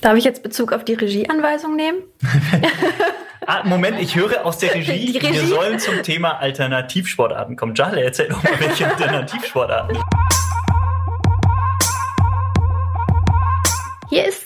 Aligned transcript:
Darf 0.00 0.16
ich 0.16 0.24
jetzt 0.24 0.42
Bezug 0.42 0.72
auf 0.72 0.84
die 0.84 0.94
Regieanweisung 0.94 1.76
nehmen? 1.76 2.02
ah, 3.46 3.62
Moment, 3.64 4.00
ich 4.00 4.16
höre 4.16 4.44
aus 4.44 4.58
der 4.58 4.74
Regie, 4.74 5.18
Regie, 5.18 5.22
wir 5.22 5.46
sollen 5.46 5.78
zum 5.78 6.02
Thema 6.02 6.38
Alternativsportarten 6.38 7.56
kommen. 7.56 7.74
Jale, 7.74 8.02
erzähl 8.02 8.28
doch 8.28 8.42
mal, 8.42 8.52
welche 8.58 8.86
Alternativsportarten. 8.90 9.98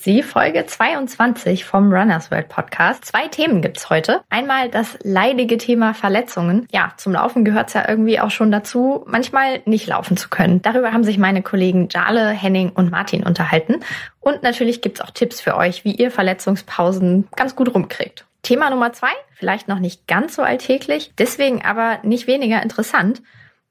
Sie, 0.05 0.23
Folge 0.23 0.67
22 0.67 1.65
vom 1.65 1.91
Runners 1.91 2.31
World 2.31 2.51
Podcast. 2.51 3.07
Zwei 3.07 3.27
Themen 3.29 3.63
gibt's 3.63 3.89
heute. 3.89 4.21
Einmal 4.29 4.69
das 4.69 4.99
leidige 5.03 5.57
Thema 5.57 5.95
Verletzungen. 5.95 6.69
Ja, 6.71 6.93
zum 6.99 7.15
Laufen 7.15 7.43
gehört's 7.43 7.73
ja 7.73 7.89
irgendwie 7.89 8.21
auch 8.21 8.31
schon 8.31 8.53
dazu, 8.53 9.05
manchmal 9.09 9.63
nicht 9.65 9.87
laufen 9.87 10.19
zu 10.19 10.29
können. 10.29 10.61
Darüber 10.61 10.93
haben 10.93 11.05
sich 11.05 11.17
meine 11.17 11.41
Kollegen 11.43 11.89
Jale, 11.91 12.29
Henning 12.29 12.69
und 12.69 12.91
Martin 12.91 13.25
unterhalten. 13.25 13.81
Und 14.21 14.43
natürlich 14.43 14.83
gibt's 14.83 15.01
auch 15.01 15.11
Tipps 15.11 15.41
für 15.41 15.57
euch, 15.57 15.87
wie 15.87 15.95
ihr 15.95 16.11
Verletzungspausen 16.11 17.29
ganz 17.35 17.57
gut 17.57 17.75
rumkriegt. 17.75 18.27
Thema 18.43 18.69
Nummer 18.69 18.93
zwei, 18.93 19.13
vielleicht 19.33 19.69
noch 19.69 19.79
nicht 19.79 20.07
ganz 20.07 20.37
so 20.37 20.43
alltäglich, 20.43 21.13
deswegen 21.17 21.65
aber 21.65 22.01
nicht 22.03 22.27
weniger 22.27 22.63
interessant 22.63 23.23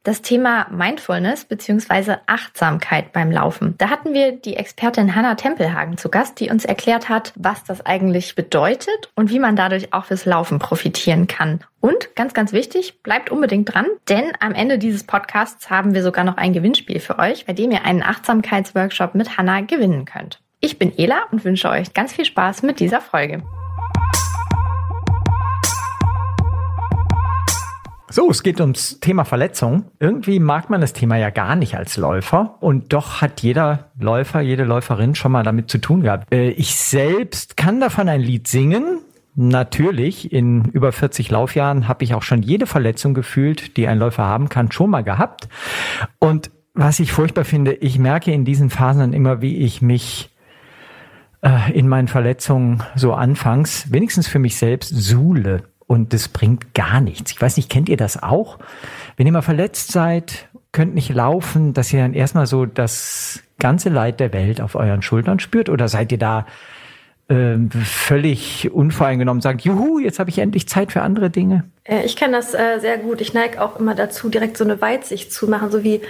das 0.03 0.21
Thema 0.21 0.67
Mindfulness 0.70 1.45
beziehungsweise 1.45 2.20
Achtsamkeit 2.27 3.13
beim 3.13 3.31
Laufen. 3.31 3.75
Da 3.77 3.89
hatten 3.89 4.13
wir 4.13 4.34
die 4.34 4.57
Expertin 4.57 5.16
Hanna 5.16 5.35
Tempelhagen 5.35 5.98
zu 5.98 6.09
Gast, 6.09 6.39
die 6.39 6.49
uns 6.49 6.66
erklärt 6.66 7.07
hat, 7.07 7.31
was 7.35 7.63
das 7.63 7.85
eigentlich 7.85 8.35
bedeutet 8.35 9.09
und 9.16 9.29
wie 9.29 9.39
man 9.39 9.55
dadurch 9.55 9.93
auch 9.93 10.05
fürs 10.05 10.26
Laufen 10.26 10.59
profitieren 10.59 11.27
kann. 11.27 11.62
Und 11.79 12.16
ganz, 12.16 12.34
ganz 12.34 12.52
wichtig, 12.52 13.02
bleibt 13.02 13.29
unbedingt 13.29 13.73
dran, 13.73 13.85
denn 14.09 14.34
am 14.39 14.53
Ende 14.53 14.77
dieses 14.77 15.05
Podcasts 15.05 15.70
haben 15.70 15.93
wir 15.93 16.04
sogar 16.04 16.26
noch 16.26 16.38
ein 16.38 16.54
Gewinnspiel 16.54 16.99
für 16.99 17.20
euch, 17.20 17.45
bei 17.45 17.54
dem 17.54 17.71
ihr 17.71 17.85
einen 17.85 18.04
Achtsamkeitsworkshop 18.04 19.15
mit 19.15 19.38
Hanna 19.38 19.62
gewinnen 19.62 20.05
könnt. 20.05 20.40
Ich 20.59 20.79
bin 20.79 20.98
Ela 20.98 21.23
und 21.31 21.43
wünsche 21.43 21.70
euch 21.70 21.93
ganz 21.93 22.13
viel 22.13 22.26
Spaß 22.26 22.63
mit 22.63 22.79
dieser 22.79 23.01
Folge. 23.01 23.43
So, 28.16 28.30
es 28.30 28.44
geht 28.44 28.62
ums 28.62 29.00
Thema 29.00 29.26
Verletzung. 29.26 29.86
Irgendwie 30.00 30.38
mag 30.38 30.70
man 30.70 30.82
das 30.82 30.94
Thema 30.94 31.18
ja 31.18 31.32
gar 31.32 31.56
nicht 31.56 31.76
als 31.76 31.98
Läufer 31.98 32.58
und 32.60 32.94
doch 32.94 33.22
hat 33.22 33.42
jeder 33.42 33.90
Läufer, 34.00 34.40
jede 34.40 34.66
Läuferin 34.66 35.16
schon 35.16 35.32
mal 35.32 35.42
damit 35.42 35.72
zu 35.72 35.80
tun 35.80 36.04
gehabt. 36.04 36.32
Äh, 36.32 36.50
ich 36.52 36.76
selbst 36.76 37.58
kann 37.58 37.80
davon 37.80 38.08
ein 38.08 38.22
Lied 38.22 38.48
singen. 38.48 39.00
Natürlich, 39.34 40.32
in 40.32 40.66
über 40.66 40.91
40 40.91 41.32
Laufjahren 41.32 41.88
habe 41.88 42.04
ich 42.04 42.14
auch 42.14 42.22
schon 42.22 42.44
jede 42.44 42.68
Verletzung 42.68 43.16
gefühlt, 43.16 43.78
die 43.78 43.88
ein 43.88 43.98
Läufer 43.98 44.26
haben 44.26 44.48
kann, 44.48 44.72
schon 44.72 44.91
mal 44.91 45.04
gehabt. 45.04 45.50
Und 46.20 46.52
was 46.76 47.00
ich 47.00 47.12
furchtbar 47.12 47.46
finde, 47.46 47.74
ich 47.74 47.98
merke 47.98 48.32
in 48.32 48.46
diesen 48.46 48.70
Phasen 48.70 49.00
dann 49.00 49.14
immer, 49.14 49.41
wie 49.41 49.58
ich 49.58 49.82
mich 49.82 50.30
äh, 51.41 51.72
in 51.74 51.88
meinen 51.88 52.08
Verletzungen 52.08 52.84
so 52.96 53.14
anfangs, 53.14 53.91
wenigstens 53.91 54.28
für 54.28 54.38
mich 54.38 54.56
selbst, 54.56 54.90
suhle 54.90 55.64
und 55.94 56.12
das 56.12 56.27
bringt 56.27 56.74
gar 56.74 57.02
nichts. 57.02 57.30
Ich 57.30 57.40
weiß 57.40 57.55
nicht, 57.55 57.70
kennt 57.70 57.88
ihr 57.88 57.98
das 57.98 58.22
auch? 58.22 58.58
Wenn 59.16 59.27
ihr 59.27 59.32
mal 59.32 59.44
verletzt 59.44 59.91
seid, 59.91 60.50
könnt 60.72 60.96
nicht 60.96 61.13
laufen, 61.13 61.74
dass 61.74 61.94
ihr 61.94 62.02
dann 62.02 62.16
erstmal 62.16 62.48
so 62.48 62.66
das 62.66 63.44
ganze 63.60 63.90
Leid 63.90 64.19
der 64.19 64.34
Welt 64.34 64.59
auf 64.59 64.74
euren 64.74 65.03
Schultern 65.03 65.40
spürt 65.40 65.69
oder 65.69 65.88
seid 65.88 66.12
ihr 66.12 66.18
da 66.18 66.47
äh, 67.28 67.58
völlig 67.84 68.72
unvoreingenommen 68.74 69.41
sagt, 69.41 69.62
juhu, 69.62 70.00
jetzt 70.00 70.18
habe 70.18 70.31
ich 70.31 70.40
endlich 70.40 70.68
Zeit 70.68 70.91
für 70.91 71.03
andere 71.03 71.30
Dinge? 71.30 71.66
Äh, 71.84 72.03
ich 72.06 72.16
kenne 72.16 72.38
das 72.38 72.56
äh, 72.56 72.80
sehr 72.80 72.97
gut. 72.97 73.22
Ich 73.22 73.35
neige 73.35 73.62
auch 73.62 73.80
immer 73.80 73.94
dazu, 73.94 74.30
direkt 74.30 74.57
so 74.57 74.63
eine 74.63 74.81
Weitsicht 74.81 75.31
zu 75.31 75.47
machen, 75.47 75.69
so 75.69 75.84
wie, 75.84 76.02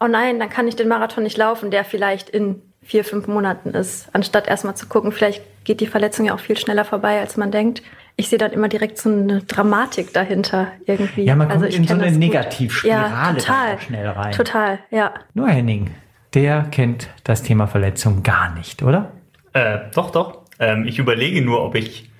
oh 0.00 0.06
nein, 0.06 0.38
dann 0.38 0.50
kann 0.50 0.68
ich 0.68 0.76
den 0.76 0.88
Marathon 0.88 1.24
nicht 1.24 1.38
laufen, 1.38 1.70
der 1.70 1.86
vielleicht 1.86 2.28
in 2.28 2.60
vier, 2.82 3.04
fünf 3.04 3.26
Monaten 3.26 3.70
ist, 3.70 4.10
anstatt 4.12 4.48
erstmal 4.48 4.76
zu 4.76 4.86
gucken, 4.86 5.12
vielleicht 5.12 5.42
geht 5.64 5.80
die 5.80 5.86
Verletzung 5.86 6.26
ja 6.26 6.34
auch 6.34 6.40
viel 6.40 6.58
schneller 6.58 6.84
vorbei, 6.84 7.20
als 7.20 7.38
man 7.38 7.50
denkt 7.50 7.82
ich 8.20 8.28
sehe 8.28 8.38
dann 8.38 8.52
immer 8.52 8.68
direkt 8.68 8.98
so 8.98 9.08
eine 9.08 9.40
Dramatik 9.40 10.12
dahinter 10.12 10.68
irgendwie. 10.84 11.24
Ja, 11.24 11.34
man 11.34 11.48
kommt 11.48 11.64
also 11.64 11.76
in 11.76 11.86
so 11.86 11.94
eine 11.94 12.12
Negativspirale 12.12 13.08
ja, 13.08 13.32
total, 13.32 13.80
schnell 13.80 14.08
rein. 14.08 14.32
Total, 14.32 14.78
ja. 14.90 15.14
Nur 15.32 15.48
Henning, 15.48 15.90
der 16.34 16.66
kennt 16.70 17.08
das 17.24 17.42
Thema 17.42 17.66
Verletzung 17.66 18.22
gar 18.22 18.54
nicht, 18.54 18.82
oder? 18.82 19.12
Äh, 19.54 19.78
doch, 19.94 20.10
doch. 20.10 20.42
Ähm, 20.58 20.86
ich 20.86 20.98
überlege 20.98 21.40
nur, 21.40 21.64
ob 21.64 21.74
ich, 21.74 22.10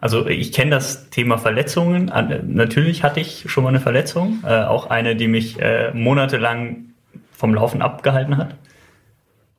also 0.00 0.28
ich 0.28 0.52
kenne 0.52 0.70
das 0.70 1.10
Thema 1.10 1.38
Verletzungen. 1.38 2.12
Natürlich 2.46 3.02
hatte 3.02 3.18
ich 3.18 3.44
schon 3.48 3.64
mal 3.64 3.70
eine 3.70 3.80
Verletzung, 3.80 4.44
äh, 4.46 4.62
auch 4.62 4.90
eine, 4.90 5.16
die 5.16 5.26
mich 5.26 5.60
äh, 5.60 5.90
monatelang 5.92 6.92
vom 7.32 7.52
Laufen 7.52 7.82
abgehalten 7.82 8.36
hat. 8.36 8.54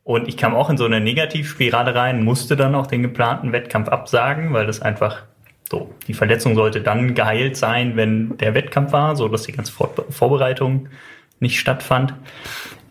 Und 0.06 0.30
ich 0.30 0.38
kam 0.38 0.56
auch 0.56 0.70
in 0.70 0.78
so 0.78 0.86
eine 0.86 1.02
Negativspirale 1.02 1.94
rein, 1.94 2.24
musste 2.24 2.56
dann 2.56 2.74
auch 2.74 2.88
den 2.88 3.02
geplanten 3.02 3.52
Wettkampf 3.52 3.90
absagen, 3.90 4.54
weil 4.54 4.66
das 4.66 4.82
einfach 4.82 5.24
so, 5.70 5.90
die 6.08 6.14
Verletzung 6.14 6.56
sollte 6.56 6.82
dann 6.82 7.16
geheilt 7.16 7.58
sein, 7.58 7.96
wenn 7.96 8.38
der 8.38 8.54
Wettkampf 8.54 8.92
war, 8.92 9.16
so 9.16 9.28
dass 9.28 9.44
die 9.44 9.54
ganze 9.54 9.72
Vor 9.72 9.94
Vorbereitung 10.10 10.90
nicht 11.40 11.60
stattfand. 11.60 12.14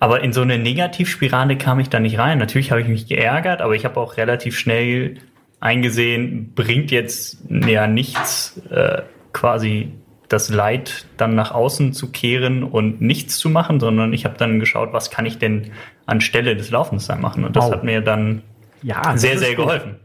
Aber 0.01 0.23
in 0.23 0.33
so 0.33 0.43
eine 0.43 0.59
Negativspirale 0.59 1.57
kam 1.57 1.79
ich 1.79 1.89
da 1.89 2.01
nicht 2.01 2.19
rein. 2.19 2.39
Natürlich 2.39 2.71
habe 2.73 2.81
ich 2.81 2.89
mich 2.89 3.07
geärgert, 3.07 3.61
aber 3.61 3.75
ich 3.75 3.85
habe 3.85 4.01
auch 4.01 4.17
relativ 4.17 4.59
schnell 4.59 5.19
eingesehen, 5.61 6.53
bringt 6.55 6.91
jetzt 6.91 7.39
ja 7.49 7.87
nichts, 7.87 8.61
äh, 8.71 9.03
quasi 9.33 9.93
das 10.29 10.49
Leid 10.49 11.07
dann 11.19 11.35
nach 11.35 11.53
außen 11.53 11.93
zu 11.93 12.11
kehren 12.11 12.65
und 12.65 13.01
nichts 13.01 13.39
zu 13.39 13.49
machen, 13.49 13.79
sondern 13.81 14.13
ich 14.13 14.25
habe 14.25 14.37
dann 14.39 14.59
geschaut, 14.59 14.93
was 14.93 15.11
kann 15.11 15.27
ich 15.27 15.39
denn 15.39 15.71
anstelle 16.07 16.57
des 16.57 16.71
Laufens 16.71 17.07
dann 17.07 17.21
machen. 17.21 17.45
Und 17.45 17.55
das 17.55 17.67
wow. 17.67 17.75
hat 17.75 17.85
mir 17.85 18.01
dann 18.01 18.43
ja, 18.83 19.17
sehr, 19.17 19.39
sehr 19.39 19.55
geholfen. 19.55 19.97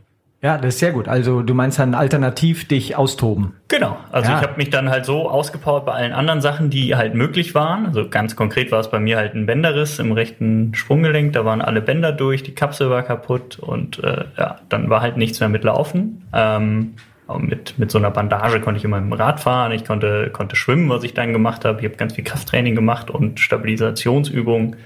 Ja, 0.42 0.58
das 0.58 0.76
ist 0.76 0.80
sehr 0.80 0.92
gut. 0.92 1.08
Also 1.08 1.42
du 1.42 1.54
meinst 1.56 1.80
dann 1.80 1.96
alternativ 1.96 2.68
dich 2.68 2.96
austoben. 2.96 3.54
Genau. 3.70 3.98
Also 4.12 4.30
ja. 4.30 4.38
ich 4.38 4.44
habe 4.44 4.58
mich 4.58 4.70
dann 4.70 4.90
halt 4.90 5.06
so 5.06 5.30
ausgepowert 5.30 5.86
bei 5.86 5.94
allen 5.94 6.14
anderen 6.14 6.42
Sachen, 6.42 6.70
die 6.70 6.96
halt 6.96 7.16
möglich 7.16 7.56
waren. 7.56 7.88
Also 7.88 8.08
ganz 8.08 8.36
konkret 8.36 8.72
war 8.72 8.80
es 8.80 8.92
bei 8.92 9.00
mir 9.00 9.18
halt 9.18 9.34
ein 9.34 9.48
Bänderriss 9.48 9.98
im 9.98 10.12
rechten 10.12 10.76
Sprunggelenk. 10.76 11.34
Da 11.34 11.44
waren 11.44 11.62
alle 11.62 11.82
Bänder 11.82 12.12
durch, 12.12 12.44
die 12.44 12.54
Kapsel 12.54 12.92
war 12.92 13.02
kaputt 13.02 13.58
und 13.58 14.04
äh, 14.04 14.26
ja, 14.38 14.58
dann 14.70 14.92
war 14.92 15.02
halt 15.02 15.18
nichts 15.18 15.40
mehr 15.40 15.50
mit 15.50 15.64
Laufen. 15.64 16.28
Ähm, 16.34 16.94
mit, 17.40 17.78
mit 17.78 17.92
so 17.92 17.98
einer 17.98 18.12
Bandage 18.12 18.62
konnte 18.62 18.78
ich 18.78 18.86
immer 18.86 19.00
im 19.00 19.12
Rad 19.12 19.42
fahren, 19.42 19.74
ich 19.74 19.84
konnte, 19.84 20.30
konnte 20.32 20.56
schwimmen, 20.56 20.88
was 20.90 21.04
ich 21.04 21.14
dann 21.14 21.34
gemacht 21.34 21.66
habe. 21.66 21.80
Ich 21.80 21.86
habe 21.86 21.98
ganz 21.98 22.14
viel 22.14 22.24
Krafttraining 22.24 22.76
gemacht 22.76 23.10
und 23.10 23.40
Stabilisationsübungen 23.40 24.78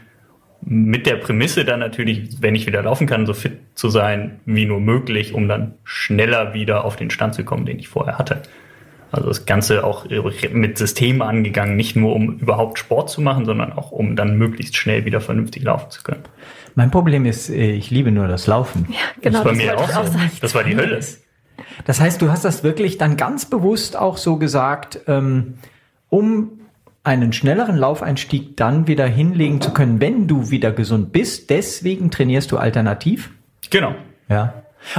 mit 0.61 1.05
der 1.05 1.15
Prämisse 1.15 1.65
dann 1.65 1.79
natürlich, 1.79 2.41
wenn 2.41 2.55
ich 2.55 2.67
wieder 2.67 2.83
laufen 2.83 3.07
kann, 3.07 3.25
so 3.25 3.33
fit 3.33 3.59
zu 3.75 3.89
sein 3.89 4.39
wie 4.45 4.65
nur 4.65 4.79
möglich, 4.79 5.33
um 5.33 5.47
dann 5.47 5.73
schneller 5.83 6.53
wieder 6.53 6.85
auf 6.85 6.95
den 6.95 7.09
Stand 7.09 7.33
zu 7.33 7.43
kommen, 7.43 7.65
den 7.65 7.79
ich 7.79 7.87
vorher 7.87 8.17
hatte. 8.17 8.43
Also 9.11 9.27
das 9.27 9.45
Ganze 9.45 9.83
auch 9.83 10.05
mit 10.53 10.77
Systemen 10.77 11.21
angegangen, 11.21 11.75
nicht 11.75 11.97
nur 11.97 12.15
um 12.15 12.37
überhaupt 12.37 12.79
Sport 12.79 13.09
zu 13.09 13.21
machen, 13.21 13.45
sondern 13.45 13.73
auch 13.73 13.91
um 13.91 14.15
dann 14.15 14.37
möglichst 14.37 14.77
schnell 14.77 15.03
wieder 15.03 15.19
vernünftig 15.19 15.63
laufen 15.63 15.89
zu 15.91 16.01
können. 16.03 16.23
Mein 16.75 16.91
Problem 16.91 17.25
ist, 17.25 17.49
äh, 17.49 17.71
ich 17.71 17.91
liebe 17.91 18.11
nur 18.11 18.29
das 18.29 18.47
Laufen. 18.47 18.87
Ja, 18.89 18.99
genau. 19.21 19.39
Das 19.39 19.45
war 19.45 19.53
mir 19.53 19.77
auch 19.77 19.89
so. 19.89 20.17
Das 20.39 20.55
war 20.55 20.63
die 20.63 20.77
Hölle. 20.77 21.01
Das 21.85 21.99
heißt, 21.99 22.21
du 22.21 22.29
hast 22.29 22.45
das 22.45 22.63
wirklich 22.63 22.97
dann 22.97 23.17
ganz 23.17 23.45
bewusst 23.45 23.97
auch 23.97 24.15
so 24.15 24.37
gesagt, 24.37 25.01
ähm, 25.07 25.55
um 26.09 26.60
einen 27.03 27.33
schnelleren 27.33 27.77
Laufeinstieg 27.77 28.55
dann 28.57 28.87
wieder 28.87 29.05
hinlegen 29.07 29.59
zu 29.59 29.71
können, 29.71 29.99
wenn 29.99 30.27
du 30.27 30.51
wieder 30.51 30.71
gesund 30.71 31.11
bist. 31.11 31.49
Deswegen 31.49 32.11
trainierst 32.11 32.51
du 32.51 32.57
alternativ. 32.57 33.31
Genau. 33.69 33.95
Ja. 34.29 34.53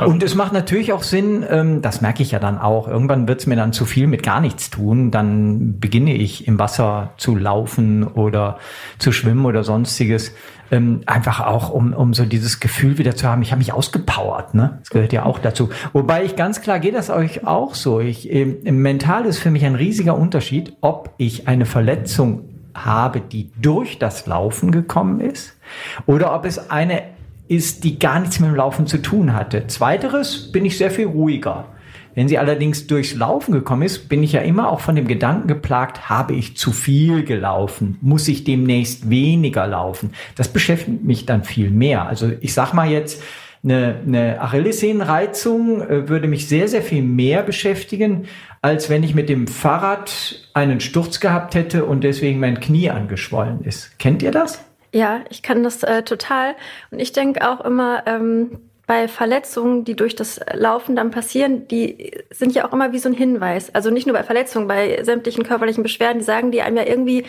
Und 0.05 0.23
es 0.23 0.35
macht 0.35 0.53
natürlich 0.53 0.93
auch 0.93 1.03
Sinn, 1.03 1.45
ähm, 1.49 1.83
das 1.83 2.01
merke 2.01 2.23
ich 2.23 2.31
ja 2.31 2.39
dann 2.39 2.59
auch, 2.59 2.87
irgendwann 2.87 3.27
wird 3.27 3.41
es 3.41 3.47
mir 3.47 3.57
dann 3.57 3.73
zu 3.73 3.85
viel 3.85 4.07
mit 4.07 4.23
gar 4.23 4.41
nichts 4.41 4.71
tun, 4.71 5.11
dann 5.11 5.81
beginne 5.81 6.15
ich 6.15 6.47
im 6.47 6.59
Wasser 6.59 7.15
zu 7.17 7.35
laufen 7.35 8.05
oder 8.05 8.59
zu 8.99 9.11
schwimmen 9.11 9.45
oder 9.45 9.65
sonstiges. 9.65 10.35
Ähm, 10.73 11.03
einfach 11.05 11.41
auch, 11.41 11.71
um, 11.71 11.93
um 11.93 12.15
so 12.15 12.25
dieses 12.25 12.59
Gefühl 12.59 12.97
wieder 12.97 13.15
zu 13.15 13.29
haben, 13.29 13.43
ich 13.43 13.53
habe 13.53 13.59
mich 13.59 13.75
ausgepowert, 13.75 14.55
ne? 14.55 14.79
Das 14.81 14.89
gehört 14.89 15.13
ja 15.13 15.25
auch 15.25 15.39
dazu. 15.39 15.69
Wobei 15.93 16.25
ich 16.25 16.35
ganz 16.35 16.63
klar, 16.63 16.81
geht 16.81 16.95
das 16.95 17.11
euch 17.11 17.47
auch 17.47 17.75
so. 17.75 18.01
Ich, 18.01 18.33
ähm, 18.33 18.57
mental 18.65 19.27
ist 19.27 19.39
für 19.39 19.51
mich 19.51 19.67
ein 19.67 19.75
riesiger 19.75 20.17
Unterschied, 20.17 20.73
ob 20.81 21.11
ich 21.19 21.47
eine 21.47 21.67
Verletzung 21.67 22.49
habe, 22.75 23.21
die 23.21 23.51
durch 23.61 23.99
das 23.99 24.27
Laufen 24.27 24.73
gekommen 24.73 25.21
ist, 25.21 25.59
oder 26.07 26.35
ob 26.35 26.47
es 26.47 26.71
eine 26.71 27.03
ist, 27.49 27.85
die 27.85 27.99
gar 27.99 28.19
nichts 28.21 28.41
mit 28.41 28.49
dem 28.49 28.57
Laufen 28.57 28.87
zu 28.87 28.97
tun 28.97 29.35
hatte. 29.35 29.67
Zweiteres 29.67 30.51
bin 30.53 30.65
ich 30.65 30.79
sehr 30.79 30.91
viel 30.91 31.07
ruhiger. 31.07 31.67
Wenn 32.15 32.29
sie 32.29 32.39
allerdings 32.39 32.87
durchs 32.87 33.15
Laufen 33.15 33.53
gekommen 33.53 33.83
ist, 33.83 34.09
bin 34.09 34.23
ich 34.23 34.33
ja 34.33 34.41
immer 34.41 34.71
auch 34.71 34.81
von 34.81 34.95
dem 34.95 35.09
Gedanken 35.09 35.49
geplagt, 35.49 36.09
habe 36.09 36.35
ich 36.35 36.57
zu 36.57 36.73
viel 36.73 37.25
gelaufen? 37.25 37.99
Muss 38.01 38.29
ich 38.29 38.45
demnächst 38.45 39.09
weniger 39.09 39.67
laufen? 39.67 40.13
Das 40.37 40.49
beschäftigt 40.49 41.05
mich 41.05 41.27
dann 41.27 41.45
viel 41.45 41.71
mehr. 41.71 42.07
Also 42.07 42.31
ich 42.41 42.53
sag 42.55 42.73
mal 42.75 42.91
jetzt, 42.91 43.23
eine, 43.65 44.01
eine 44.05 44.41
Achillessehnenreizung 44.41 45.83
äh, 45.83 46.09
würde 46.09 46.27
mich 46.27 46.49
sehr, 46.49 46.69
sehr 46.69 46.83
viel 46.83 47.03
mehr 47.03 47.43
beschäftigen, 47.43 48.27
als 48.61 48.91
wenn 48.91 49.05
ich 49.05 49.15
mit 49.15 49.29
dem 49.29 49.47
Fahrrad 49.47 50.49
einen 50.53 50.81
Sturz 50.81 51.21
gehabt 51.21 51.55
hätte 51.55 51.85
und 51.85 52.03
deswegen 52.03 52.41
mein 52.41 52.61
Knie 52.61 52.91
angeschwollen 52.91 53.63
ist. 53.65 53.99
Kennt 53.99 54.23
ihr 54.23 54.33
das? 54.33 54.65
Ja, 54.93 55.21
ich 55.31 55.43
kann 55.43 55.63
das 55.63 55.83
äh, 55.85 56.03
total. 56.03 56.55
Und 56.91 56.99
ich 56.99 57.13
denke 57.13 57.49
auch 57.49 57.65
immer, 57.65 58.03
ähm, 58.07 58.59
bei 58.93 59.09
Verletzungen, 59.09 59.85
die 59.87 59.97
durch 59.97 60.17
das 60.17 60.39
Laufen 60.53 60.95
dann 60.97 61.11
passieren, 61.11 61.67
die 61.67 62.13
sind 62.29 62.55
ja 62.55 62.69
auch 62.69 62.75
immer 62.75 62.93
wie 62.93 62.99
so 62.99 63.09
ein 63.09 63.15
Hinweis. 63.15 63.75
Also 63.75 63.89
nicht 63.89 64.07
nur 64.07 64.15
bei 64.15 64.23
Verletzungen, 64.23 64.69
bei 64.69 65.03
sämtlichen 65.03 65.45
körperlichen 65.45 65.83
Beschwerden, 65.83 66.19
die 66.19 66.27
sagen 66.27 66.51
die 66.51 66.61
einem 66.61 66.77
ja 66.77 66.85
irgendwie, 66.85 67.25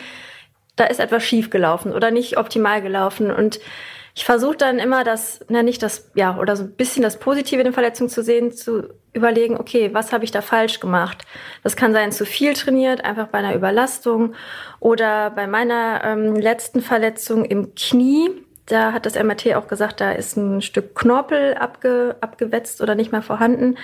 da 0.76 0.84
ist 0.84 1.00
etwas 1.00 1.24
schief 1.24 1.48
gelaufen 1.48 1.94
oder 1.94 2.10
nicht 2.10 2.36
optimal 2.36 2.82
gelaufen. 2.82 3.30
Und 3.30 3.60
ich 4.14 4.26
versuche 4.26 4.58
dann 4.58 4.78
immer 4.78 5.04
das, 5.04 5.40
na 5.48 5.62
nicht 5.62 5.82
das, 5.82 6.10
ja, 6.14 6.36
oder 6.36 6.54
so 6.54 6.64
ein 6.64 6.72
bisschen 6.72 7.02
das 7.02 7.18
Positive 7.18 7.62
in 7.62 7.64
den 7.64 7.72
Verletzungen 7.72 8.10
zu 8.10 8.22
sehen, 8.22 8.52
zu 8.52 8.90
überlegen, 9.14 9.56
okay, 9.56 9.88
was 9.94 10.12
habe 10.12 10.24
ich 10.24 10.32
da 10.32 10.42
falsch 10.42 10.80
gemacht? 10.80 11.24
Das 11.62 11.76
kann 11.76 11.94
sein, 11.94 12.12
zu 12.12 12.26
viel 12.26 12.52
trainiert, 12.52 13.02
einfach 13.06 13.28
bei 13.28 13.38
einer 13.38 13.54
Überlastung 13.54 14.34
oder 14.80 15.30
bei 15.30 15.46
meiner 15.46 16.02
ähm, 16.04 16.36
letzten 16.36 16.82
Verletzung 16.82 17.46
im 17.46 17.74
Knie. 17.74 18.43
Da 18.66 18.92
hat 18.92 19.04
das 19.04 19.14
MRT 19.14 19.54
auch 19.56 19.68
gesagt, 19.68 20.00
da 20.00 20.12
ist 20.12 20.36
ein 20.36 20.62
Stück 20.62 20.94
Knorpel 20.94 21.54
abge, 21.54 22.16
abgewetzt 22.20 22.80
oder 22.80 22.94
nicht 22.94 23.12
mehr 23.12 23.20
vorhanden. 23.20 23.76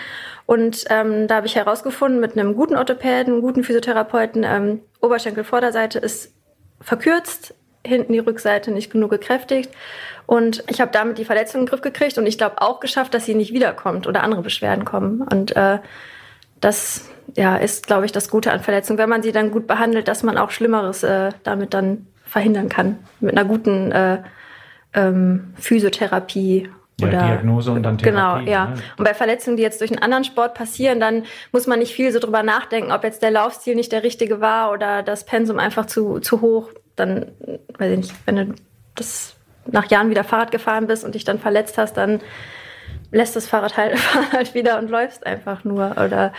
Und 0.46 0.84
ähm, 0.88 1.28
da 1.28 1.36
habe 1.36 1.46
ich 1.46 1.56
herausgefunden, 1.56 2.20
mit 2.20 2.32
einem 2.32 2.54
guten 2.54 2.76
Orthopäden, 2.76 3.34
einem 3.34 3.42
guten 3.42 3.62
Physiotherapeuten, 3.62 4.42
ähm, 4.44 4.80
Oberschenkelvorderseite 5.00 5.98
ist 5.98 6.32
verkürzt, 6.80 7.54
hinten 7.84 8.12
die 8.12 8.18
Rückseite 8.18 8.70
nicht 8.70 8.90
genug 8.90 9.10
gekräftigt. 9.10 9.70
Und 10.26 10.64
ich 10.68 10.80
habe 10.80 10.92
damit 10.92 11.18
die 11.18 11.24
Verletzung 11.24 11.60
in 11.60 11.66
den 11.66 11.70
Griff 11.70 11.82
gekriegt 11.82 12.16
und 12.16 12.26
ich 12.26 12.38
glaube 12.38 12.62
auch 12.62 12.80
geschafft, 12.80 13.12
dass 13.14 13.26
sie 13.26 13.34
nicht 13.34 13.52
wiederkommt 13.52 14.06
oder 14.06 14.22
andere 14.22 14.42
Beschwerden 14.42 14.84
kommen. 14.84 15.22
Und 15.22 15.56
äh, 15.56 15.78
das 16.60 17.10
ja, 17.36 17.56
ist, 17.56 17.86
glaube 17.86 18.06
ich, 18.06 18.12
das 18.12 18.30
Gute 18.30 18.52
an 18.52 18.60
Verletzungen, 18.60 18.98
wenn 18.98 19.08
man 19.08 19.22
sie 19.22 19.32
dann 19.32 19.50
gut 19.50 19.66
behandelt, 19.66 20.08
dass 20.08 20.22
man 20.22 20.38
auch 20.38 20.50
Schlimmeres 20.50 21.02
äh, 21.02 21.30
damit 21.42 21.74
dann 21.74 22.06
verhindern 22.24 22.68
kann. 22.68 22.98
Mit 23.20 23.36
einer 23.36 23.46
guten 23.46 23.92
äh, 23.92 24.22
ähm, 24.94 25.54
Physiotherapie 25.56 26.68
ja, 27.00 27.08
oder 27.08 27.18
Diagnose 27.18 27.70
und 27.72 27.82
dann 27.82 27.98
Therapie. 27.98 28.44
Genau, 28.44 28.50
ja. 28.50 28.66
Ne? 28.66 28.74
Und 28.96 29.04
bei 29.04 29.14
Verletzungen, 29.14 29.56
die 29.56 29.62
jetzt 29.62 29.80
durch 29.80 29.90
einen 29.90 30.02
anderen 30.02 30.24
Sport 30.24 30.54
passieren, 30.54 31.00
dann 31.00 31.24
muss 31.52 31.66
man 31.66 31.78
nicht 31.78 31.94
viel 31.94 32.12
so 32.12 32.18
drüber 32.18 32.42
nachdenken, 32.42 32.92
ob 32.92 33.04
jetzt 33.04 33.22
der 33.22 33.30
Laufstil 33.30 33.74
nicht 33.74 33.92
der 33.92 34.02
richtige 34.02 34.40
war 34.40 34.72
oder 34.72 35.02
das 35.02 35.24
Pensum 35.24 35.58
einfach 35.58 35.86
zu, 35.86 36.20
zu 36.20 36.40
hoch. 36.40 36.70
Dann, 36.96 37.26
weiß 37.78 37.92
ich 37.92 37.98
nicht, 37.98 38.14
wenn 38.26 38.36
du 38.36 38.54
das 38.94 39.36
nach 39.66 39.90
Jahren 39.90 40.10
wieder 40.10 40.24
Fahrrad 40.24 40.50
gefahren 40.50 40.86
bist 40.86 41.04
und 41.04 41.14
dich 41.14 41.24
dann 41.24 41.38
verletzt 41.38 41.78
hast, 41.78 41.96
dann 41.96 42.20
lässt 43.10 43.36
das 43.36 43.46
Fahrrad 43.46 43.76
halt, 43.76 43.96
halt 44.32 44.54
wieder 44.54 44.78
und 44.78 44.90
läufst 44.90 45.26
einfach 45.26 45.64
nur. 45.64 45.92
Oder 45.92 46.32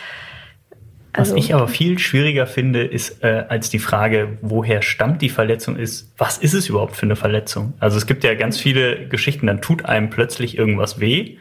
also, 1.14 1.36
was 1.36 1.44
ich 1.44 1.54
aber 1.54 1.68
viel 1.68 2.00
schwieriger 2.00 2.48
finde, 2.48 2.84
ist 2.84 3.24
äh, 3.24 3.46
als 3.50 3.70
die 3.70 3.80
Frage, 3.80 4.38
woher 4.42 4.82
stammt 4.82 5.22
die 5.22 5.30
Verletzung, 5.30 5.76
ist, 5.76 6.14
was 6.18 6.38
ist 6.38 6.54
es 6.54 6.70
überhaupt 6.70 6.96
für 6.96 7.06
eine 7.06 7.16
Verletzung? 7.16 7.74
Also 7.80 7.98
es 7.98 8.08
gibt 8.08 8.24
ja 8.24 8.34
ganz 8.36 8.60
viele 8.60 9.08
Geschichten, 9.08 9.48
dann 9.48 9.62
tut 9.62 9.86
einem 9.86 10.10
plötzlich 10.10 10.58
irgendwas 10.58 11.00
weh, 11.00 11.38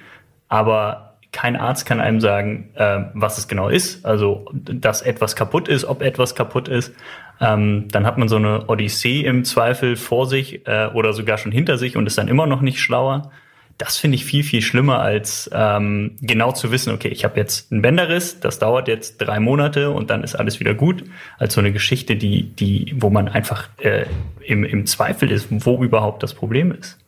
aber 0.49 1.11
kein 1.33 1.57
Arzt 1.57 1.87
kann 1.87 2.01
einem 2.01 2.21
sagen, 2.21 2.71
äh, 2.75 3.05
was 3.15 3.39
es 3.39 3.47
genau 3.47 3.69
ist. 3.69 4.05
Also 4.05 4.51
dass 4.53 5.03
etwas 5.03 5.37
kaputt 5.37 5.69
ist, 5.69 5.85
ob 5.85 6.03
etwas 6.03 6.35
kaputt 6.35 6.67
ist. 6.69 6.93
Ähm, 7.41 7.87
dann 7.93 8.05
hat 8.05 8.19
man 8.19 8.29
so 8.29 8.37
eine 8.37 8.69
Odyssee 8.69 9.21
im 9.21 9.45
Zweifel 9.45 9.97
vor 9.97 10.27
sich 10.27 10.67
äh, 10.67 10.89
oder 10.93 11.13
sogar 11.13 11.39
schon 11.39 11.53
hinter 11.53 11.79
sich 11.79 11.97
und 11.97 12.07
ist 12.07 12.19
dann 12.19 12.29
immer 12.29 12.47
noch 12.47 12.61
nicht 12.61 12.81
schlauer 12.81 13.31
das 13.81 13.97
finde 13.97 14.17
ich 14.17 14.27
viel, 14.27 14.43
viel 14.43 14.61
schlimmer, 14.61 14.99
als 15.01 15.49
ähm, 15.55 16.17
genau 16.21 16.53
zu 16.53 16.71
wissen, 16.71 16.93
okay, 16.93 17.09
ich 17.09 17.25
habe 17.25 17.41
jetzt 17.41 17.73
einen 17.73 17.81
Bänderriss, 17.81 18.39
das 18.39 18.59
dauert 18.59 18.89
jetzt 18.89 19.17
drei 19.17 19.41
Monate 19.41 19.91
und 19.91 20.11
dann 20.11 20.23
ist 20.23 20.35
alles 20.35 20.61
wieder 20.61 20.75
gut, 20.75 21.05
als 21.39 21.55
so 21.55 21.61
eine 21.61 21.73
Geschichte, 21.73 22.15
die, 22.15 22.43
die, 22.43 22.95
wo 22.99 23.09
man 23.09 23.29
einfach 23.29 23.69
äh, 23.79 24.05
im, 24.45 24.65
im 24.65 24.85
Zweifel 24.85 25.31
ist, 25.31 25.49
wo 25.51 25.83
überhaupt 25.83 26.23
das 26.23 26.35
Problem 26.35 26.73
ist. 26.73 26.99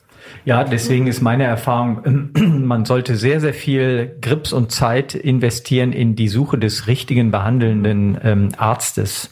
Ja, 0.46 0.64
deswegen 0.64 1.06
ist 1.08 1.20
meine 1.20 1.44
Erfahrung, 1.44 2.30
man 2.66 2.86
sollte 2.86 3.16
sehr, 3.16 3.40
sehr 3.40 3.52
viel 3.52 4.16
Grips 4.22 4.54
und 4.54 4.72
Zeit 4.72 5.14
investieren 5.14 5.92
in 5.92 6.16
die 6.16 6.28
Suche 6.28 6.56
des 6.56 6.86
richtigen 6.86 7.30
behandelnden 7.30 8.18
ähm, 8.24 8.48
Arztes. 8.56 9.30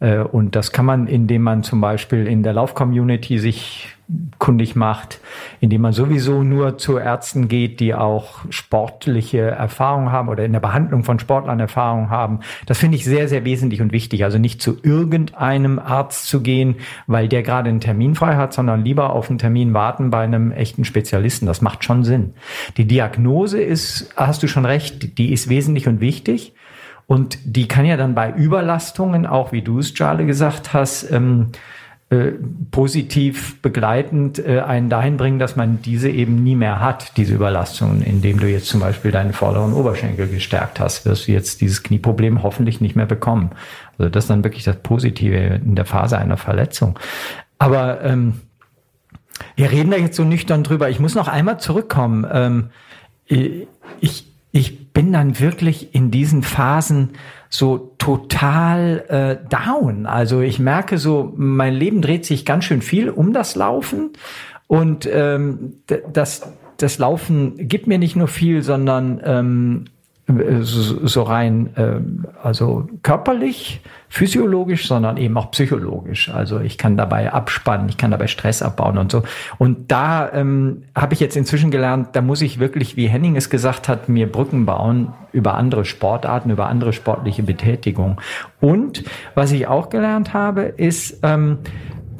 Äh, 0.00 0.18
und 0.20 0.56
das 0.56 0.72
kann 0.72 0.86
man, 0.86 1.06
indem 1.06 1.42
man 1.42 1.62
zum 1.62 1.80
Beispiel 1.80 2.26
in 2.26 2.42
der 2.42 2.54
Lauf-Community 2.54 3.38
sich 3.38 3.96
kundig 4.38 4.74
macht, 4.74 5.20
indem 5.60 5.82
man 5.82 5.92
sowieso 5.92 6.42
nur 6.42 6.78
zu 6.78 6.98
Ärzten 6.98 7.48
geht, 7.48 7.78
die 7.80 7.94
auch 7.94 8.40
sportliche 8.50 9.42
Erfahrung 9.42 10.10
haben 10.10 10.28
oder 10.28 10.44
in 10.44 10.52
der 10.52 10.60
Behandlung 10.60 11.04
von 11.04 11.18
Sportlern 11.18 11.60
Erfahrung 11.60 12.10
haben. 12.10 12.40
Das 12.66 12.78
finde 12.78 12.96
ich 12.96 13.04
sehr, 13.04 13.28
sehr 13.28 13.44
wesentlich 13.44 13.80
und 13.80 13.92
wichtig. 13.92 14.24
Also 14.24 14.38
nicht 14.38 14.60
zu 14.62 14.78
irgendeinem 14.82 15.78
Arzt 15.78 16.26
zu 16.26 16.40
gehen, 16.42 16.76
weil 17.06 17.28
der 17.28 17.42
gerade 17.42 17.68
einen 17.68 17.80
Termin 17.80 18.14
frei 18.14 18.34
hat, 18.36 18.52
sondern 18.52 18.84
lieber 18.84 19.12
auf 19.12 19.30
einen 19.30 19.38
Termin 19.38 19.74
warten 19.74 20.10
bei 20.10 20.24
einem 20.24 20.50
echten 20.50 20.84
Spezialisten. 20.84 21.46
Das 21.46 21.60
macht 21.60 21.84
schon 21.84 22.02
Sinn. 22.02 22.34
Die 22.76 22.86
Diagnose 22.86 23.60
ist, 23.60 24.12
hast 24.16 24.42
du 24.42 24.48
schon 24.48 24.64
recht, 24.64 25.18
die 25.18 25.32
ist 25.32 25.48
wesentlich 25.48 25.86
und 25.86 26.00
wichtig. 26.00 26.54
Und 27.10 27.38
die 27.42 27.66
kann 27.66 27.86
ja 27.86 27.96
dann 27.96 28.14
bei 28.14 28.30
Überlastungen, 28.30 29.26
auch 29.26 29.50
wie 29.50 29.62
du 29.62 29.80
es, 29.80 29.94
Charlie, 29.94 30.26
gesagt 30.26 30.72
hast, 30.72 31.10
ähm, 31.10 31.48
äh, 32.08 32.34
positiv 32.70 33.60
begleitend 33.62 34.38
äh, 34.38 34.60
einen 34.60 34.88
dahin 34.90 35.16
bringen, 35.16 35.40
dass 35.40 35.56
man 35.56 35.82
diese 35.82 36.08
eben 36.08 36.44
nie 36.44 36.54
mehr 36.54 36.78
hat, 36.78 37.16
diese 37.16 37.34
Überlastungen, 37.34 38.02
indem 38.02 38.38
du 38.38 38.48
jetzt 38.48 38.68
zum 38.68 38.78
Beispiel 38.78 39.10
deinen 39.10 39.32
vorderen 39.32 39.72
Oberschenkel 39.72 40.28
gestärkt 40.28 40.78
hast, 40.78 41.04
wirst 41.04 41.26
du 41.26 41.32
jetzt 41.32 41.60
dieses 41.60 41.82
Knieproblem 41.82 42.44
hoffentlich 42.44 42.80
nicht 42.80 42.94
mehr 42.94 43.06
bekommen. 43.06 43.50
Also 43.98 44.08
das 44.08 44.26
ist 44.26 44.30
dann 44.30 44.44
wirklich 44.44 44.62
das 44.62 44.76
Positive 44.76 45.34
in 45.34 45.74
der 45.74 45.86
Phase 45.86 46.16
einer 46.16 46.36
Verletzung. 46.36 46.96
Aber 47.58 48.04
ähm, 48.04 48.34
wir 49.56 49.72
reden 49.72 49.90
da 49.90 49.96
jetzt 49.96 50.14
so 50.14 50.22
nüchtern 50.22 50.62
drüber. 50.62 50.90
Ich 50.90 51.00
muss 51.00 51.16
noch 51.16 51.26
einmal 51.26 51.58
zurückkommen. 51.58 52.24
Ähm, 52.32 52.70
ich, 53.26 54.26
ich 54.52 54.79
bin 54.92 55.12
dann 55.12 55.38
wirklich 55.40 55.94
in 55.94 56.10
diesen 56.10 56.42
Phasen 56.42 57.10
so 57.48 57.94
total 57.98 59.04
äh, 59.08 59.48
down. 59.48 60.06
Also 60.06 60.40
ich 60.40 60.58
merke 60.58 60.98
so, 60.98 61.32
mein 61.36 61.74
Leben 61.74 62.02
dreht 62.02 62.24
sich 62.24 62.44
ganz 62.44 62.64
schön 62.64 62.82
viel 62.82 63.10
um 63.10 63.32
das 63.32 63.56
Laufen 63.56 64.10
und 64.66 65.08
ähm, 65.12 65.82
das, 66.12 66.52
das 66.76 66.98
Laufen 66.98 67.68
gibt 67.68 67.86
mir 67.86 67.98
nicht 67.98 68.16
nur 68.16 68.28
viel, 68.28 68.62
sondern 68.62 69.20
ähm, 69.24 69.84
so, 70.60 71.06
so 71.06 71.22
rein, 71.22 71.70
äh, 71.76 72.00
also 72.42 72.88
körperlich, 73.02 73.80
physiologisch, 74.08 74.88
sondern 74.88 75.16
eben 75.16 75.36
auch 75.36 75.50
psychologisch. 75.52 76.30
Also 76.30 76.58
ich 76.60 76.78
kann 76.78 76.96
dabei 76.96 77.32
abspannen, 77.32 77.88
ich 77.88 77.96
kann 77.96 78.10
dabei 78.10 78.26
Stress 78.26 78.62
abbauen 78.62 78.98
und 78.98 79.12
so. 79.12 79.22
Und 79.58 79.92
da 79.92 80.32
ähm, 80.32 80.82
habe 80.96 81.14
ich 81.14 81.20
jetzt 81.20 81.36
inzwischen 81.36 81.70
gelernt, 81.70 82.08
da 82.12 82.20
muss 82.20 82.42
ich 82.42 82.58
wirklich, 82.58 82.96
wie 82.96 83.08
Henning 83.08 83.36
es 83.36 83.50
gesagt 83.50 83.88
hat, 83.88 84.08
mir 84.08 84.30
Brücken 84.30 84.66
bauen 84.66 85.12
über 85.32 85.54
andere 85.54 85.84
Sportarten, 85.84 86.50
über 86.50 86.66
andere 86.66 86.92
sportliche 86.92 87.44
Betätigung. 87.44 88.20
Und 88.60 89.04
was 89.34 89.52
ich 89.52 89.68
auch 89.68 89.90
gelernt 89.90 90.34
habe, 90.34 90.62
ist, 90.62 91.20
ähm, 91.22 91.58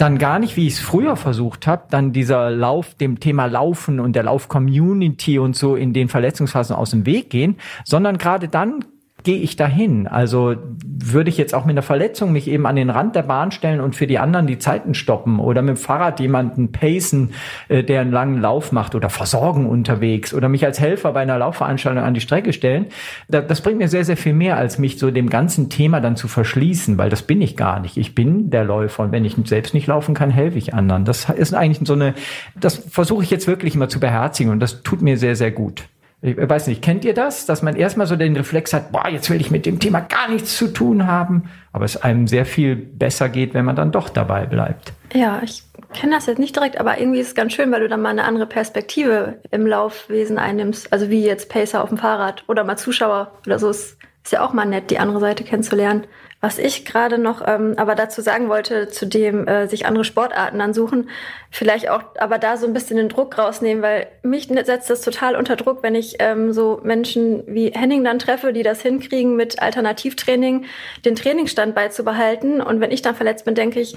dann 0.01 0.19
gar 0.19 0.39
nicht, 0.39 0.57
wie 0.57 0.67
ich 0.67 0.75
es 0.75 0.81
früher 0.81 1.17
versucht 1.17 1.67
habe, 1.67 1.85
dann 1.91 2.13
dieser 2.13 2.51
Lauf, 2.51 2.95
dem 2.95 3.21
Thema 3.21 3.47
Laufen 3.47 4.01
und 4.01 4.17
der 4.17 4.23
Lauf-Community 4.23 5.39
und 5.39 5.57
so 5.57 5.77
in 5.77 5.93
den 5.93 6.09
Verletzungsphasen 6.09 6.75
aus 6.75 6.91
dem 6.91 7.07
Weg 7.07 7.31
gehen, 7.31 7.57
sondern 7.85 8.19
gerade 8.19 8.49
dann 8.49 8.85
gehe 9.23 9.39
ich 9.39 9.57
dahin? 9.57 10.07
Also 10.07 10.57
würde 10.83 11.31
ich 11.31 11.39
jetzt 11.39 11.55
auch 11.55 11.65
mit 11.65 11.75
einer 11.75 11.83
Verletzung 11.83 12.33
mich 12.33 12.49
eben 12.49 12.67
an 12.67 12.77
den 12.77 12.91
Rand 12.91 13.17
der 13.17 13.23
Bahn 13.23 13.51
stellen 13.51 13.81
und 13.81 13.97
für 13.97 14.07
die 14.07 14.19
anderen 14.19 14.47
die 14.47 14.59
Zeiten 14.59 14.95
stoppen 14.95 15.39
oder 15.39 15.63
mit 15.63 15.77
dem 15.77 15.77
Fahrrad 15.77 16.21
jemanden 16.21 16.73
pacen, 16.73 17.33
äh, 17.69 17.83
der 17.83 18.01
einen 18.01 18.13
langen 18.13 18.41
Lauf 18.41 18.73
macht 18.73 18.95
oder 18.95 19.11
versorgen 19.11 19.67
unterwegs 19.67 20.35
oder 20.35 20.49
mich 20.49 20.65
als 20.65 20.81
Helfer 20.81 21.13
bei 21.13 21.21
einer 21.21 21.39
Laufveranstaltung 21.39 22.03
an 22.03 22.15
die 22.15 22.21
Strecke 22.21 22.53
stellen? 22.53 22.87
das 23.29 23.61
bringt 23.61 23.79
mir 23.79 23.89
sehr, 23.89 24.05
sehr 24.05 24.17
viel 24.17 24.33
mehr, 24.33 24.57
als 24.57 24.79
mich 24.79 24.99
so 24.99 25.11
dem 25.11 25.31
ganzen 25.31 25.69
Thema 25.69 26.01
dann 26.01 26.17
zu 26.17 26.29
verschließen, 26.29 26.99
weil 26.99 27.11
das 27.11 27.23
bin 27.23 27.41
ich 27.41 27.57
gar 27.57 27.81
nicht. 27.81 27.97
Ich 27.97 28.15
bin 28.15 28.51
der 28.51 28.65
Läufer 28.65 29.05
und 29.05 29.13
wenn 29.13 29.25
ich 29.25 29.37
selbst 29.45 29.75
nicht 29.75 29.87
laufen 29.87 30.15
kann, 30.15 30.31
helfe 30.31 30.59
ich 30.59 30.75
anderen. 30.75 31.05
Das 31.05 31.29
ist 31.31 31.55
eigentlich 31.55 31.87
so 31.87 31.95
eine, 31.95 32.15
das 32.59 32.77
versuche 32.77 33.23
ich 33.23 33.31
jetzt 33.31 33.47
wirklich 33.47 33.75
immer 33.75 33.89
zu 33.89 34.01
beherzigen 34.01 34.51
und 34.51 34.61
das 34.61 34.83
tut 34.83 35.03
mir 35.03 35.17
sehr, 35.17 35.37
sehr 35.37 35.51
gut. 35.51 35.85
Ich 36.23 36.37
weiß 36.37 36.67
nicht, 36.67 36.83
kennt 36.83 37.05
ihr 37.07 37.15
das, 37.15 37.47
dass 37.47 37.63
man 37.63 37.77
erstmal 37.77 38.07
so 38.07 38.15
den 38.15 38.37
Reflex 38.37 38.75
hat, 38.75 38.93
boah, 38.93 39.09
jetzt 39.09 39.31
will 39.31 39.41
ich 39.41 39.51
mit 39.51 39.65
dem 39.65 39.81
Thema 39.81 40.01
gar 40.01 40.29
nichts 40.29 40.55
zu 40.57 40.69
tun 40.69 41.07
haben, 41.07 41.49
aber 41.73 41.87
es 41.87 41.97
einem 41.97 42.27
sehr 42.27 42.45
viel 42.45 42.77
besser 42.77 43.31
geht, 43.31 43.55
wenn 43.55 43.65
man 43.65 43.75
dann 43.75 43.91
doch 43.91 44.11
dabei 44.11 44.45
bleibt. 44.45 44.93
Ja, 45.15 45.41
ich 45.43 45.63
kenne 45.95 46.15
das 46.15 46.27
jetzt 46.27 46.39
nicht 46.39 46.55
direkt, 46.55 46.79
aber 46.79 46.99
irgendwie 46.99 47.21
ist 47.21 47.29
es 47.29 47.35
ganz 47.35 47.55
schön, 47.55 47.73
weil 47.73 47.81
du 47.81 47.89
dann 47.89 48.03
mal 48.03 48.11
eine 48.11 48.25
andere 48.25 48.47
Perspektive 48.47 49.39
im 49.51 49.67
Laufwesen 49.67 50.37
einnimmst. 50.37 50.93
Also 50.93 51.09
wie 51.09 51.25
jetzt 51.25 51.49
Pacer 51.49 51.83
auf 51.83 51.89
dem 51.89 51.99
Fahrrad 51.99 52.45
oder 52.49 52.65
mal 52.65 52.77
Zuschauer 52.77 53.33
oder 53.47 53.59
so. 53.59 53.71
Ist, 53.71 53.97
ist 54.23 54.33
ja 54.33 54.45
auch 54.45 54.53
mal 54.53 54.67
nett, 54.67 54.91
die 54.91 54.99
andere 54.99 55.21
Seite 55.21 55.43
kennenzulernen. 55.43 56.05
Was 56.43 56.59
ich 56.59 56.87
gerade 56.87 57.19
noch 57.19 57.47
ähm, 57.47 57.75
aber 57.77 57.95
dazu 57.95 58.23
sagen 58.23 58.49
wollte, 58.49 58.89
zu 58.89 59.07
dem 59.07 59.47
äh, 59.47 59.69
sich 59.69 59.85
andere 59.85 60.05
Sportarten 60.05 60.59
dann 60.59 60.73
suchen, 60.73 61.11
vielleicht 61.51 61.91
auch 61.91 62.03
aber 62.19 62.39
da 62.39 62.57
so 62.57 62.67
ein 62.67 62.73
bisschen 62.73 62.97
den 62.97 63.11
Druck 63.11 63.37
rausnehmen, 63.37 63.83
weil 63.83 64.07
mich 64.23 64.49
setzt 64.49 64.89
das 64.89 65.03
total 65.03 65.37
unter 65.37 65.57
Druck, 65.57 65.83
wenn 65.83 65.95
ich 65.95 66.17
ähm, 66.19 66.55
so 66.55 66.81
Menschen 66.83 67.43
wie 67.47 67.73
Henning 67.73 68.05
dann 68.05 68.19
treffe, 68.19 68.55
die 68.55 68.63
das 68.63 68.81
hinkriegen, 68.81 69.37
mit 69.37 69.61
Alternativtraining 69.61 70.65
den 71.05 71.15
Trainingsstand 71.15 71.75
beizubehalten. 71.75 72.63
Und 72.63 72.81
wenn 72.81 72.91
ich 72.91 73.03
dann 73.03 73.15
verletzt 73.15 73.45
bin, 73.45 73.55
denke 73.55 73.81
ich, 73.81 73.97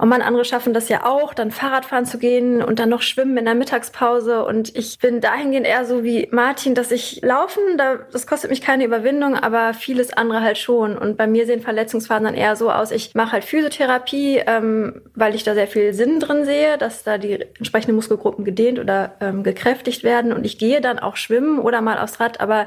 oh 0.00 0.06
man, 0.06 0.22
andere 0.22 0.44
schaffen 0.44 0.72
das 0.72 0.88
ja 0.88 1.04
auch, 1.04 1.34
dann 1.34 1.50
Fahrradfahren 1.50 2.06
zu 2.06 2.18
gehen 2.18 2.62
und 2.62 2.78
dann 2.78 2.88
noch 2.88 3.02
schwimmen 3.02 3.36
in 3.36 3.44
der 3.44 3.54
Mittagspause. 3.54 4.44
Und 4.44 4.76
ich 4.76 4.98
bin 4.98 5.20
dahingehend 5.20 5.66
eher 5.66 5.84
so 5.84 6.04
wie 6.04 6.28
Martin, 6.30 6.74
dass 6.74 6.90
ich 6.90 7.20
laufen, 7.22 7.62
da, 7.76 7.96
das 8.12 8.26
kostet 8.26 8.50
mich 8.50 8.62
keine 8.62 8.84
Überwindung, 8.84 9.36
aber 9.36 9.74
vieles 9.74 10.12
andere 10.12 10.40
halt 10.40 10.58
schon. 10.58 10.96
Und 10.96 11.16
bei 11.16 11.26
mir 11.26 11.46
sehen 11.46 11.60
Verletzungsphasen 11.80 12.24
dann 12.24 12.34
eher 12.34 12.56
so 12.56 12.70
aus, 12.70 12.90
ich 12.90 13.14
mache 13.14 13.32
halt 13.32 13.44
Physiotherapie, 13.44 14.42
ähm, 14.46 15.00
weil 15.14 15.34
ich 15.34 15.44
da 15.44 15.54
sehr 15.54 15.66
viel 15.66 15.94
Sinn 15.94 16.20
drin 16.20 16.44
sehe, 16.44 16.76
dass 16.76 17.04
da 17.04 17.16
die 17.16 17.40
entsprechenden 17.58 17.96
Muskelgruppen 17.96 18.44
gedehnt 18.44 18.78
oder 18.78 19.14
ähm, 19.20 19.42
gekräftigt 19.42 20.04
werden. 20.04 20.32
Und 20.34 20.44
ich 20.44 20.58
gehe 20.58 20.82
dann 20.82 20.98
auch 20.98 21.16
schwimmen 21.16 21.58
oder 21.58 21.80
mal 21.80 21.98
aufs 21.98 22.20
Rad, 22.20 22.40
aber 22.40 22.66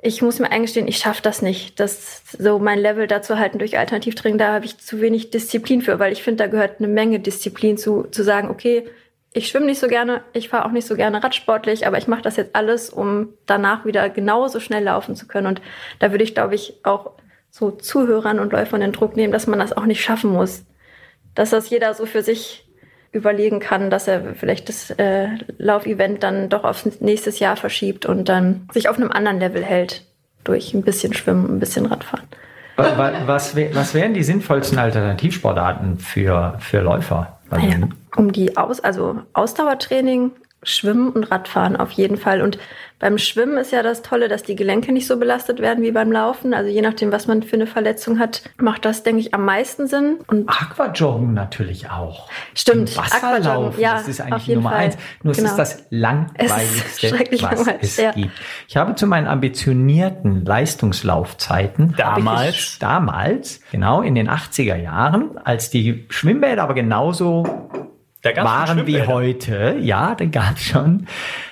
ich 0.00 0.22
muss 0.22 0.38
mir 0.38 0.50
eingestehen, 0.50 0.88
ich 0.88 0.98
schaffe 0.98 1.22
das 1.22 1.42
nicht, 1.42 1.80
das 1.80 2.22
so 2.38 2.58
mein 2.58 2.78
Level 2.78 3.06
dazu 3.06 3.38
halten 3.38 3.58
durch 3.58 3.78
Alternativtraining. 3.78 4.38
Da 4.38 4.54
habe 4.54 4.64
ich 4.64 4.78
zu 4.78 5.00
wenig 5.00 5.30
Disziplin 5.30 5.82
für, 5.82 5.98
weil 5.98 6.12
ich 6.12 6.22
finde, 6.22 6.44
da 6.44 6.50
gehört 6.50 6.78
eine 6.78 6.88
Menge 6.88 7.20
Disziplin 7.20 7.76
zu, 7.76 8.04
zu 8.04 8.22
sagen, 8.22 8.48
okay, 8.48 8.86
ich 9.34 9.48
schwimme 9.48 9.66
nicht 9.66 9.80
so 9.80 9.88
gerne, 9.88 10.22
ich 10.32 10.48
fahre 10.48 10.64
auch 10.66 10.70
nicht 10.70 10.86
so 10.86 10.94
gerne 10.94 11.22
radsportlich, 11.22 11.86
aber 11.86 11.98
ich 11.98 12.06
mache 12.06 12.22
das 12.22 12.36
jetzt 12.36 12.54
alles, 12.54 12.88
um 12.88 13.34
danach 13.46 13.84
wieder 13.84 14.08
genauso 14.08 14.60
schnell 14.60 14.84
laufen 14.84 15.16
zu 15.16 15.26
können. 15.26 15.48
Und 15.48 15.62
da 15.98 16.10
würde 16.10 16.24
ich, 16.24 16.34
glaube 16.34 16.54
ich, 16.54 16.74
auch 16.84 17.12
so 17.56 17.70
Zuhörern 17.70 18.40
und 18.40 18.52
Läufern 18.52 18.80
den 18.80 18.90
Druck 18.90 19.14
nehmen, 19.14 19.32
dass 19.32 19.46
man 19.46 19.60
das 19.60 19.72
auch 19.72 19.86
nicht 19.86 20.02
schaffen 20.02 20.32
muss. 20.32 20.64
Dass 21.36 21.50
das 21.50 21.70
jeder 21.70 21.94
so 21.94 22.04
für 22.04 22.20
sich 22.20 22.68
überlegen 23.12 23.60
kann, 23.60 23.90
dass 23.90 24.08
er 24.08 24.34
vielleicht 24.34 24.68
das 24.68 24.90
äh, 24.90 25.28
Laufevent 25.56 26.24
dann 26.24 26.48
doch 26.48 26.64
aufs 26.64 27.00
nächstes 27.00 27.38
Jahr 27.38 27.54
verschiebt 27.54 28.06
und 28.06 28.28
dann 28.28 28.68
sich 28.72 28.88
auf 28.88 28.96
einem 28.96 29.12
anderen 29.12 29.38
Level 29.38 29.62
hält 29.62 30.04
durch 30.42 30.74
ein 30.74 30.82
bisschen 30.82 31.14
Schwimmen, 31.14 31.48
ein 31.48 31.60
bisschen 31.60 31.86
Radfahren. 31.86 32.26
Was, 32.76 33.54
was 33.54 33.94
wären 33.94 34.14
die 34.14 34.24
sinnvollsten 34.24 34.78
Alternativsportarten 34.78 35.98
für, 35.98 36.56
für 36.58 36.80
Läufer? 36.80 37.38
Naja, 37.52 37.88
um 38.16 38.32
die 38.32 38.56
Aus, 38.56 38.80
also 38.80 39.20
Ausdauertraining, 39.32 40.32
Schwimmen 40.64 41.10
und 41.10 41.24
Radfahren 41.24 41.76
auf 41.76 41.92
jeden 41.92 42.16
Fall. 42.16 42.42
Und 42.42 42.58
beim 43.04 43.18
Schwimmen 43.18 43.58
ist 43.58 43.70
ja 43.70 43.82
das 43.82 44.02
Tolle, 44.02 44.28
dass 44.28 44.44
die 44.44 44.56
Gelenke 44.56 44.90
nicht 44.90 45.06
so 45.06 45.18
belastet 45.18 45.58
werden 45.60 45.84
wie 45.84 45.90
beim 45.90 46.10
Laufen. 46.10 46.54
Also 46.54 46.70
je 46.70 46.80
nachdem, 46.80 47.12
was 47.12 47.26
man 47.26 47.42
für 47.42 47.56
eine 47.56 47.66
Verletzung 47.66 48.18
hat, 48.18 48.42
macht 48.56 48.84
das, 48.84 49.02
denke 49.02 49.20
ich, 49.20 49.34
am 49.34 49.44
meisten 49.44 49.88
Sinn. 49.88 50.20
Und 50.26 50.48
Aquajoggen 50.48 51.34
natürlich 51.34 51.90
auch. 51.90 52.30
Stimmt. 52.54 52.96
Wasserlaufen, 52.96 53.78
ja, 53.80 53.94
das 53.94 54.08
ist 54.08 54.20
eigentlich 54.20 54.54
Nummer 54.54 54.70
Fall. 54.70 54.78
eins. 54.78 54.96
Nur 55.22 55.34
genau. 55.34 55.46
es 55.46 55.50
ist 55.52 55.58
das 55.58 55.84
langweiligste, 55.90 57.28
es 57.30 57.42
was 57.42 57.66
es 57.80 57.96
ja. 57.98 58.12
gibt. 58.12 58.32
Ich 58.68 58.76
habe 58.76 58.94
zu 58.94 59.06
meinen 59.06 59.26
ambitionierten 59.26 60.44
Leistungslaufzeiten 60.44 61.94
damals, 61.98 62.78
damals, 62.78 63.60
genau 63.70 64.00
in 64.00 64.14
den 64.14 64.30
80er 64.30 64.76
Jahren, 64.76 65.36
als 65.36 65.68
die 65.68 66.06
Schwimmbäder 66.08 66.62
aber 66.62 66.74
genauso 66.74 67.68
waren 68.24 68.86
wie 68.86 69.02
heute, 69.02 69.76
ja, 69.80 70.14
den 70.14 70.30
gab 70.30 70.56
es 70.56 70.62
schon, 70.62 71.06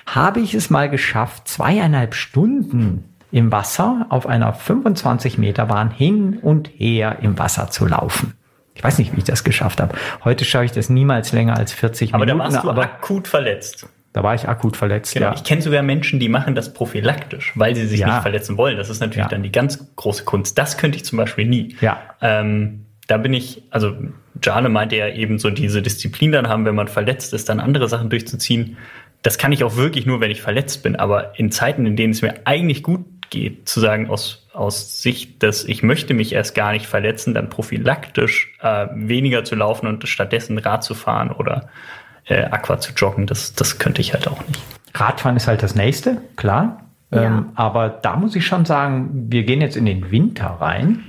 habe 0.05 0.39
ich 0.39 0.53
es 0.53 0.69
mal 0.69 0.89
geschafft, 0.89 1.47
zweieinhalb 1.47 2.15
Stunden 2.15 3.15
im 3.31 3.51
Wasser 3.51 4.05
auf 4.09 4.27
einer 4.27 4.53
25 4.53 5.37
Meter 5.37 5.65
Bahn 5.65 5.91
hin 5.91 6.37
und 6.41 6.69
her 6.75 7.17
im 7.21 7.37
Wasser 7.39 7.69
zu 7.69 7.85
laufen. 7.85 8.33
Ich 8.75 8.83
weiß 8.83 8.97
nicht, 8.97 9.13
wie 9.13 9.19
ich 9.19 9.23
das 9.23 9.43
geschafft 9.43 9.81
habe. 9.81 9.95
Heute 10.23 10.45
schaffe 10.45 10.65
ich 10.65 10.71
das 10.71 10.89
niemals 10.89 11.31
länger 11.31 11.57
als 11.57 11.73
40 11.73 12.13
aber 12.13 12.25
Minuten. 12.25 12.41
Aber 12.41 12.49
da 12.49 12.55
warst 12.55 12.65
du 12.65 12.69
aber 12.69 12.83
akut 12.83 13.27
verletzt. 13.27 13.87
Da 14.13 14.21
war 14.21 14.35
ich 14.35 14.47
akut 14.47 14.77
verletzt, 14.77 15.13
genau. 15.13 15.27
ja. 15.27 15.33
Ich 15.33 15.43
kenne 15.43 15.63
sogar 15.63 15.81
Menschen, 15.81 16.19
die 16.19 16.29
machen 16.29 16.53
das 16.53 16.73
prophylaktisch, 16.73 17.51
weil 17.55 17.75
sie 17.75 17.87
sich 17.87 18.01
ja. 18.01 18.07
nicht 18.07 18.21
verletzen 18.21 18.57
wollen. 18.57 18.77
Das 18.77 18.89
ist 18.89 18.99
natürlich 18.99 19.25
ja. 19.25 19.29
dann 19.29 19.41
die 19.41 19.51
ganz 19.51 19.95
große 19.95 20.23
Kunst. 20.23 20.57
Das 20.59 20.77
könnte 20.77 20.97
ich 20.97 21.05
zum 21.05 21.17
Beispiel 21.17 21.47
nie. 21.47 21.75
Ja. 21.81 21.99
Ähm, 22.21 22.85
da 23.07 23.17
bin 23.17 23.33
ich, 23.33 23.63
also 23.71 23.95
Jane 24.41 24.69
meinte 24.69 24.95
ja 24.95 25.09
eben 25.09 25.39
so 25.39 25.49
diese 25.49 25.81
Disziplin 25.81 26.31
dann 26.31 26.47
haben, 26.47 26.65
wenn 26.65 26.75
man 26.75 26.87
verletzt 26.87 27.33
ist, 27.33 27.49
dann 27.49 27.59
andere 27.59 27.87
Sachen 27.87 28.09
durchzuziehen. 28.09 28.77
Das 29.21 29.37
kann 29.37 29.51
ich 29.51 29.63
auch 29.63 29.75
wirklich 29.75 30.05
nur, 30.05 30.21
wenn 30.21 30.31
ich 30.31 30.41
verletzt 30.41 30.83
bin. 30.83 30.95
Aber 30.95 31.37
in 31.37 31.51
Zeiten, 31.51 31.85
in 31.85 31.95
denen 31.95 32.13
es 32.13 32.21
mir 32.21 32.33
eigentlich 32.45 32.83
gut 32.83 33.05
geht, 33.29 33.67
zu 33.67 33.79
sagen 33.79 34.09
aus, 34.09 34.47
aus 34.53 35.01
Sicht, 35.01 35.41
dass 35.43 35.63
ich 35.63 35.81
möchte 35.81 36.13
mich 36.13 36.33
erst 36.33 36.55
gar 36.55 36.71
nicht 36.71 36.85
verletzen, 36.85 37.33
dann 37.33 37.49
prophylaktisch 37.49 38.53
äh, 38.61 38.87
weniger 38.93 39.43
zu 39.43 39.55
laufen 39.55 39.87
und 39.87 40.07
stattdessen 40.07 40.57
Rad 40.57 40.83
zu 40.83 40.93
fahren 40.93 41.31
oder 41.31 41.69
äh, 42.25 42.43
Aqua 42.43 42.79
zu 42.79 42.93
joggen, 42.93 43.25
das, 43.25 43.53
das 43.53 43.79
könnte 43.79 44.01
ich 44.01 44.13
halt 44.13 44.27
auch 44.27 44.45
nicht. 44.47 44.61
Radfahren 44.93 45.35
ist 45.35 45.47
halt 45.47 45.63
das 45.63 45.75
nächste, 45.75 46.21
klar. 46.35 46.85
Ja. 47.11 47.23
Ähm, 47.23 47.49
aber 47.55 47.89
da 47.89 48.15
muss 48.15 48.35
ich 48.35 48.45
schon 48.45 48.65
sagen, 48.65 49.27
wir 49.29 49.43
gehen 49.43 49.61
jetzt 49.61 49.75
in 49.75 49.85
den 49.85 50.11
Winter 50.11 50.57
rein. 50.59 51.03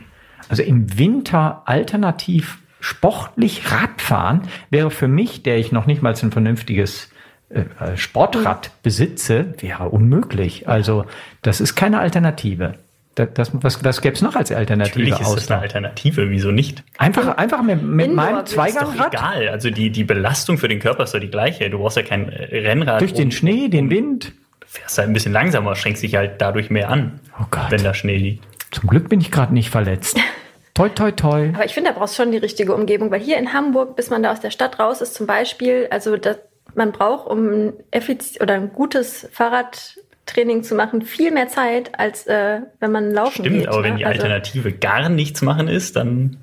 Also 0.48 0.62
im 0.62 0.98
Winter 0.98 1.62
alternativ 1.64 2.58
sportlich 2.84 3.72
Radfahren 3.72 4.42
wäre 4.68 4.90
für 4.90 5.08
mich, 5.08 5.42
der 5.42 5.56
ich 5.56 5.72
noch 5.72 5.86
nicht 5.86 6.02
mal 6.02 6.14
ein 6.14 6.30
vernünftiges 6.30 7.10
äh, 7.48 7.60
äh, 7.60 7.96
Sportrad 7.96 8.70
besitze, 8.82 9.54
wäre 9.58 9.88
unmöglich. 9.88 10.68
Also 10.68 11.06
das 11.40 11.62
ist 11.62 11.76
keine 11.76 11.98
Alternative. 11.98 12.74
Das, 13.14 13.28
das, 13.32 13.50
was, 13.54 13.82
was 13.84 14.02
gäbe 14.02 14.14
es 14.14 14.20
noch 14.22 14.36
als 14.36 14.52
Alternative? 14.52 14.98
Natürlich 14.98 15.18
ist 15.18 15.34
das 15.34 15.50
eine 15.50 15.62
Alternative, 15.62 16.28
wieso 16.28 16.50
nicht? 16.50 16.84
Einfach, 16.98 17.38
einfach 17.38 17.62
mit, 17.62 17.82
mit 17.82 18.12
meinem 18.12 18.44
Zweigangrad? 18.44 18.94
Ist 18.94 19.00
doch 19.00 19.06
egal, 19.06 19.48
also 19.48 19.70
die, 19.70 19.88
die 19.88 20.04
Belastung 20.04 20.58
für 20.58 20.68
den 20.68 20.78
Körper 20.78 21.04
ist 21.04 21.14
doch 21.14 21.20
die 21.20 21.30
gleiche. 21.30 21.70
Du 21.70 21.78
brauchst 21.78 21.96
ja 21.96 22.02
kein 22.02 22.28
Rennrad. 22.28 23.00
Durch 23.00 23.14
den 23.14 23.30
Schnee, 23.30 23.68
den 23.68 23.88
Wind? 23.88 24.34
Du 24.60 24.66
fährst 24.66 24.98
halt 24.98 25.08
ein 25.08 25.14
bisschen 25.14 25.32
langsamer, 25.32 25.74
schränkst 25.74 26.02
dich 26.02 26.16
halt 26.16 26.38
dadurch 26.38 26.68
mehr 26.68 26.90
an, 26.90 27.20
oh 27.40 27.44
Gott. 27.50 27.70
wenn 27.70 27.82
da 27.82 27.94
Schnee 27.94 28.18
liegt. 28.18 28.44
Zum 28.72 28.90
Glück 28.90 29.08
bin 29.08 29.22
ich 29.22 29.30
gerade 29.30 29.54
nicht 29.54 29.70
verletzt. 29.70 30.18
Toi, 30.74 30.88
toi, 30.88 31.12
toi. 31.12 31.50
Aber 31.54 31.64
ich 31.64 31.72
finde, 31.72 31.90
da 31.90 31.98
brauchst 31.98 32.18
du 32.18 32.22
schon 32.22 32.32
die 32.32 32.38
richtige 32.38 32.74
Umgebung, 32.74 33.12
weil 33.12 33.20
hier 33.20 33.38
in 33.38 33.52
Hamburg, 33.52 33.94
bis 33.94 34.10
man 34.10 34.24
da 34.24 34.32
aus 34.32 34.40
der 34.40 34.50
Stadt 34.50 34.80
raus 34.80 35.00
ist, 35.00 35.14
zum 35.14 35.26
Beispiel, 35.26 35.86
also 35.90 36.16
das, 36.16 36.38
man 36.74 36.90
braucht, 36.90 37.28
um 37.28 37.46
ein 37.48 37.72
effizient 37.92 38.42
oder 38.42 38.54
ein 38.54 38.72
gutes 38.72 39.28
Fahrradtraining 39.30 40.64
zu 40.64 40.74
machen, 40.74 41.02
viel 41.02 41.30
mehr 41.30 41.46
Zeit, 41.46 41.96
als 41.96 42.26
äh, 42.26 42.62
wenn 42.80 42.90
man 42.90 43.12
laufen 43.12 43.44
Stimmt, 43.44 43.56
geht. 43.56 43.68
aber 43.68 43.78
ne? 43.78 43.84
wenn 43.84 43.96
die 43.98 44.04
also 44.04 44.20
Alternative 44.20 44.68
also, 44.68 44.78
gar 44.80 45.08
nichts 45.08 45.42
machen 45.42 45.68
ist, 45.68 45.94
dann. 45.94 46.38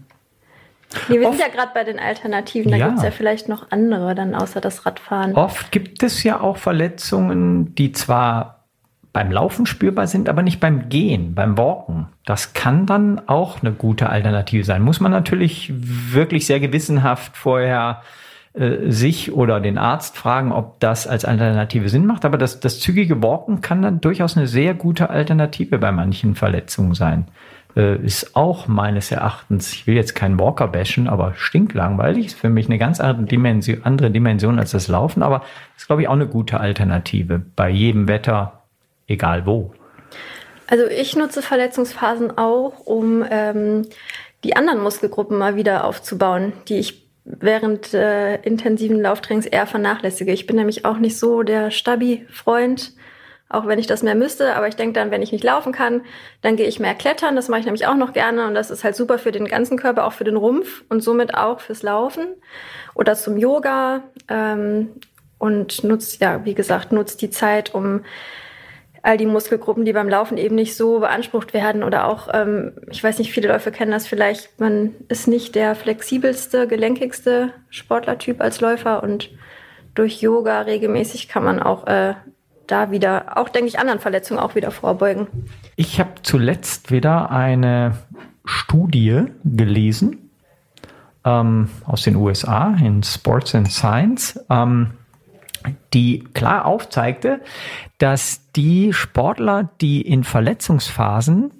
Nee, 1.09 1.19
wir 1.19 1.27
oft, 1.27 1.37
sind 1.37 1.47
ja 1.47 1.53
gerade 1.53 1.71
bei 1.73 1.83
den 1.83 1.99
Alternativen, 1.99 2.71
da 2.71 2.77
ja. 2.77 2.87
gibt 2.87 2.99
es 2.99 3.03
ja 3.03 3.11
vielleicht 3.11 3.49
noch 3.49 3.69
andere 3.71 4.15
dann 4.15 4.33
außer 4.33 4.61
das 4.61 4.85
Radfahren. 4.85 5.35
Oft 5.35 5.73
gibt 5.73 6.03
es 6.03 6.23
ja 6.23 6.39
auch 6.39 6.55
Verletzungen, 6.55 7.75
die 7.75 7.91
zwar 7.91 8.60
beim 9.13 9.31
Laufen 9.31 9.65
spürbar 9.65 10.07
sind, 10.07 10.29
aber 10.29 10.41
nicht 10.41 10.59
beim 10.59 10.87
Gehen, 10.89 11.35
beim 11.35 11.57
Walken. 11.57 12.07
Das 12.25 12.53
kann 12.53 12.85
dann 12.85 13.21
auch 13.27 13.61
eine 13.61 13.73
gute 13.73 14.09
Alternative 14.09 14.63
sein. 14.63 14.81
Muss 14.81 15.01
man 15.01 15.11
natürlich 15.11 15.71
wirklich 15.75 16.45
sehr 16.45 16.61
gewissenhaft 16.61 17.35
vorher 17.35 18.01
äh, 18.53 18.89
sich 18.89 19.33
oder 19.33 19.59
den 19.59 19.77
Arzt 19.77 20.17
fragen, 20.17 20.53
ob 20.53 20.79
das 20.79 21.07
als 21.07 21.25
Alternative 21.25 21.89
Sinn 21.89 22.05
macht. 22.05 22.23
Aber 22.23 22.37
das, 22.37 22.61
das 22.61 22.79
zügige 22.79 23.21
Walken 23.21 23.59
kann 23.59 23.81
dann 23.81 23.99
durchaus 23.99 24.37
eine 24.37 24.47
sehr 24.47 24.73
gute 24.73 25.09
Alternative 25.09 25.77
bei 25.77 25.91
manchen 25.91 26.35
Verletzungen 26.35 26.93
sein. 26.93 27.27
Äh, 27.75 27.97
ist 27.97 28.35
auch 28.35 28.67
meines 28.67 29.11
Erachtens, 29.11 29.73
ich 29.73 29.87
will 29.87 29.95
jetzt 29.95 30.15
keinen 30.15 30.39
Walker 30.39 30.67
bashen, 30.67 31.09
aber 31.09 31.33
stinklangweilig. 31.35 32.27
Ist 32.27 32.39
für 32.39 32.49
mich 32.49 32.67
eine 32.67 32.77
ganz 32.77 33.01
andere 33.01 33.25
Dimension, 33.25 33.83
andere 33.83 34.11
Dimension 34.11 34.59
als 34.59 34.71
das 34.71 34.87
Laufen, 34.87 35.21
aber 35.21 35.43
ist, 35.75 35.87
glaube 35.87 36.01
ich, 36.03 36.07
auch 36.07 36.13
eine 36.13 36.27
gute 36.27 36.61
Alternative 36.61 37.41
bei 37.55 37.69
jedem 37.69 38.07
Wetter 38.07 38.60
egal 39.11 39.45
wo? 39.45 39.73
Also 40.67 40.85
ich 40.87 41.15
nutze 41.15 41.41
Verletzungsphasen 41.41 42.37
auch, 42.37 42.79
um 42.85 43.25
ähm, 43.29 43.87
die 44.43 44.55
anderen 44.55 44.81
Muskelgruppen 44.81 45.37
mal 45.37 45.55
wieder 45.55 45.83
aufzubauen, 45.83 46.53
die 46.67 46.79
ich 46.79 47.07
während 47.25 47.93
äh, 47.93 48.37
intensiven 48.37 49.01
Lauftrainings 49.01 49.45
eher 49.45 49.67
vernachlässige. 49.67 50.31
Ich 50.31 50.47
bin 50.47 50.55
nämlich 50.55 50.85
auch 50.85 50.97
nicht 50.97 51.19
so 51.19 51.43
der 51.43 51.71
Stabi-Freund, 51.71 52.93
auch 53.49 53.67
wenn 53.67 53.79
ich 53.79 53.87
das 53.87 54.01
mehr 54.01 54.15
müsste. 54.15 54.55
Aber 54.55 54.67
ich 54.67 54.75
denke 54.75 54.93
dann, 54.93 55.11
wenn 55.11 55.21
ich 55.21 55.31
nicht 55.31 55.43
laufen 55.43 55.73
kann, 55.73 56.01
dann 56.41 56.55
gehe 56.55 56.67
ich 56.67 56.79
mehr 56.79 56.95
klettern. 56.95 57.35
Das 57.35 57.49
mache 57.49 57.59
ich 57.59 57.65
nämlich 57.65 57.85
auch 57.85 57.95
noch 57.95 58.13
gerne 58.13 58.47
und 58.47 58.55
das 58.55 58.71
ist 58.71 58.83
halt 58.83 58.95
super 58.95 59.19
für 59.19 59.31
den 59.31 59.45
ganzen 59.45 59.77
Körper, 59.77 60.05
auch 60.05 60.13
für 60.13 60.23
den 60.23 60.37
Rumpf 60.37 60.83
und 60.89 61.01
somit 61.01 61.35
auch 61.35 61.59
fürs 61.59 61.83
Laufen 61.83 62.27
oder 62.95 63.15
zum 63.15 63.37
Yoga 63.37 64.03
ähm, 64.29 64.89
und 65.37 65.83
nutzt 65.83 66.21
ja, 66.21 66.45
wie 66.45 66.53
gesagt, 66.53 66.91
nutzt 66.91 67.21
die 67.21 67.29
Zeit, 67.29 67.75
um 67.75 68.01
all 69.03 69.17
die 69.17 69.25
Muskelgruppen, 69.25 69.85
die 69.85 69.93
beim 69.93 70.09
Laufen 70.09 70.37
eben 70.37 70.55
nicht 70.55 70.75
so 70.75 70.99
beansprucht 70.99 71.53
werden 71.53 71.83
oder 71.83 72.07
auch, 72.07 72.29
ähm, 72.33 72.73
ich 72.89 73.03
weiß 73.03 73.19
nicht, 73.19 73.31
viele 73.31 73.47
Läufer 73.47 73.71
kennen 73.71 73.91
das 73.91 74.07
vielleicht, 74.07 74.59
man 74.59 74.93
ist 75.07 75.27
nicht 75.27 75.55
der 75.55 75.75
flexibelste, 75.75 76.67
gelenkigste 76.67 77.53
Sportlertyp 77.69 78.41
als 78.41 78.61
Läufer 78.61 79.03
und 79.03 79.29
durch 79.95 80.21
Yoga 80.21 80.61
regelmäßig 80.61 81.27
kann 81.27 81.43
man 81.43 81.59
auch 81.59 81.87
äh, 81.87 82.13
da 82.67 82.91
wieder, 82.91 83.37
auch 83.37 83.49
denke 83.49 83.67
ich, 83.67 83.79
anderen 83.79 83.99
Verletzungen 83.99 84.39
auch 84.39 84.55
wieder 84.55 84.71
vorbeugen. 84.71 85.27
Ich 85.75 85.99
habe 85.99 86.11
zuletzt 86.21 86.91
wieder 86.91 87.29
eine 87.31 87.97
Studie 88.45 89.25
gelesen 89.43 90.29
ähm, 91.25 91.69
aus 91.85 92.03
den 92.03 92.15
USA 92.15 92.75
in 92.81 93.03
Sports 93.03 93.55
and 93.55 93.71
Science, 93.71 94.39
ähm, 94.49 94.91
die 95.93 96.23
klar 96.33 96.65
aufzeigte, 96.65 97.41
dass 98.01 98.51
die 98.55 98.93
Sportler, 98.93 99.69
die 99.79 100.01
in 100.01 100.23
Verletzungsphasen 100.23 101.51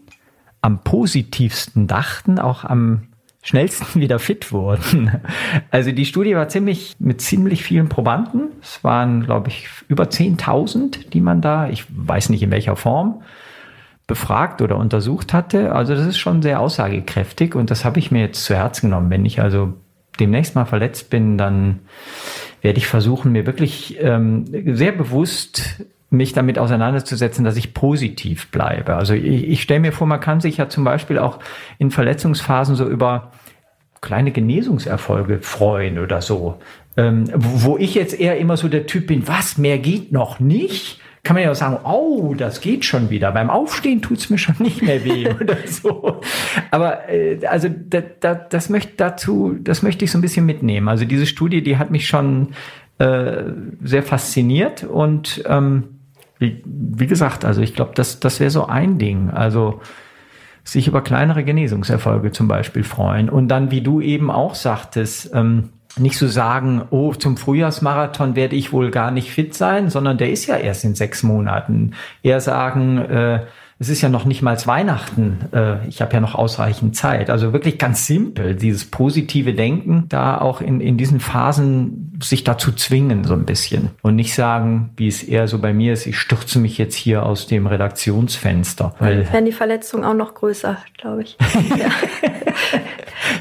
am 0.62 0.84
positivsten 0.84 1.86
dachten, 1.86 2.40
auch 2.40 2.64
am 2.64 3.04
schnellsten 3.44 4.00
wieder 4.02 4.18
fit 4.18 4.52
wurden. 4.52 5.22
Also 5.70 5.92
die 5.92 6.06
Studie 6.06 6.36
war 6.36 6.48
ziemlich 6.48 6.96
mit 6.98 7.22
ziemlich 7.22 7.64
vielen 7.64 7.90
Probanden. 7.90 8.50
Es 8.60 8.84
waren, 8.84 9.24
glaube 9.24 9.50
ich, 9.50 9.68
über 9.88 10.06
10.000, 10.06 11.10
die 11.10 11.22
man 11.22 11.42
da, 11.42 11.70
ich 11.70 11.86
weiß 11.90 12.30
nicht 12.30 12.42
in 12.42 12.50
welcher 12.50 12.76
Form, 12.76 13.22
befragt 14.08 14.64
oder 14.64 14.78
untersucht 14.78 15.34
hatte. 15.34 15.74
Also 15.74 15.94
das 15.94 16.08
ist 16.08 16.18
schon 16.18 16.42
sehr 16.42 16.60
aussagekräftig 16.60 17.54
und 17.54 17.70
das 17.70 17.86
habe 17.86 18.00
ich 18.00 18.10
mir 18.10 18.22
jetzt 18.22 18.44
zu 18.44 18.56
Herzen 18.56 18.90
genommen. 18.90 19.12
Wenn 19.12 19.28
ich 19.28 19.42
also 19.42 19.76
demnächst 20.20 20.56
mal 20.56 20.66
verletzt 20.66 21.12
bin, 21.12 21.38
dann 21.38 21.82
werde 22.64 22.80
ich 22.80 22.88
versuchen, 22.88 23.32
mir 23.32 23.46
wirklich 23.46 23.98
ähm, 24.02 24.46
sehr 24.76 24.92
bewusst 24.92 25.86
mich 26.12 26.34
damit 26.34 26.60
auseinanderzusetzen, 26.60 27.46
dass 27.46 27.56
ich 27.56 27.74
positiv 27.74 28.52
bleibe. 28.52 28.96
Also 28.96 29.14
ich, 29.14 29.48
ich 29.48 29.62
stelle 29.62 29.80
mir 29.80 29.94
vor, 29.94 30.06
man 30.06 30.20
kann 30.20 30.42
sich 30.42 30.58
ja 30.58 30.68
zum 30.68 30.84
Beispiel 30.84 31.18
auch 31.18 31.40
in 31.80 31.90
Verletzungsphasen 31.90 32.76
so 32.76 32.88
über 32.88 33.32
kleine 34.02 34.32
Genesungserfolge 34.32 35.40
freuen 35.40 36.00
oder 36.00 36.22
so. 36.22 36.60
Ähm, 36.98 37.30
wo, 37.34 37.78
ich 37.78 37.96
jetzt 37.96 38.20
eher 38.20 38.38
immer 38.38 38.58
so 38.58 38.68
der 38.68 38.88
Typ 38.88 39.08
bin, 39.08 39.28
was, 39.28 39.58
mehr 39.58 39.78
geht 39.78 40.12
noch 40.12 40.42
nicht? 40.42 41.00
Kann 41.24 41.36
man 41.36 41.44
ja 41.44 41.52
auch 41.52 41.56
sagen, 41.56 41.78
oh, 41.86 42.34
das 42.36 42.60
geht 42.60 42.84
schon 42.84 43.10
wieder. 43.10 43.32
Beim 43.32 43.50
Aufstehen 43.50 44.02
tut's 44.02 44.30
mir 44.30 44.40
schon 44.40 44.56
nicht 44.60 44.82
mehr 44.82 45.06
weh 45.06 45.30
oder 45.42 45.56
so. 45.66 46.20
Aber 46.72 47.08
äh, 47.10 47.46
also 47.46 47.70
da, 47.70 48.02
da, 48.20 48.34
das 48.34 48.70
möchte 48.70 48.94
dazu, 48.98 49.56
das 49.62 49.82
möchte 49.82 50.04
ich 50.04 50.12
so 50.12 50.18
ein 50.18 50.22
bisschen 50.22 50.46
mitnehmen. 50.46 50.90
Also 50.90 51.06
diese 51.06 51.26
Studie, 51.26 51.64
die 51.64 51.78
hat 51.78 51.90
mich 51.90 52.08
schon 52.08 52.50
äh, 52.98 53.44
sehr 53.82 54.04
fasziniert 54.04 54.84
und 54.84 55.44
ähm, 55.48 56.01
wie, 56.42 56.64
wie 56.66 57.08
gesagt, 57.08 57.46
also 57.46 57.62
ich 57.62 57.76
glaube, 57.76 57.92
das, 57.94 58.20
das 58.20 58.40
wäre 58.40 58.50
so 58.50 58.66
ein 58.66 58.98
Ding. 58.98 59.30
Also 59.30 59.80
sich 60.64 60.88
über 60.88 61.02
kleinere 61.02 61.44
Genesungserfolge 61.44 62.32
zum 62.32 62.48
Beispiel 62.48 62.84
freuen. 62.84 63.30
Und 63.30 63.48
dann, 63.48 63.72
wie 63.72 63.82
du 63.82 64.02
eben 64.02 64.32
auch 64.32 64.56
sagtest, 64.56 65.32
ähm, 65.34 65.70
nicht 65.98 66.18
so 66.18 66.28
sagen, 66.28 66.84
oh, 66.90 67.14
zum 67.14 67.38
Frühjahrsmarathon 67.38 68.36
werde 68.36 68.56
ich 68.56 68.72
wohl 68.72 68.92
gar 68.92 69.12
nicht 69.12 69.32
fit 69.32 69.54
sein, 69.54 69.90
sondern 69.90 70.18
der 70.18 70.32
ist 70.32 70.48
ja 70.48 70.56
erst 70.56 70.84
in 70.84 70.96
sechs 70.96 71.22
Monaten. 71.22 71.94
Eher 72.24 72.40
sagen, 72.40 72.98
äh, 72.98 73.46
es 73.82 73.90
ist 73.90 74.02
ja 74.02 74.10
noch 74.10 74.26
nicht 74.26 74.44
mal 74.44 74.56
Weihnachten, 74.68 75.40
äh, 75.54 75.88
ich 75.88 76.04
habe 76.04 76.14
ja 76.14 76.20
noch 76.20 76.36
ausreichend 76.36 76.96
Zeit. 76.96 77.32
Also 77.32 77.52
wirklich 77.52 77.80
ganz 77.80 78.06
simpel, 78.06 78.54
dieses 78.54 78.86
positive 78.86 79.56
Denken, 79.56 80.06
da 80.08 80.40
auch 80.40 80.62
in, 80.62 80.82
in 80.82 80.98
diesen 80.98 81.20
Phasen 81.20 82.20
sich 82.22 82.44
dazu 82.44 82.72
zwingen, 82.74 83.24
so 83.24 83.34
ein 83.34 83.46
bisschen. 83.46 83.90
Und 84.04 84.18
nicht 84.18 84.36
sagen, 84.36 84.92
wie 84.98 85.08
es 85.08 85.24
eher 85.24 85.48
so 85.48 85.58
bei 85.58 85.74
mir 85.74 85.94
ist, 85.94 86.06
ich 86.06 86.20
stürze 86.20 86.60
mich 86.60 86.78
jetzt 86.78 86.94
hier 86.94 87.26
aus 87.26 87.48
dem 87.48 87.66
Redaktionsfenster. 87.66 88.94
Weil 89.00 89.24
Dann 89.24 89.34
werden 89.34 89.46
die 89.46 89.52
Verletzungen 89.52 90.04
auch 90.04 90.14
noch 90.14 90.36
größer, 90.36 90.78
glaube 91.00 91.24
ich. 91.24 91.38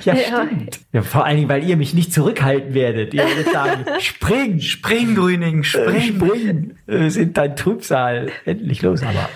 ja. 0.06 0.14
ja, 0.14 0.16
stimmt. 0.16 0.80
Ja, 0.94 1.02
vor 1.02 1.26
allen 1.26 1.36
Dingen, 1.36 1.50
weil 1.50 1.64
ihr 1.64 1.76
mich 1.76 1.92
nicht 1.92 2.14
zurückhalten 2.14 2.72
werdet. 2.72 3.12
Ihr 3.12 3.26
werdet 3.26 3.52
sagen, 3.52 3.84
spring, 3.98 4.58
spring, 4.60 5.16
Grüning, 5.16 5.64
spring, 5.64 5.96
äh, 5.96 6.26
spring. 6.26 6.70
Wir 6.86 7.10
sind 7.10 7.36
dein 7.36 7.56
Trübsal. 7.56 8.30
Endlich 8.46 8.80
los, 8.80 9.02
aber 9.02 9.28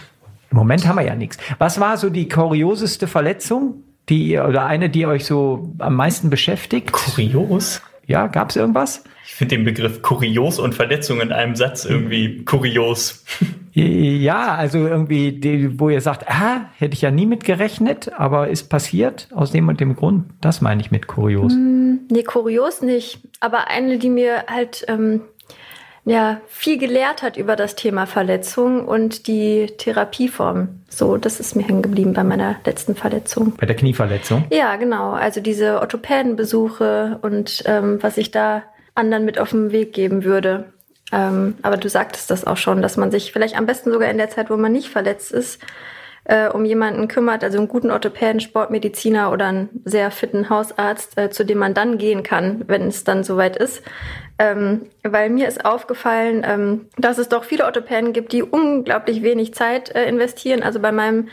im 0.54 0.58
Moment 0.58 0.86
haben 0.86 0.96
wir 0.96 1.04
ja 1.04 1.16
nichts. 1.16 1.36
Was 1.58 1.80
war 1.80 1.96
so 1.96 2.10
die 2.10 2.28
kurioseste 2.28 3.08
Verletzung, 3.08 3.82
die 4.08 4.38
oder 4.38 4.66
eine, 4.66 4.88
die 4.88 5.04
euch 5.04 5.24
so 5.24 5.74
am 5.80 5.96
meisten 5.96 6.30
beschäftigt? 6.30 6.92
Kurios? 6.92 7.82
Ja, 8.06 8.28
gab 8.28 8.50
es 8.50 8.56
irgendwas? 8.56 9.02
Ich 9.26 9.34
finde 9.34 9.56
den 9.56 9.64
Begriff 9.64 10.00
kurios 10.02 10.60
und 10.60 10.76
Verletzung 10.76 11.20
in 11.20 11.32
einem 11.32 11.56
Satz 11.56 11.84
irgendwie 11.84 12.44
kurios. 12.44 13.24
Ja, 13.72 14.54
also 14.54 14.78
irgendwie, 14.78 15.32
die, 15.32 15.80
wo 15.80 15.90
ihr 15.90 16.00
sagt, 16.00 16.28
ah, 16.28 16.70
hätte 16.78 16.94
ich 16.94 17.02
ja 17.02 17.10
nie 17.10 17.26
mit 17.26 17.42
gerechnet, 17.42 18.12
aber 18.16 18.46
ist 18.46 18.68
passiert 18.68 19.26
aus 19.34 19.50
dem 19.50 19.66
und 19.66 19.80
dem 19.80 19.96
Grund. 19.96 20.26
Das 20.40 20.60
meine 20.60 20.80
ich 20.80 20.92
mit 20.92 21.08
kurios. 21.08 21.54
Mm, 21.54 22.06
nee, 22.08 22.22
kurios 22.22 22.82
nicht. 22.82 23.18
Aber 23.40 23.66
eine, 23.66 23.98
die 23.98 24.10
mir 24.10 24.44
halt 24.46 24.84
ähm, 24.86 25.22
ja, 26.04 26.40
viel 26.48 26.78
gelehrt 26.78 27.22
hat 27.22 27.36
über 27.36 27.56
das 27.56 27.76
Thema 27.76 28.06
Verletzung 28.06 28.86
und 28.86 29.26
die 29.26 29.68
Therapieform. 29.78 30.80
So, 30.88 31.16
das 31.16 31.40
ist 31.40 31.56
mir 31.56 31.62
hängen 31.62 31.82
geblieben 31.82 32.12
bei 32.12 32.24
meiner 32.24 32.56
letzten 32.66 32.94
Verletzung. 32.94 33.54
Bei 33.56 33.66
der 33.66 33.76
Knieverletzung? 33.76 34.44
Ja, 34.50 34.76
genau. 34.76 35.12
Also 35.12 35.40
diese 35.40 35.80
Orthopädenbesuche 35.80 37.18
und 37.22 37.62
ähm, 37.66 38.02
was 38.02 38.18
ich 38.18 38.30
da 38.30 38.64
anderen 38.94 39.24
mit 39.24 39.38
auf 39.38 39.50
den 39.50 39.72
Weg 39.72 39.92
geben 39.94 40.24
würde. 40.24 40.72
Ähm, 41.10 41.56
aber 41.62 41.78
du 41.78 41.88
sagtest 41.88 42.30
das 42.30 42.46
auch 42.46 42.56
schon, 42.56 42.82
dass 42.82 42.96
man 42.96 43.10
sich 43.10 43.32
vielleicht 43.32 43.56
am 43.56 43.66
besten 43.66 43.90
sogar 43.90 44.10
in 44.10 44.18
der 44.18 44.30
Zeit, 44.30 44.50
wo 44.50 44.56
man 44.56 44.72
nicht 44.72 44.88
verletzt 44.88 45.32
ist, 45.32 45.60
äh, 46.24 46.48
um 46.48 46.64
jemanden 46.64 47.08
kümmert, 47.08 47.44
also 47.44 47.58
einen 47.58 47.68
guten 47.68 47.90
Orthopäden, 47.90 48.40
Sportmediziner 48.40 49.30
oder 49.30 49.46
einen 49.46 49.82
sehr 49.84 50.10
fitten 50.10 50.48
Hausarzt, 50.48 51.18
äh, 51.18 51.30
zu 51.30 51.44
dem 51.44 51.58
man 51.58 51.74
dann 51.74 51.98
gehen 51.98 52.22
kann, 52.22 52.64
wenn 52.66 52.88
es 52.88 53.04
dann 53.04 53.24
soweit 53.24 53.56
ist. 53.56 53.82
Ähm, 54.38 54.86
weil 55.02 55.30
mir 55.30 55.46
ist 55.46 55.64
aufgefallen, 55.64 56.42
ähm, 56.44 56.86
dass 56.96 57.18
es 57.18 57.28
doch 57.28 57.44
viele 57.44 57.66
Orthopäden 57.66 58.12
gibt, 58.12 58.32
die 58.32 58.42
unglaublich 58.42 59.22
wenig 59.22 59.54
Zeit 59.54 59.94
äh, 59.94 60.08
investieren. 60.08 60.62
Also 60.62 60.80
bei 60.80 60.90
meinem 60.90 61.28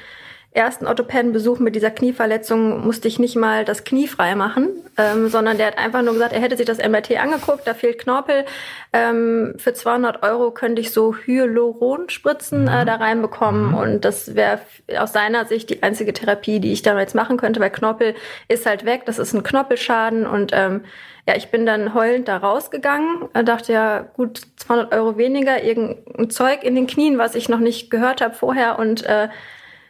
ersten 0.54 0.86
Orthopädenbesuch 0.86 1.60
mit 1.60 1.76
dieser 1.76 1.92
Knieverletzung 1.92 2.86
musste 2.86 3.08
ich 3.08 3.20
nicht 3.20 3.38
mal 3.38 3.64
das 3.64 3.86
Knie 3.86 4.08
frei 4.08 4.36
machen, 4.36 4.68
ähm, 4.98 5.30
sondern 5.30 5.58
der 5.58 5.68
hat 5.68 5.78
einfach 5.78 6.02
nur 6.02 6.14
gesagt, 6.14 6.34
er 6.34 6.42
hätte 6.42 6.58
sich 6.58 6.66
das 6.66 6.78
MRT 6.78 7.18
angeguckt, 7.18 7.66
da 7.66 7.74
fehlt 7.74 8.00
Knorpel. 8.00 8.44
Ähm, 8.92 9.54
für 9.58 9.74
200 9.74 10.24
Euro 10.24 10.52
könnte 10.52 10.82
ich 10.82 10.92
so 10.92 11.16
Hyaluron-Spritzen 11.16 12.68
äh, 12.68 12.82
mhm. 12.82 12.86
da 12.86 12.96
reinbekommen 12.96 13.70
mhm. 13.70 13.78
und 13.78 14.06
das 14.06 14.36
wäre 14.36 14.60
aus 14.98 15.14
seiner 15.14 15.46
Sicht 15.46 15.70
die 15.70 15.84
einzige 15.84 16.12
Therapie, 16.12 16.60
die 16.60 16.74
ich 16.74 16.82
damals 16.82 17.14
machen 17.14 17.38
könnte, 17.38 17.62
weil 17.62 17.70
Knorpel 17.70 18.14
ist 18.50 18.66
halt 18.66 18.84
weg, 18.84 19.04
das 19.06 19.20
ist 19.20 19.34
ein 19.34 19.44
Knorpelschaden 19.44 20.28
und 20.28 20.52
ähm, 20.54 20.84
ja, 21.28 21.36
ich 21.38 21.50
bin 21.50 21.66
dann 21.66 21.94
heulend 21.94 22.28
da 22.28 22.38
rausgegangen, 22.38 23.30
dachte 23.46 23.72
ja, 23.72 24.00
gut, 24.00 24.42
200 24.58 24.94
Euro 24.94 25.18
weniger, 25.18 25.64
irgendein 25.64 26.30
Zeug 26.30 26.64
in 26.64 26.76
den 26.76 26.88
Knien, 26.88 27.18
was 27.20 27.36
ich 27.36 27.48
noch 27.48 27.60
nicht 27.60 27.92
gehört 27.92 28.22
habe 28.22 28.34
vorher 28.34 28.80
und 28.80 29.06
äh, 29.06 29.30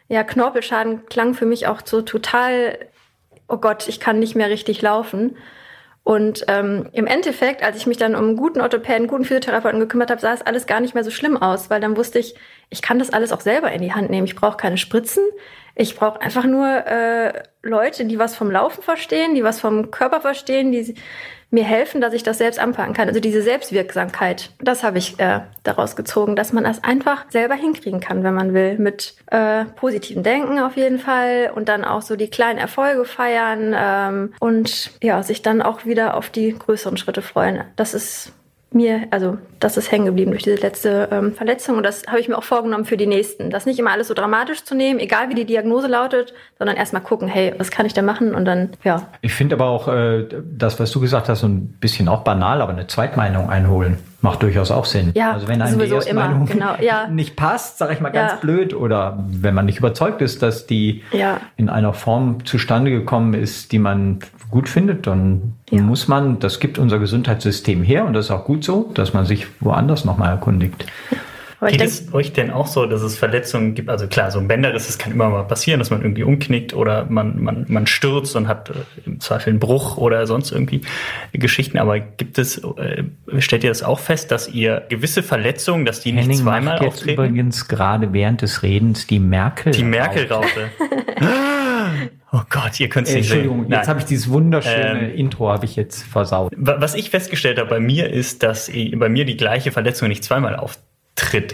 ja, 0.08 0.24
Knorpelschaden 0.24 1.06
klang 1.06 1.34
für 1.34 1.46
mich 1.46 1.66
auch 1.66 1.80
so 1.84 2.02
total, 2.02 2.78
oh 3.48 3.58
Gott, 3.58 3.88
ich 3.88 4.00
kann 4.00 4.18
nicht 4.18 4.34
mehr 4.34 4.50
richtig 4.50 4.82
laufen. 4.82 5.36
Und 6.04 6.44
ähm, 6.48 6.88
im 6.92 7.06
Endeffekt, 7.06 7.62
als 7.62 7.76
ich 7.76 7.86
mich 7.86 7.96
dann 7.96 8.16
um 8.16 8.24
einen 8.24 8.36
guten 8.36 8.60
Orthopäden, 8.60 9.06
guten 9.06 9.24
Physiotherapeuten 9.24 9.78
gekümmert 9.78 10.10
habe, 10.10 10.20
sah 10.20 10.32
es 10.32 10.42
alles 10.42 10.66
gar 10.66 10.80
nicht 10.80 10.94
mehr 10.94 11.04
so 11.04 11.12
schlimm 11.12 11.36
aus, 11.36 11.70
weil 11.70 11.80
dann 11.80 11.96
wusste 11.96 12.18
ich, 12.18 12.34
ich 12.70 12.82
kann 12.82 12.98
das 12.98 13.10
alles 13.10 13.32
auch 13.32 13.40
selber 13.40 13.70
in 13.70 13.82
die 13.82 13.92
Hand 13.92 14.10
nehmen. 14.10 14.26
Ich 14.26 14.34
brauche 14.34 14.56
keine 14.56 14.78
Spritzen. 14.78 15.22
Ich 15.76 15.94
brauche 15.96 16.20
einfach 16.20 16.44
nur 16.44 16.66
äh, 16.66 17.44
Leute, 17.62 18.04
die 18.04 18.18
was 18.18 18.34
vom 18.34 18.50
Laufen 18.50 18.82
verstehen, 18.82 19.34
die 19.36 19.44
was 19.44 19.60
vom 19.60 19.92
Körper 19.92 20.20
verstehen, 20.20 20.72
die 20.72 20.94
mir 21.52 21.64
helfen, 21.64 22.00
dass 22.00 22.14
ich 22.14 22.22
das 22.22 22.38
selbst 22.38 22.58
anpacken 22.58 22.94
kann. 22.94 23.08
Also 23.08 23.20
diese 23.20 23.42
Selbstwirksamkeit, 23.42 24.50
das 24.60 24.82
habe 24.82 24.98
ich 24.98 25.20
äh, 25.20 25.40
daraus 25.62 25.96
gezogen, 25.96 26.34
dass 26.34 26.52
man 26.52 26.64
das 26.64 26.82
einfach 26.82 27.26
selber 27.30 27.54
hinkriegen 27.54 28.00
kann, 28.00 28.24
wenn 28.24 28.34
man 28.34 28.54
will. 28.54 28.78
Mit 28.78 29.14
äh, 29.26 29.66
positivem 29.76 30.22
Denken 30.22 30.58
auf 30.58 30.76
jeden 30.76 30.98
Fall 30.98 31.52
und 31.54 31.68
dann 31.68 31.84
auch 31.84 32.02
so 32.02 32.16
die 32.16 32.28
kleinen 32.28 32.58
Erfolge 32.58 33.04
feiern 33.04 33.74
ähm, 33.76 34.34
und 34.40 34.92
ja, 35.02 35.22
sich 35.22 35.42
dann 35.42 35.60
auch 35.60 35.84
wieder 35.84 36.16
auf 36.16 36.30
die 36.30 36.56
größeren 36.58 36.96
Schritte 36.96 37.22
freuen. 37.22 37.64
Das 37.76 37.92
ist 37.92 38.32
mir, 38.74 39.06
also 39.10 39.38
das 39.60 39.76
ist 39.76 39.90
hängen 39.92 40.06
geblieben 40.06 40.30
durch 40.30 40.42
diese 40.42 40.56
letzte 40.56 41.08
ähm, 41.10 41.34
Verletzung 41.34 41.76
und 41.76 41.82
das 41.82 42.04
habe 42.06 42.20
ich 42.20 42.28
mir 42.28 42.36
auch 42.36 42.44
vorgenommen 42.44 42.84
für 42.84 42.96
die 42.96 43.06
nächsten. 43.06 43.50
Das 43.50 43.66
nicht 43.66 43.78
immer 43.78 43.92
alles 43.92 44.08
so 44.08 44.14
dramatisch 44.14 44.64
zu 44.64 44.74
nehmen, 44.74 45.00
egal 45.00 45.28
wie 45.28 45.34
die 45.34 45.44
Diagnose 45.44 45.86
lautet, 45.86 46.34
sondern 46.58 46.76
erstmal 46.76 47.02
gucken, 47.02 47.28
hey, 47.28 47.54
was 47.58 47.70
kann 47.70 47.86
ich 47.86 47.94
da 47.94 48.02
machen 48.02 48.34
und 48.34 48.44
dann, 48.44 48.70
ja. 48.84 49.08
Ich 49.20 49.34
finde 49.34 49.56
aber 49.56 49.66
auch 49.66 49.88
äh, 49.88 50.26
das, 50.56 50.80
was 50.80 50.90
du 50.90 51.00
gesagt 51.00 51.28
hast, 51.28 51.40
so 51.40 51.48
ein 51.48 51.68
bisschen 51.80 52.08
auch 52.08 52.24
banal, 52.24 52.60
aber 52.60 52.72
eine 52.72 52.86
Zweitmeinung 52.86 53.50
einholen 53.50 53.98
macht 54.22 54.42
durchaus 54.42 54.70
auch 54.70 54.84
Sinn. 54.84 55.12
Ja, 55.14 55.32
also 55.32 55.48
wenn 55.48 55.60
einem 55.60 55.78
die 55.78 55.88
erste 55.88 56.10
immer, 56.10 56.28
Meinung 56.28 56.46
genau, 56.46 56.76
ja. 56.80 57.08
nicht 57.10 57.36
passt, 57.36 57.78
sage 57.78 57.92
ich 57.92 58.00
mal 58.00 58.10
ganz 58.10 58.32
ja. 58.32 58.38
blöd, 58.38 58.72
oder 58.72 59.22
wenn 59.28 59.54
man 59.54 59.66
nicht 59.66 59.78
überzeugt 59.78 60.22
ist, 60.22 60.42
dass 60.42 60.66
die 60.66 61.02
ja. 61.12 61.40
in 61.56 61.68
einer 61.68 61.92
Form 61.92 62.44
zustande 62.46 62.90
gekommen 62.90 63.34
ist, 63.34 63.72
die 63.72 63.78
man 63.78 64.20
gut 64.50 64.68
findet, 64.68 65.06
dann 65.06 65.54
muss 65.70 66.08
man, 66.08 66.38
das 66.38 66.60
gibt 66.60 66.78
unser 66.78 66.98
Gesundheitssystem 66.98 67.82
her 67.82 68.04
und 68.04 68.12
das 68.12 68.26
ist 68.26 68.30
auch 68.30 68.44
gut 68.44 68.64
so, 68.64 68.90
dass 68.94 69.12
man 69.12 69.24
sich 69.24 69.46
woanders 69.60 70.04
nochmal 70.04 70.30
erkundigt. 70.30 70.86
Geht 71.70 71.80
es 71.80 72.12
euch 72.12 72.32
denn 72.32 72.50
auch 72.50 72.66
so, 72.66 72.86
dass 72.86 73.02
es 73.02 73.16
Verletzungen 73.16 73.74
gibt? 73.74 73.88
Also 73.88 74.08
klar, 74.08 74.30
so 74.30 74.38
ein 74.40 74.48
Bänderriss, 74.48 74.86
das 74.88 74.98
kann 74.98 75.12
immer 75.12 75.28
mal 75.30 75.44
passieren, 75.44 75.78
dass 75.78 75.90
man 75.90 76.02
irgendwie 76.02 76.24
umknickt 76.24 76.74
oder 76.74 77.04
man, 77.08 77.40
man, 77.42 77.66
man 77.68 77.86
stürzt 77.86 78.34
und 78.34 78.48
hat 78.48 78.70
äh, 78.70 78.72
im 79.06 79.20
Zweifel 79.20 79.50
einen 79.50 79.60
Bruch 79.60 79.96
oder 79.96 80.26
sonst 80.26 80.50
irgendwie 80.50 80.80
Geschichten. 81.32 81.78
Aber 81.78 82.00
gibt 82.00 82.38
es, 82.38 82.58
äh, 82.58 83.04
stellt 83.38 83.62
ihr 83.64 83.70
das 83.70 83.82
auch 83.82 84.00
fest, 84.00 84.30
dass 84.32 84.48
ihr 84.48 84.82
gewisse 84.88 85.22
Verletzungen, 85.22 85.84
dass 85.84 86.00
die 86.00 86.10
Henning 86.10 86.28
nicht 86.28 86.40
zweimal 86.40 86.74
macht 86.74 86.82
jetzt 86.82 86.94
auftreten? 86.94 87.12
übrigens 87.22 87.68
gerade 87.68 88.12
während 88.12 88.42
des 88.42 88.62
Redens 88.62 89.06
die 89.06 89.18
Merkel. 89.20 89.72
Die 89.72 89.84
Merkel-Raute. 89.84 90.70
Oh 92.34 92.40
Gott, 92.48 92.80
ihr 92.80 92.88
könnt 92.88 93.08
es 93.08 93.12
nicht 93.14 93.24
Entschuldigung, 93.24 93.64
sehen. 93.64 93.72
jetzt 93.72 93.88
habe 93.88 93.98
ich 93.98 94.06
dieses 94.06 94.30
wunderschöne 94.30 95.10
Ähm, 95.12 95.18
Intro 95.18 95.50
habe 95.50 95.66
ich 95.66 95.76
jetzt 95.76 96.02
versaut. 96.02 96.52
Wa- 96.56 96.76
Was 96.78 96.94
ich 96.94 97.10
festgestellt 97.10 97.58
habe 97.58 97.68
bei 97.68 97.80
mir 97.80 98.08
ist, 98.10 98.42
dass 98.42 98.70
i- 98.70 98.96
bei 98.96 99.10
mir 99.10 99.26
die 99.26 99.36
gleiche 99.36 99.70
Verletzung 99.70 100.08
nicht 100.08 100.24
zweimal 100.24 100.56
auftritt 100.56 100.82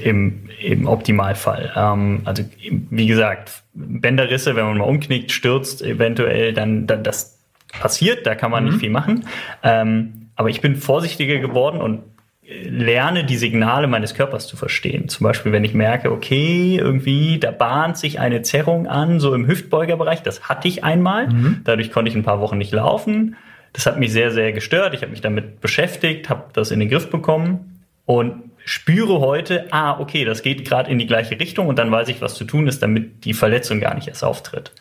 im, 0.03 0.49
im 0.63 0.87
Optimalfall. 0.87 1.73
Ähm, 1.77 2.23
also 2.25 2.45
wie 2.61 3.07
gesagt, 3.07 3.63
Bänderrisse, 3.75 4.57
wenn 4.57 4.65
man 4.65 4.79
mal 4.79 4.85
umknickt, 4.85 5.33
stürzt 5.33 5.83
eventuell, 5.83 6.53
dann, 6.53 6.87
dann 6.87 7.05
das 7.05 7.39
passiert, 7.79 8.27
da 8.27 8.35
kann 8.35 8.51
man 8.51 8.65
nicht 8.65 8.79
viel 8.79 8.91
machen. 8.91 9.27
Ähm, 9.63 10.31
aber 10.37 10.51
ich 10.51 10.61
bin 10.61 10.77
vorsichtiger 10.77 11.39
geworden 11.39 11.81
und 11.81 12.03
lerne 12.49 13.25
die 13.25 13.37
Signale 13.37 13.89
meines 13.89 14.15
Körpers 14.15 14.47
zu 14.47 14.57
verstehen. 14.57 15.09
Zum 15.09 15.25
Beispiel, 15.25 15.53
wenn 15.53 15.65
ich 15.65 15.75
merke, 15.75 16.11
okay, 16.11 16.77
irgendwie, 16.77 17.39
da 17.39 17.51
bahnt 17.51 17.99
sich 17.99 18.21
eine 18.21 18.43
Zerrung 18.43 18.87
an, 18.87 19.21
so 19.21 19.35
im 19.35 19.47
Hüftbeugerbereich, 19.47 20.23
das 20.23 20.49
hatte 20.49 20.67
ich 20.67 20.83
einmal. 20.83 21.29
Dadurch 21.65 21.93
konnte 21.93 22.09
ich 22.11 22.17
ein 22.17 22.23
paar 22.23 22.41
Wochen 22.41 22.57
nicht 22.57 22.73
laufen. 22.73 23.37
Das 23.75 23.85
hat 23.85 23.99
mich 23.99 24.13
sehr, 24.13 24.31
sehr 24.31 24.53
gestört. 24.53 24.95
Ich 24.95 25.03
habe 25.03 25.11
mich 25.11 25.21
damit 25.21 25.61
beschäftigt, 25.61 26.31
habe 26.31 26.45
das 26.55 26.71
in 26.71 26.81
den 26.81 26.89
Griff 26.89 27.11
bekommen 27.11 27.85
und 28.07 28.45
spüre 28.69 29.21
heute, 29.21 29.67
ah, 29.71 29.99
okay, 29.99 30.27
das 30.27 30.43
geht 30.43 30.69
gerade 30.69 30.91
in 30.91 30.99
die 30.99 31.07
gleiche 31.07 31.41
Richtung 31.41 31.69
und 31.69 31.79
dann 31.79 31.91
weiß 31.91 32.09
ich, 32.09 32.21
was 32.21 32.35
zu 32.35 32.45
tun 32.45 32.67
ist, 32.67 32.83
damit 32.83 33.25
die 33.25 33.33
Verletzung 33.33 33.81
gar 33.81 33.95
nicht 33.95 34.09
erst 34.09 34.23
auftritt. 34.23 34.73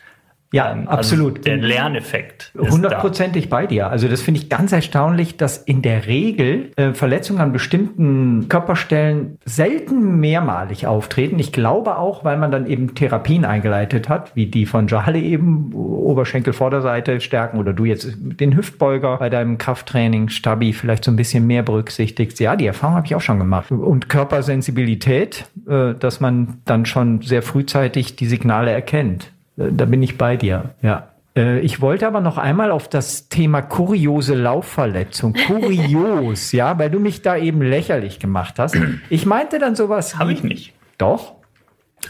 Ja, 0.52 0.72
Ähm, 0.72 0.88
absolut. 0.88 1.38
Also 1.38 1.42
der 1.42 1.56
Lerneffekt. 1.58 2.52
Hundertprozentig 2.56 3.50
bei 3.50 3.66
dir. 3.66 3.90
Also 3.90 4.08
das 4.08 4.22
finde 4.22 4.40
ich 4.40 4.48
ganz 4.48 4.72
erstaunlich, 4.72 5.36
dass 5.36 5.58
in 5.58 5.82
der 5.82 6.06
Regel 6.06 6.70
äh, 6.76 6.94
Verletzungen 6.94 7.40
an 7.40 7.52
bestimmten 7.52 8.48
Körperstellen 8.48 9.38
selten 9.44 10.20
mehrmalig 10.20 10.86
auftreten. 10.86 11.38
Ich 11.38 11.52
glaube 11.52 11.98
auch, 11.98 12.24
weil 12.24 12.38
man 12.38 12.50
dann 12.50 12.66
eben 12.66 12.94
Therapien 12.94 13.44
eingeleitet 13.44 14.08
hat, 14.08 14.34
wie 14.34 14.46
die 14.46 14.64
von 14.64 14.88
Jale 14.88 15.18
eben, 15.18 15.72
Oberschenkelvorderseite 15.74 17.20
stärken 17.20 17.58
oder 17.58 17.74
du 17.74 17.84
jetzt 17.84 18.08
den 18.18 18.56
Hüftbeuger 18.56 19.18
bei 19.18 19.28
deinem 19.28 19.58
Krafttraining, 19.58 20.30
Stabi 20.30 20.72
vielleicht 20.72 21.04
so 21.04 21.10
ein 21.10 21.16
bisschen 21.16 21.46
mehr 21.46 21.62
berücksichtigst. 21.62 22.40
Ja, 22.40 22.56
die 22.56 22.66
Erfahrung 22.66 22.96
habe 22.96 23.06
ich 23.06 23.14
auch 23.14 23.20
schon 23.20 23.38
gemacht. 23.38 23.70
Und 23.70 24.08
Körpersensibilität, 24.08 25.44
äh, 25.68 25.94
dass 25.94 26.20
man 26.20 26.58
dann 26.64 26.86
schon 26.86 27.20
sehr 27.20 27.42
frühzeitig 27.42 28.16
die 28.16 28.26
Signale 28.26 28.70
erkennt. 28.70 29.30
Äh, 29.58 29.72
Da 29.72 29.84
bin 29.84 30.02
ich 30.02 30.16
bei 30.18 30.36
dir, 30.36 30.74
ja. 30.82 31.08
Äh, 31.36 31.60
Ich 31.60 31.80
wollte 31.80 32.06
aber 32.06 32.20
noch 32.20 32.38
einmal 32.38 32.70
auf 32.70 32.88
das 32.88 33.28
Thema 33.28 33.62
kuriose 33.62 34.34
Laufverletzung. 34.34 35.34
Kurios, 35.46 36.52
ja, 36.52 36.78
weil 36.78 36.90
du 36.90 37.00
mich 37.00 37.22
da 37.22 37.36
eben 37.36 37.62
lächerlich 37.62 38.18
gemacht 38.18 38.58
hast. 38.58 38.76
Ich 39.10 39.26
meinte 39.26 39.58
dann 39.58 39.74
sowas. 39.76 40.18
Habe 40.18 40.32
ich 40.32 40.42
nicht. 40.42 40.72
Doch. 40.98 41.34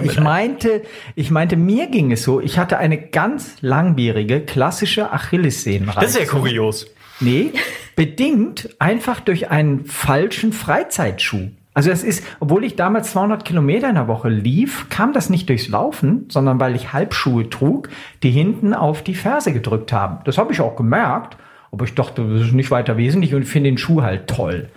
Ich 0.02 0.20
meinte, 0.20 0.82
ich 1.14 1.30
meinte, 1.30 1.56
mir 1.56 1.86
ging 1.86 2.12
es 2.12 2.22
so, 2.22 2.40
ich 2.40 2.58
hatte 2.58 2.76
eine 2.76 2.98
ganz 2.98 3.56
langwierige, 3.62 4.42
klassische 4.42 5.12
Achillessehnenreizung. 5.12 6.02
Das 6.02 6.10
ist 6.12 6.20
ja 6.20 6.26
kurios. 6.26 6.86
Nee, 7.20 7.52
bedingt 7.96 8.68
einfach 8.78 9.18
durch 9.20 9.50
einen 9.50 9.86
falschen 9.86 10.52
Freizeitschuh. 10.52 11.48
Also 11.78 11.92
es 11.92 12.02
ist, 12.02 12.24
obwohl 12.40 12.64
ich 12.64 12.74
damals 12.74 13.12
200 13.12 13.44
Kilometer 13.44 13.88
in 13.88 13.94
der 13.94 14.08
Woche 14.08 14.28
lief, 14.28 14.88
kam 14.88 15.12
das 15.12 15.30
nicht 15.30 15.48
durchs 15.48 15.68
Laufen, 15.68 16.26
sondern 16.28 16.58
weil 16.58 16.74
ich 16.74 16.92
Halbschuhe 16.92 17.48
trug, 17.50 17.88
die 18.24 18.32
hinten 18.32 18.74
auf 18.74 19.04
die 19.04 19.14
Ferse 19.14 19.52
gedrückt 19.52 19.92
haben. 19.92 20.18
Das 20.24 20.38
habe 20.38 20.52
ich 20.52 20.60
auch 20.60 20.74
gemerkt, 20.74 21.36
aber 21.70 21.84
ich 21.84 21.94
dachte, 21.94 22.28
das 22.28 22.48
ist 22.48 22.52
nicht 22.52 22.72
weiter 22.72 22.96
wesentlich 22.96 23.32
und 23.32 23.44
finde 23.44 23.70
den 23.70 23.78
Schuh 23.78 24.02
halt 24.02 24.26
toll. 24.26 24.70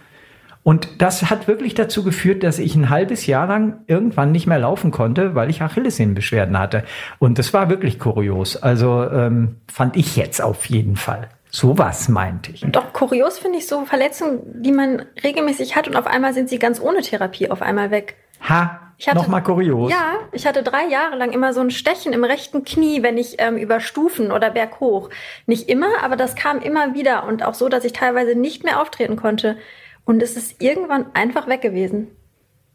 Und 0.61 1.01
das 1.01 1.31
hat 1.31 1.47
wirklich 1.47 1.73
dazu 1.73 2.03
geführt, 2.03 2.43
dass 2.43 2.59
ich 2.59 2.75
ein 2.75 2.91
halbes 2.91 3.25
Jahr 3.25 3.47
lang 3.47 3.79
irgendwann 3.87 4.31
nicht 4.31 4.45
mehr 4.45 4.59
laufen 4.59 4.91
konnte, 4.91 5.33
weil 5.33 5.49
ich 5.49 5.63
Achillessehnenbeschwerden 5.63 6.59
hatte. 6.59 6.83
Und 7.17 7.39
das 7.39 7.51
war 7.51 7.67
wirklich 7.71 7.97
kurios. 7.97 8.57
Also 8.57 9.09
ähm, 9.09 9.55
fand 9.67 9.97
ich 9.97 10.17
jetzt 10.17 10.39
auf 10.39 10.67
jeden 10.67 10.97
Fall. 10.97 11.29
Sowas 11.51 12.07
meinte 12.09 12.51
ich. 12.51 12.61
Doch 12.71 12.93
kurios 12.93 13.37
finde 13.39 13.57
ich 13.57 13.67
so 13.67 13.85
Verletzungen, 13.85 14.39
die 14.63 14.71
man 14.71 15.03
regelmäßig 15.23 15.75
hat 15.75 15.87
und 15.87 15.95
auf 15.97 16.07
einmal 16.07 16.33
sind 16.33 16.49
sie 16.49 16.59
ganz 16.59 16.79
ohne 16.81 17.01
Therapie 17.01 17.51
auf 17.51 17.61
einmal 17.61 17.91
weg. 17.91 18.15
Ha, 18.47 18.79
Ich 18.97 19.07
hatte- 19.07 19.17
nochmal 19.17 19.43
kurios. 19.43 19.91
Ja, 19.91 20.13
ich 20.31 20.47
hatte 20.47 20.63
drei 20.63 20.87
Jahre 20.87 21.17
lang 21.17 21.31
immer 21.33 21.53
so 21.53 21.59
ein 21.59 21.69
Stechen 21.69 22.13
im 22.13 22.23
rechten 22.23 22.63
Knie, 22.63 23.03
wenn 23.03 23.17
ich 23.17 23.35
ähm, 23.39 23.57
über 23.57 23.81
Stufen 23.81 24.31
oder 24.31 24.49
berghoch. 24.49 25.09
Nicht 25.45 25.67
immer, 25.69 25.87
aber 26.03 26.15
das 26.15 26.35
kam 26.35 26.59
immer 26.61 26.93
wieder 26.93 27.27
und 27.27 27.43
auch 27.43 27.53
so, 27.53 27.67
dass 27.67 27.83
ich 27.83 27.93
teilweise 27.93 28.33
nicht 28.35 28.63
mehr 28.63 28.81
auftreten 28.81 29.17
konnte. 29.17 29.57
Und 30.05 30.23
es 30.23 30.37
ist 30.37 30.61
irgendwann 30.63 31.07
einfach 31.13 31.47
weg 31.47 31.61
gewesen. 31.61 32.07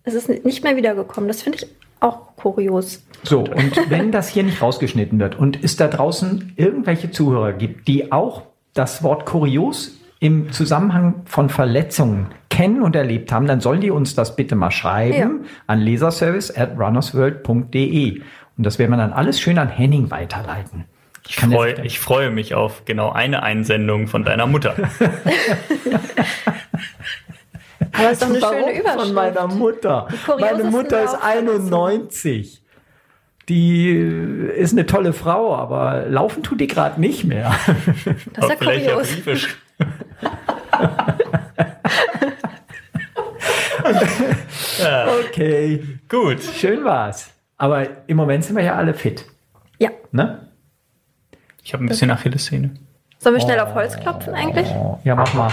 Es 0.04 0.14
ist 0.14 0.28
nicht 0.44 0.62
mehr 0.62 0.76
wiedergekommen. 0.76 1.26
Das 1.28 1.42
finde 1.42 1.58
ich 1.58 1.66
auch 2.00 2.36
kurios. 2.36 3.02
So, 3.24 3.40
und 3.40 3.90
wenn 3.90 4.12
das 4.12 4.28
hier 4.28 4.42
nicht 4.44 4.60
rausgeschnitten 4.62 5.18
wird 5.18 5.36
und 5.38 5.64
es 5.64 5.76
da 5.76 5.88
draußen 5.88 6.52
irgendwelche 6.56 7.10
Zuhörer 7.10 7.52
gibt, 7.54 7.88
die 7.88 8.12
auch 8.12 8.42
das 8.78 9.02
Wort 9.02 9.26
kurios 9.26 9.98
im 10.20 10.52
Zusammenhang 10.52 11.22
von 11.26 11.48
Verletzungen 11.50 12.28
kennen 12.48 12.82
und 12.82 12.96
erlebt 12.96 13.32
haben, 13.32 13.46
dann 13.46 13.60
sollen 13.60 13.80
die 13.80 13.90
uns 13.90 14.14
das 14.14 14.36
bitte 14.36 14.54
mal 14.54 14.70
schreiben 14.70 15.14
Ja. 15.16 15.30
an 15.66 15.80
leserservice 15.80 16.50
at 16.56 16.78
runnersworld.de. 16.78 18.20
Und 18.56 18.64
das 18.64 18.78
werden 18.78 18.92
wir 18.92 18.96
dann 18.96 19.12
alles 19.12 19.40
schön 19.40 19.58
an 19.58 19.68
Henning 19.68 20.10
weiterleiten. 20.10 20.84
Ich, 21.28 21.36
kann 21.36 21.50
freu, 21.50 21.74
ich 21.82 21.98
freue 21.98 22.30
mich 22.30 22.54
auf 22.54 22.84
genau 22.84 23.10
eine 23.10 23.42
Einsendung 23.42 24.06
von 24.06 24.24
deiner 24.24 24.46
Mutter. 24.46 24.74
Aber 27.92 28.10
es 28.10 28.12
ist 28.12 28.22
doch 28.22 28.28
eine 28.28 28.42
Warum 28.42 28.58
schöne 28.58 28.78
Überschrift. 28.80 29.06
Von 29.06 29.14
meiner 29.14 29.46
Mutter. 29.48 30.08
Meine 30.38 30.64
Mutter 30.64 31.02
ist 31.04 31.12
Laufverletzungen. 31.12 31.72
91. 31.74 32.62
Die 33.48 33.90
ist 33.90 34.72
eine 34.72 34.86
tolle 34.86 35.12
Frau, 35.12 35.54
aber 35.54 36.06
laufen 36.06 36.42
tut 36.42 36.60
die 36.60 36.66
gerade 36.66 37.00
nicht 37.00 37.24
mehr. 37.24 37.54
Das 38.34 38.44
ist 38.44 38.50
ja 38.50 38.56
kurios. 38.56 39.08
Okay, 45.28 45.82
Gut. 46.08 46.42
schön 46.42 46.84
war's. 46.84 47.30
Aber 47.56 47.86
im 48.06 48.16
Moment 48.16 48.44
sind 48.44 48.56
wir 48.56 48.64
ja 48.64 48.74
alle 48.74 48.94
fit, 48.94 49.24
Ja. 49.78 49.90
ne? 50.12 50.48
Ich 51.62 51.72
habe 51.72 51.84
ein 51.84 51.88
bisschen 51.88 52.10
Achillessehne. 52.10 52.70
Sollen 53.18 53.34
wir 53.34 53.40
schnell 53.42 53.58
auf 53.60 53.74
Holz 53.74 53.96
klopfen 53.98 54.34
eigentlich? 54.34 54.68
Oh, 54.70 54.98
ja, 55.04 55.14
mach 55.14 55.32
mal. 55.34 55.50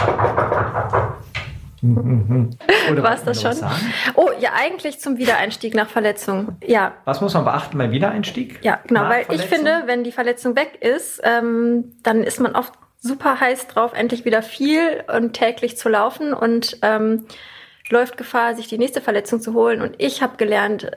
Oder 1.83 3.03
War 3.03 3.13
es 3.13 3.23
das 3.23 3.41
schon? 3.41 3.51
was? 3.51 3.81
Oh, 4.15 4.29
ja, 4.39 4.51
eigentlich 4.55 4.99
zum 4.99 5.17
Wiedereinstieg 5.17 5.75
nach 5.75 5.89
Verletzung. 5.89 6.55
Ja, 6.65 6.93
Was 7.05 7.19
muss 7.19 7.33
man 7.33 7.43
beachten 7.43 7.77
beim 7.77 7.91
Wiedereinstieg? 7.91 8.59
Ja, 8.63 8.79
genau, 8.87 9.03
weil 9.03 9.21
ich 9.21 9.25
Verletzung? 9.41 9.49
finde, 9.57 9.83
wenn 9.85 10.03
die 10.03 10.11
Verletzung 10.13 10.55
weg 10.55 10.77
ist, 10.81 11.19
ähm, 11.23 11.93
dann 12.03 12.23
ist 12.23 12.39
man 12.39 12.55
oft 12.55 12.73
super 12.99 13.39
heiß 13.41 13.67
drauf, 13.67 13.91
endlich 13.93 14.23
wieder 14.23 14.41
viel 14.41 15.03
und 15.13 15.33
täglich 15.33 15.77
zu 15.77 15.89
laufen 15.89 16.33
und 16.33 16.77
ähm, 16.81 17.25
läuft 17.89 18.15
Gefahr, 18.17 18.55
sich 18.55 18.67
die 18.67 18.77
nächste 18.77 19.01
Verletzung 19.01 19.41
zu 19.41 19.53
holen. 19.53 19.81
Und 19.81 19.95
ich 19.97 20.21
habe 20.23 20.37
gelernt, 20.37 20.89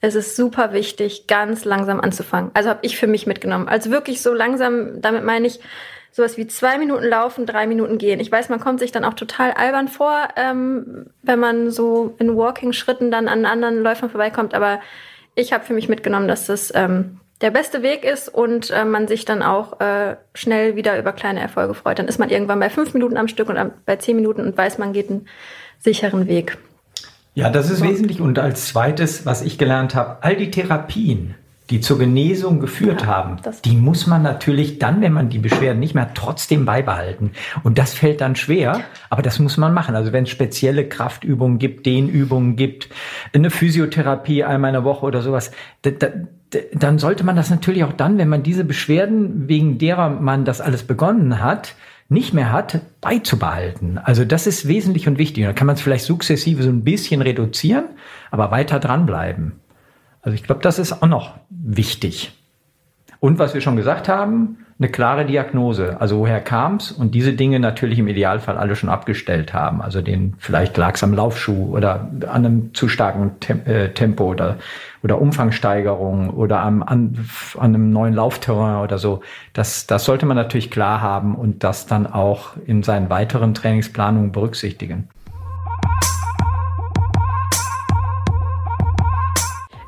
es 0.00 0.14
ist 0.14 0.36
super 0.36 0.72
wichtig, 0.72 1.26
ganz 1.26 1.66
langsam 1.66 2.00
anzufangen. 2.00 2.50
Also 2.54 2.70
habe 2.70 2.80
ich 2.82 2.96
für 2.96 3.06
mich 3.06 3.26
mitgenommen. 3.26 3.68
Also 3.68 3.90
wirklich 3.90 4.22
so 4.22 4.32
langsam, 4.32 5.02
damit 5.02 5.22
meine 5.24 5.46
ich 5.46 5.60
sowas 6.14 6.36
wie 6.36 6.46
zwei 6.46 6.78
Minuten 6.78 7.04
laufen, 7.04 7.44
drei 7.44 7.66
Minuten 7.66 7.98
gehen. 7.98 8.20
Ich 8.20 8.30
weiß, 8.30 8.48
man 8.48 8.60
kommt 8.60 8.78
sich 8.78 8.92
dann 8.92 9.04
auch 9.04 9.14
total 9.14 9.50
albern 9.50 9.88
vor, 9.88 10.28
ähm, 10.36 11.06
wenn 11.22 11.40
man 11.40 11.72
so 11.72 12.14
in 12.20 12.36
Walking-Schritten 12.36 13.10
dann 13.10 13.26
an 13.26 13.44
anderen 13.44 13.82
Läufern 13.82 14.10
vorbeikommt. 14.10 14.54
Aber 14.54 14.78
ich 15.34 15.52
habe 15.52 15.64
für 15.64 15.72
mich 15.72 15.88
mitgenommen, 15.88 16.28
dass 16.28 16.46
das 16.46 16.72
ähm, 16.76 17.18
der 17.40 17.50
beste 17.50 17.82
Weg 17.82 18.04
ist 18.04 18.28
und 18.28 18.70
äh, 18.70 18.84
man 18.84 19.08
sich 19.08 19.24
dann 19.24 19.42
auch 19.42 19.80
äh, 19.80 20.14
schnell 20.34 20.76
wieder 20.76 20.96
über 21.00 21.12
kleine 21.12 21.40
Erfolge 21.40 21.74
freut. 21.74 21.98
Dann 21.98 22.06
ist 22.06 22.20
man 22.20 22.30
irgendwann 22.30 22.60
bei 22.60 22.70
fünf 22.70 22.94
Minuten 22.94 23.16
am 23.16 23.26
Stück 23.26 23.48
und 23.48 23.56
am, 23.56 23.72
bei 23.84 23.96
zehn 23.96 24.14
Minuten 24.14 24.42
und 24.42 24.56
weiß, 24.56 24.78
man 24.78 24.92
geht 24.92 25.10
einen 25.10 25.26
sicheren 25.80 26.28
Weg. 26.28 26.58
Ja, 27.34 27.50
das 27.50 27.70
ist 27.70 27.82
wesentlich. 27.82 28.20
Und 28.20 28.38
als 28.38 28.68
zweites, 28.68 29.26
was 29.26 29.42
ich 29.42 29.58
gelernt 29.58 29.96
habe, 29.96 30.18
all 30.22 30.36
die 30.36 30.52
Therapien, 30.52 31.34
die 31.70 31.80
zur 31.80 31.98
Genesung 31.98 32.60
geführt 32.60 33.02
Ja, 33.02 33.06
haben, 33.06 33.36
die 33.64 33.76
muss 33.76 34.06
man 34.06 34.22
natürlich 34.22 34.78
dann, 34.78 35.00
wenn 35.00 35.12
man 35.14 35.30
die 35.30 35.38
Beschwerden 35.38 35.80
nicht 35.80 35.94
mehr 35.94 36.04
hat, 36.04 36.14
trotzdem 36.14 36.66
beibehalten. 36.66 37.30
Und 37.62 37.78
das 37.78 37.94
fällt 37.94 38.20
dann 38.20 38.36
schwer, 38.36 38.80
aber 39.08 39.22
das 39.22 39.38
muss 39.38 39.56
man 39.56 39.72
machen. 39.72 39.94
Also 39.96 40.12
wenn 40.12 40.24
es 40.24 40.30
spezielle 40.30 40.86
Kraftübungen 40.86 41.58
gibt, 41.58 41.86
Dehnübungen 41.86 42.56
gibt, 42.56 42.88
eine 43.32 43.50
Physiotherapie 43.50 44.44
einmal 44.44 44.70
in 44.70 44.74
der 44.74 44.84
Woche 44.84 45.06
oder 45.06 45.22
sowas, 45.22 45.52
da, 45.82 45.90
da, 45.90 46.08
da- 46.50 46.58
dann 46.74 46.98
sollte 46.98 47.24
man 47.24 47.34
das 47.36 47.48
natürlich 47.48 47.84
auch 47.84 47.94
dann, 47.94 48.18
wenn 48.18 48.28
man 48.28 48.42
diese 48.42 48.64
Beschwerden, 48.64 49.48
wegen 49.48 49.78
derer 49.78 50.10
man 50.10 50.44
das 50.44 50.60
alles 50.60 50.82
begonnen 50.82 51.40
hat, 51.42 51.74
nicht 52.10 52.34
mehr 52.34 52.52
hat, 52.52 52.80
beizubehalten. 53.00 53.96
Also 53.96 54.26
das 54.26 54.46
ist 54.46 54.68
wesentlich 54.68 55.08
und 55.08 55.16
wichtig. 55.16 55.44
Und 55.44 55.48
Da 55.48 55.52
kann 55.54 55.66
man 55.66 55.76
es 55.76 55.80
vielleicht 55.82 56.04
sukzessive 56.04 56.62
so 56.62 56.68
ein 56.68 56.84
bisschen 56.84 57.22
reduzieren, 57.22 57.84
aber 58.30 58.50
weiter 58.50 58.78
dranbleiben. 58.78 59.52
Also 60.24 60.34
ich 60.34 60.42
glaube, 60.42 60.62
das 60.62 60.78
ist 60.78 61.02
auch 61.02 61.06
noch 61.06 61.34
wichtig. 61.50 62.32
Und 63.20 63.38
was 63.38 63.54
wir 63.54 63.60
schon 63.60 63.76
gesagt 63.76 64.08
haben, 64.08 64.58
eine 64.78 64.88
klare 64.90 65.24
Diagnose. 65.24 66.00
Also 66.00 66.18
woher 66.18 66.40
kam's 66.40 66.90
Und 66.90 67.14
diese 67.14 67.34
Dinge 67.34 67.60
natürlich 67.60 67.98
im 67.98 68.08
Idealfall 68.08 68.58
alle 68.58 68.74
schon 68.74 68.88
abgestellt 68.88 69.54
haben. 69.54 69.80
Also 69.80 70.02
den 70.02 70.34
vielleicht 70.38 70.76
lag's 70.76 71.04
am 71.04 71.14
Laufschuh 71.14 71.74
oder 71.76 72.10
an 72.26 72.44
einem 72.44 72.74
zu 72.74 72.88
starken 72.88 73.32
äh, 73.66 73.90
Tempo 73.90 74.24
oder, 74.24 74.56
oder 75.02 75.20
Umfangsteigerung 75.20 76.30
oder 76.30 76.60
am, 76.60 76.82
an, 76.82 77.24
an 77.56 77.74
einem 77.74 77.92
neuen 77.92 78.14
Laufterrain 78.14 78.82
oder 78.82 78.98
so. 78.98 79.20
Das, 79.52 79.86
das 79.86 80.04
sollte 80.04 80.26
man 80.26 80.36
natürlich 80.36 80.70
klar 80.70 81.00
haben 81.00 81.36
und 81.36 81.62
das 81.62 81.86
dann 81.86 82.06
auch 82.06 82.56
in 82.66 82.82
seinen 82.82 83.10
weiteren 83.10 83.54
Trainingsplanungen 83.54 84.32
berücksichtigen. 84.32 85.08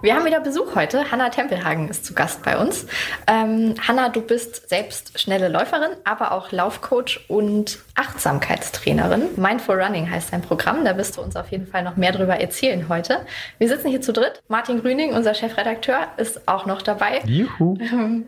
Wir 0.07 0.15
haben 0.15 0.25
wieder 0.25 0.39
Besuch 0.39 0.77
heute. 0.77 1.11
Hanna 1.11 1.31
Tempelhagen 1.31 1.89
ist 1.89 2.07
zu 2.07 2.15
Gast 2.15 2.45
bei 2.45 2.57
uns. 2.57 2.87
Ähm, 3.27 3.75
Hanna, 3.89 4.09
du 4.09 4.21
bist 4.21 4.69
selbst 4.69 5.19
schnelle 5.19 5.49
Läuferin, 5.49 5.97
aber 6.05 6.31
auch 6.31 6.53
Laufcoach 6.53 7.25
und 7.27 7.81
Achtsamkeitstrainerin. 7.97 9.31
Mindful 9.35 9.83
Running 9.83 10.09
heißt 10.09 10.33
dein 10.33 10.43
Programm. 10.43 10.85
Da 10.85 10.97
wirst 10.97 11.17
du 11.17 11.23
uns 11.23 11.35
auf 11.35 11.51
jeden 11.51 11.67
Fall 11.67 11.83
noch 11.83 11.97
mehr 11.97 12.13
darüber 12.13 12.37
erzählen 12.37 12.89
heute. 12.89 13.27
Wir 13.59 13.67
sitzen 13.67 13.89
hier 13.89 14.01
zu 14.01 14.13
dritt. 14.13 14.41
Martin 14.47 14.81
Grüning, 14.81 15.13
unser 15.13 15.35
Chefredakteur, 15.35 16.07
ist 16.19 16.47
auch 16.47 16.67
noch 16.67 16.83
dabei. 16.83 17.23
Juhu. 17.25 17.77
Ähm, 17.81 18.27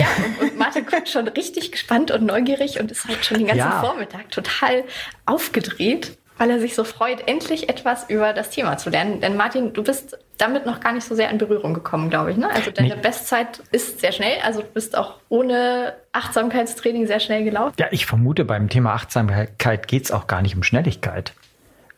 ja, 0.00 0.06
und, 0.40 0.50
und 0.50 0.58
Martin 0.58 0.84
guckt 0.84 1.08
schon 1.08 1.28
richtig 1.28 1.70
gespannt 1.70 2.10
und 2.10 2.26
neugierig 2.26 2.80
und 2.80 2.90
ist 2.90 3.06
heute 3.06 3.22
schon 3.22 3.38
den 3.38 3.46
ganzen 3.46 3.60
ja. 3.60 3.80
Vormittag 3.80 4.32
total 4.32 4.82
aufgedreht 5.26 6.18
weil 6.36 6.50
er 6.50 6.58
sich 6.58 6.74
so 6.74 6.84
freut, 6.84 7.28
endlich 7.28 7.68
etwas 7.68 8.10
über 8.10 8.32
das 8.32 8.50
Thema 8.50 8.76
zu 8.76 8.90
lernen. 8.90 9.20
Denn 9.20 9.36
Martin, 9.36 9.72
du 9.72 9.82
bist 9.82 10.18
damit 10.38 10.66
noch 10.66 10.80
gar 10.80 10.92
nicht 10.92 11.04
so 11.04 11.14
sehr 11.14 11.30
in 11.30 11.38
Berührung 11.38 11.74
gekommen, 11.74 12.10
glaube 12.10 12.32
ich. 12.32 12.36
Ne? 12.36 12.50
Also 12.50 12.70
deine 12.70 12.96
nee. 12.96 13.00
Bestzeit 13.00 13.62
ist 13.70 14.00
sehr 14.00 14.12
schnell. 14.12 14.38
Also 14.44 14.62
du 14.62 14.66
bist 14.66 14.96
auch 14.96 15.14
ohne 15.28 15.94
Achtsamkeitstraining 16.12 17.06
sehr 17.06 17.20
schnell 17.20 17.44
gelaufen. 17.44 17.74
Ja, 17.78 17.86
ich 17.92 18.06
vermute, 18.06 18.44
beim 18.44 18.68
Thema 18.68 18.94
Achtsamkeit 18.94 19.86
geht 19.86 20.04
es 20.04 20.10
auch 20.10 20.26
gar 20.26 20.42
nicht 20.42 20.56
um 20.56 20.62
Schnelligkeit. 20.62 21.34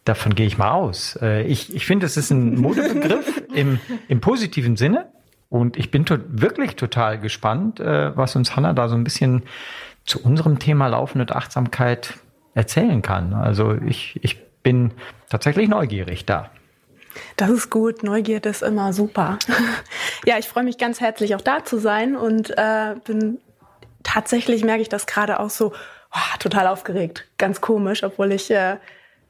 Davon 0.04 0.34
gehe 0.34 0.46
ich 0.46 0.58
mal 0.58 0.70
aus. 0.70 1.18
Äh, 1.22 1.42
ich, 1.44 1.74
ich 1.74 1.86
finde, 1.86 2.06
es 2.06 2.16
ist 2.16 2.30
ein 2.30 2.56
Modebegriff 2.60 3.42
im, 3.54 3.80
im 4.08 4.20
positiven 4.20 4.76
Sinne. 4.76 5.06
Und 5.48 5.76
ich 5.76 5.90
bin 5.90 6.04
to 6.04 6.18
wirklich 6.28 6.76
total 6.76 7.18
gespannt, 7.18 7.80
äh, 7.80 8.16
was 8.16 8.36
uns 8.36 8.54
Hanna 8.54 8.72
da 8.72 8.88
so 8.88 8.96
ein 8.96 9.04
bisschen 9.04 9.44
zu 10.04 10.22
unserem 10.22 10.58
Thema 10.58 10.88
Laufen 10.88 11.20
und 11.20 11.32
Achtsamkeit 11.32 12.14
erzählen 12.56 13.02
kann. 13.02 13.34
Also 13.34 13.74
ich, 13.74 14.18
ich 14.22 14.42
bin 14.62 14.92
tatsächlich 15.28 15.68
neugierig 15.68 16.24
da. 16.24 16.50
Das 17.36 17.50
ist 17.50 17.70
gut. 17.70 18.02
Neugierde 18.02 18.48
ist 18.48 18.62
immer 18.62 18.92
super. 18.92 19.38
ja, 20.24 20.38
ich 20.38 20.48
freue 20.48 20.64
mich 20.64 20.78
ganz 20.78 21.00
herzlich 21.00 21.34
auch 21.34 21.40
da 21.40 21.64
zu 21.64 21.78
sein 21.78 22.16
und 22.16 22.50
äh, 22.56 22.96
bin 23.04 23.38
tatsächlich 24.02 24.64
merke 24.64 24.82
ich 24.82 24.88
das 24.88 25.06
gerade 25.06 25.38
auch 25.38 25.50
so 25.50 25.72
oh, 26.12 26.38
total 26.38 26.66
aufgeregt. 26.66 27.26
Ganz 27.38 27.60
komisch, 27.60 28.02
obwohl 28.02 28.32
ich 28.32 28.50
äh, 28.50 28.76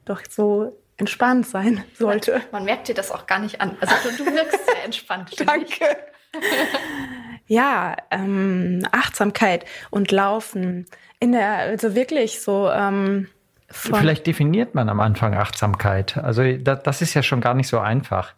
doch 0.05 0.21
so 0.29 0.77
entspannt 0.97 1.47
sein 1.47 1.85
sollte. 1.99 2.33
Man, 2.33 2.43
man, 2.53 2.65
merkt 2.65 2.89
dir 2.89 2.95
das 2.95 3.11
auch 3.11 3.27
gar 3.27 3.41
nicht 3.41 3.61
an. 3.61 3.77
Also 3.81 3.95
du, 4.09 4.25
du 4.25 4.35
wirkst 4.35 4.67
sehr 4.67 4.85
entspannt. 4.85 5.33
Danke. 5.39 5.97
ja, 7.47 7.97
ähm, 8.11 8.83
Achtsamkeit 8.93 9.65
und 9.91 10.11
Laufen 10.11 10.87
in 11.21 11.33
der, 11.33 11.51
also 11.59 11.95
wirklich 11.95 12.41
so. 12.41 12.71
Ähm, 12.71 13.29
Vielleicht 13.69 14.27
definiert 14.27 14.75
man 14.75 14.89
am 14.89 15.01
Anfang 15.01 15.35
Achtsamkeit. 15.35 16.17
Also 16.19 16.57
das, 16.57 16.83
das 16.85 17.03
ist 17.03 17.15
ja 17.15 17.23
schon 17.23 17.41
gar 17.41 17.55
nicht 17.55 17.69
so 17.69 17.81
einfach. 17.81 18.33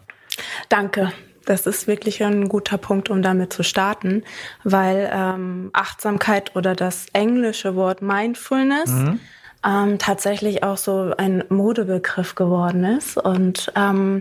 Danke. 0.68 1.12
Das 1.44 1.66
ist 1.66 1.86
wirklich 1.86 2.22
ein 2.22 2.48
guter 2.48 2.76
Punkt, 2.76 3.08
um 3.08 3.22
damit 3.22 3.52
zu 3.52 3.62
starten, 3.62 4.22
weil 4.64 5.10
ähm, 5.12 5.70
Achtsamkeit 5.72 6.54
oder 6.56 6.74
das 6.74 7.06
englische 7.14 7.74
Wort 7.74 8.02
Mindfulness 8.02 8.90
mhm. 8.90 9.20
ähm, 9.66 9.98
tatsächlich 9.98 10.62
auch 10.62 10.76
so 10.76 11.14
ein 11.16 11.44
Modebegriff 11.48 12.34
geworden 12.34 12.84
ist. 12.84 13.16
Und 13.16 13.72
ähm, 13.76 14.20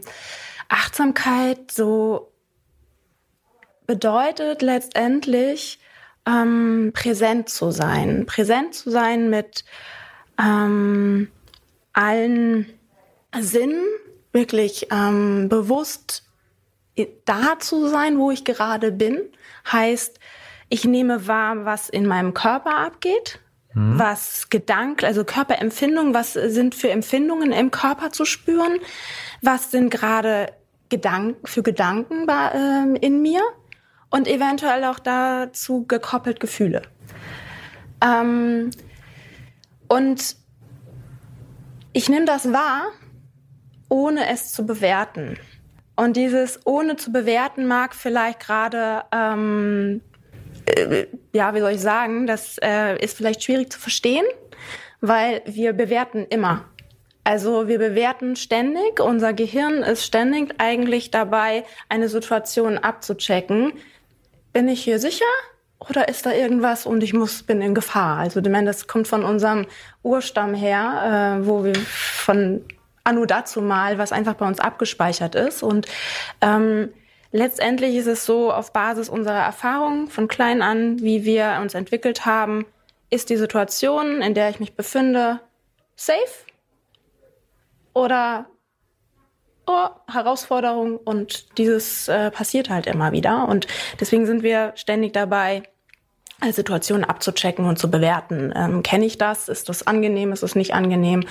Achtsamkeit 0.69 1.71
so 1.71 2.26
bedeutet 3.87 4.61
letztendlich 4.61 5.79
ähm, 6.27 6.91
präsent 6.93 7.49
zu 7.49 7.71
sein. 7.71 8.25
Präsent 8.25 8.75
zu 8.75 8.91
sein 8.91 9.29
mit 9.29 9.63
ähm, 10.39 11.29
allen 11.93 12.67
Sinnen, 13.39 13.83
wirklich 14.31 14.87
ähm, 14.91 15.49
bewusst 15.49 16.23
da 17.25 17.59
zu 17.59 17.87
sein, 17.87 18.19
wo 18.19 18.31
ich 18.31 18.43
gerade 18.43 18.91
bin. 18.91 19.21
Heißt, 19.71 20.19
ich 20.69 20.85
nehme 20.85 21.27
wahr, 21.27 21.65
was 21.65 21.89
in 21.89 22.05
meinem 22.05 22.33
Körper 22.33 22.77
abgeht, 22.77 23.39
mhm. 23.73 23.97
was 23.97 24.49
Gedanken, 24.49 25.05
also 25.05 25.23
Körperempfindungen, 25.23 26.13
was 26.13 26.33
sind 26.33 26.75
für 26.75 26.89
Empfindungen 26.89 27.51
im 27.51 27.71
Körper 27.71 28.11
zu 28.11 28.25
spüren, 28.25 28.79
was 29.41 29.71
sind 29.71 29.91
gerade 29.91 30.51
Gedanken 30.89 31.45
für 31.45 31.63
Gedanken 31.63 32.25
bei, 32.25 32.51
äh, 32.53 33.05
in 33.05 33.21
mir 33.21 33.41
und 34.09 34.27
eventuell 34.27 34.83
auch 34.85 34.99
dazu 34.99 35.85
gekoppelt 35.87 36.39
Gefühle. 36.39 36.83
Ähm, 38.03 38.71
und 39.87 40.35
ich 41.93 42.09
nehme 42.09 42.25
das 42.25 42.51
wahr, 42.51 42.87
ohne 43.89 44.29
es 44.29 44.53
zu 44.53 44.65
bewerten. 44.65 45.37
Und 45.95 46.15
dieses 46.15 46.59
ohne 46.65 46.95
zu 46.95 47.11
bewerten 47.11 47.65
mag 47.65 47.95
vielleicht 47.95 48.39
gerade, 48.39 49.03
ähm, 49.11 50.01
äh, 50.65 51.07
ja, 51.33 51.55
wie 51.55 51.59
soll 51.59 51.71
ich 51.71 51.81
sagen, 51.81 52.27
das 52.27 52.57
äh, 52.61 53.03
ist 53.03 53.17
vielleicht 53.17 53.43
schwierig 53.43 53.71
zu 53.71 53.79
verstehen, 53.79 54.25
weil 55.01 55.41
wir 55.45 55.73
bewerten 55.73 56.25
immer. 56.29 56.65
Also 57.23 57.67
wir 57.67 57.79
bewerten 57.79 58.35
ständig, 58.35 59.01
unser 59.01 59.33
Gehirn 59.33 59.83
ist 59.83 60.05
ständig 60.05 60.53
eigentlich 60.59 61.11
dabei, 61.11 61.65
eine 61.89 62.07
Situation 62.09 62.77
abzuchecken. 62.77 63.73
Bin 64.57 64.69
ich 64.69 64.83
hier 64.83 64.97
sicher? 64.97 65.23
oder 65.87 66.07
ist 66.07 66.25
da 66.25 66.33
irgendwas 66.33 66.87
und 66.87 67.03
ich 67.03 67.13
muss 67.13 67.43
bin 67.43 67.61
in 67.61 67.75
Gefahr? 67.75 68.17
Also 68.17 68.41
das 68.41 68.87
kommt 68.87 69.07
von 69.07 69.23
unserem 69.23 69.67
Urstamm 70.01 70.55
her, 70.55 71.37
äh, 71.43 71.45
wo 71.45 71.63
wir 71.63 71.75
von 71.75 72.65
Anno 73.03 73.27
dazu 73.27 73.61
mal, 73.61 73.99
was 73.99 74.11
einfach 74.11 74.33
bei 74.33 74.47
uns 74.47 74.59
abgespeichert 74.59 75.35
ist 75.35 75.61
und 75.61 75.85
ähm, 76.41 76.91
letztendlich 77.31 77.97
ist 77.97 78.07
es 78.07 78.25
so 78.25 78.51
auf 78.51 78.73
Basis 78.73 79.09
unserer 79.09 79.43
Erfahrungen 79.43 80.07
von 80.07 80.27
klein 80.27 80.63
an, 80.63 81.03
wie 81.03 81.23
wir 81.23 81.59
uns 81.61 81.75
entwickelt 81.75 82.25
haben, 82.25 82.65
ist 83.11 83.29
die 83.29 83.37
Situation, 83.37 84.23
in 84.23 84.33
der 84.33 84.49
ich 84.49 84.59
mich 84.59 84.75
befinde, 84.75 85.39
safe 85.95 86.17
oder 87.93 88.47
oh, 89.67 89.87
Herausforderung 90.11 90.97
und 90.97 91.57
dieses 91.57 92.07
äh, 92.07 92.31
passiert 92.31 92.69
halt 92.69 92.87
immer 92.87 93.11
wieder. 93.11 93.47
Und 93.47 93.67
deswegen 93.99 94.25
sind 94.25 94.41
wir 94.43 94.73
ständig 94.75 95.13
dabei, 95.13 95.63
Situationen 96.51 97.03
abzuchecken 97.03 97.65
und 97.65 97.79
zu 97.79 97.89
bewerten. 97.89 98.53
Ähm, 98.55 98.83
Kenne 98.83 99.05
ich 99.05 99.17
das? 99.17 99.49
Ist 99.49 99.69
das 99.69 99.87
angenehm? 99.87 100.31
Ist 100.31 100.43
es 100.43 100.55
nicht 100.55 100.73
angenehm? 100.73 101.23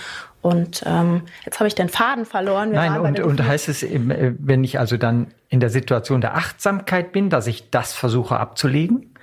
Und 0.42 0.83
ähm, 0.85 1.22
jetzt 1.44 1.61
habe 1.61 1.68
ich 1.68 1.77
den 1.77 1.88
Faden 1.88 2.25
verloren. 2.25 2.72
Wir 2.72 2.79
Nein, 2.79 3.01
und, 3.01 3.20
und 3.20 3.46
heißt 3.46 3.68
es, 3.68 3.85
äh, 3.85 4.35
wenn 4.38 4.64
ich 4.64 4.81
also 4.81 4.96
dann 4.96 5.29
in 5.49 5.61
der 5.61 5.70
Situation 5.70 6.20
der 6.20 6.35
Achtsamkeit 6.35 7.12
bin, 7.12 7.31
dass 7.31 7.46
ich 7.46 7.70
das 7.70 7.92
versuche 7.92 8.38
abzulegen? 8.38 9.14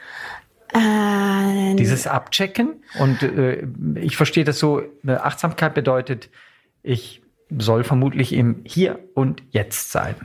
Äh, 0.69 1.75
Dieses 1.75 2.07
Abchecken. 2.07 2.81
Und 2.99 3.21
äh, 3.21 3.67
ich 3.95 4.15
verstehe 4.15 4.45
das 4.45 4.59
so, 4.59 4.83
Achtsamkeit 5.05 5.73
bedeutet, 5.73 6.29
ich 6.81 7.22
soll 7.59 7.83
vermutlich 7.83 8.33
im 8.33 8.61
Hier 8.65 8.99
und 9.13 9.43
Jetzt 9.51 9.91
sein. 9.91 10.15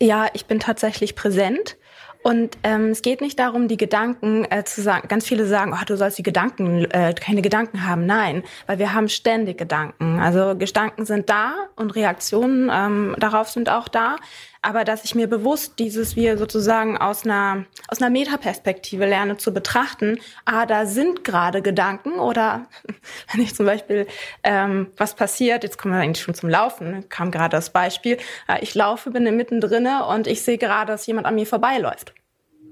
Ja, 0.00 0.26
ich 0.32 0.46
bin 0.46 0.60
tatsächlich 0.60 1.14
präsent. 1.14 1.76
Und 2.22 2.56
ähm, 2.62 2.90
es 2.90 3.02
geht 3.02 3.20
nicht 3.20 3.38
darum, 3.38 3.66
die 3.66 3.76
Gedanken 3.76 4.44
äh, 4.48 4.62
zu 4.64 4.80
sagen. 4.80 5.08
Ganz 5.08 5.26
viele 5.26 5.44
sagen, 5.46 5.74
oh, 5.74 5.84
du 5.84 5.96
sollst 5.96 6.18
die 6.18 6.22
Gedanken, 6.22 6.84
äh, 6.90 7.14
keine 7.14 7.42
Gedanken 7.42 7.84
haben. 7.84 8.06
Nein, 8.06 8.44
weil 8.66 8.78
wir 8.78 8.94
haben 8.94 9.08
ständig 9.08 9.58
Gedanken. 9.58 10.20
Also 10.20 10.56
Gedanken 10.56 11.04
sind 11.04 11.28
da 11.28 11.52
und 11.74 11.96
Reaktionen 11.96 12.70
ähm, 12.72 13.16
darauf 13.18 13.48
sind 13.48 13.68
auch 13.68 13.88
da. 13.88 14.16
Aber 14.62 14.84
dass 14.84 15.04
ich 15.04 15.16
mir 15.16 15.26
bewusst 15.26 15.80
dieses 15.80 16.14
wir 16.14 16.38
sozusagen 16.38 16.96
aus 16.96 17.24
einer 17.24 17.64
aus 17.88 18.00
einer 18.00 18.10
Metaperspektive 18.10 19.06
lerne 19.06 19.36
zu 19.36 19.52
betrachten. 19.52 20.18
Ah, 20.44 20.66
da 20.66 20.86
sind 20.86 21.24
gerade 21.24 21.62
Gedanken 21.62 22.12
oder 22.12 22.66
wenn 23.32 23.42
ich 23.42 23.54
zum 23.54 23.66
Beispiel 23.66 24.06
ähm, 24.44 24.86
was 24.96 25.14
passiert. 25.14 25.64
Jetzt 25.64 25.78
kommen 25.78 25.94
wir 25.94 26.00
eigentlich 26.00 26.22
schon 26.22 26.34
zum 26.34 26.48
Laufen. 26.48 27.08
Kam 27.08 27.32
gerade 27.32 27.56
das 27.56 27.70
Beispiel. 27.70 28.18
Äh, 28.48 28.62
ich 28.62 28.74
laufe, 28.74 29.10
bin 29.10 29.24
mittendrin 29.36 29.88
und 30.08 30.28
ich 30.28 30.42
sehe 30.42 30.58
gerade, 30.58 30.92
dass 30.92 31.06
jemand 31.06 31.26
an 31.26 31.34
mir 31.34 31.46
vorbeiläuft. 31.46 32.14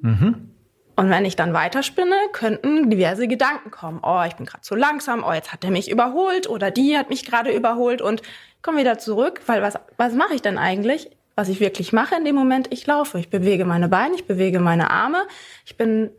Mhm. 0.03 0.51
Und 0.97 1.09
wenn 1.09 1.25
ich 1.25 1.35
dann 1.35 1.55
weiterspinne, 1.55 2.15
könnten 2.33 2.91
diverse 2.91 3.27
Gedanken 3.27 3.71
kommen. 3.71 4.01
Oh, 4.03 4.23
ich 4.27 4.37
bin 4.37 4.45
gerade 4.45 4.61
zu 4.61 4.75
langsam. 4.75 5.25
Oh, 5.27 5.33
jetzt 5.33 5.53
hat 5.53 5.65
er 5.65 5.71
mich 5.71 5.91
überholt 5.91 6.49
oder 6.49 6.71
die 6.71 6.97
hat 6.97 7.09
mich 7.09 7.25
gerade 7.25 7.51
überholt 7.51 8.03
und 8.03 8.23
komme 8.61 8.81
wieder 8.81 8.99
zurück, 8.99 9.41
weil 9.47 9.63
was, 9.63 9.79
was 9.97 10.13
mache 10.13 10.35
ich 10.35 10.43
denn 10.43 10.59
eigentlich? 10.59 11.11
Was 11.41 11.49
ich 11.49 11.59
wirklich 11.59 11.95
mache 11.95 12.17
in 12.17 12.27
dem 12.27 12.35
Moment, 12.35 12.71
ich 12.71 12.87
laufe. 12.87 13.19
Ich 13.19 13.31
bewege 13.31 13.65
meine 13.65 13.89
Beine, 13.89 14.15
ich 14.15 14.27
bewege 14.27 14.61
meine 14.61 14.91
Arme. 14.91 15.27
Ich 15.65 15.79
bin 15.79 16.11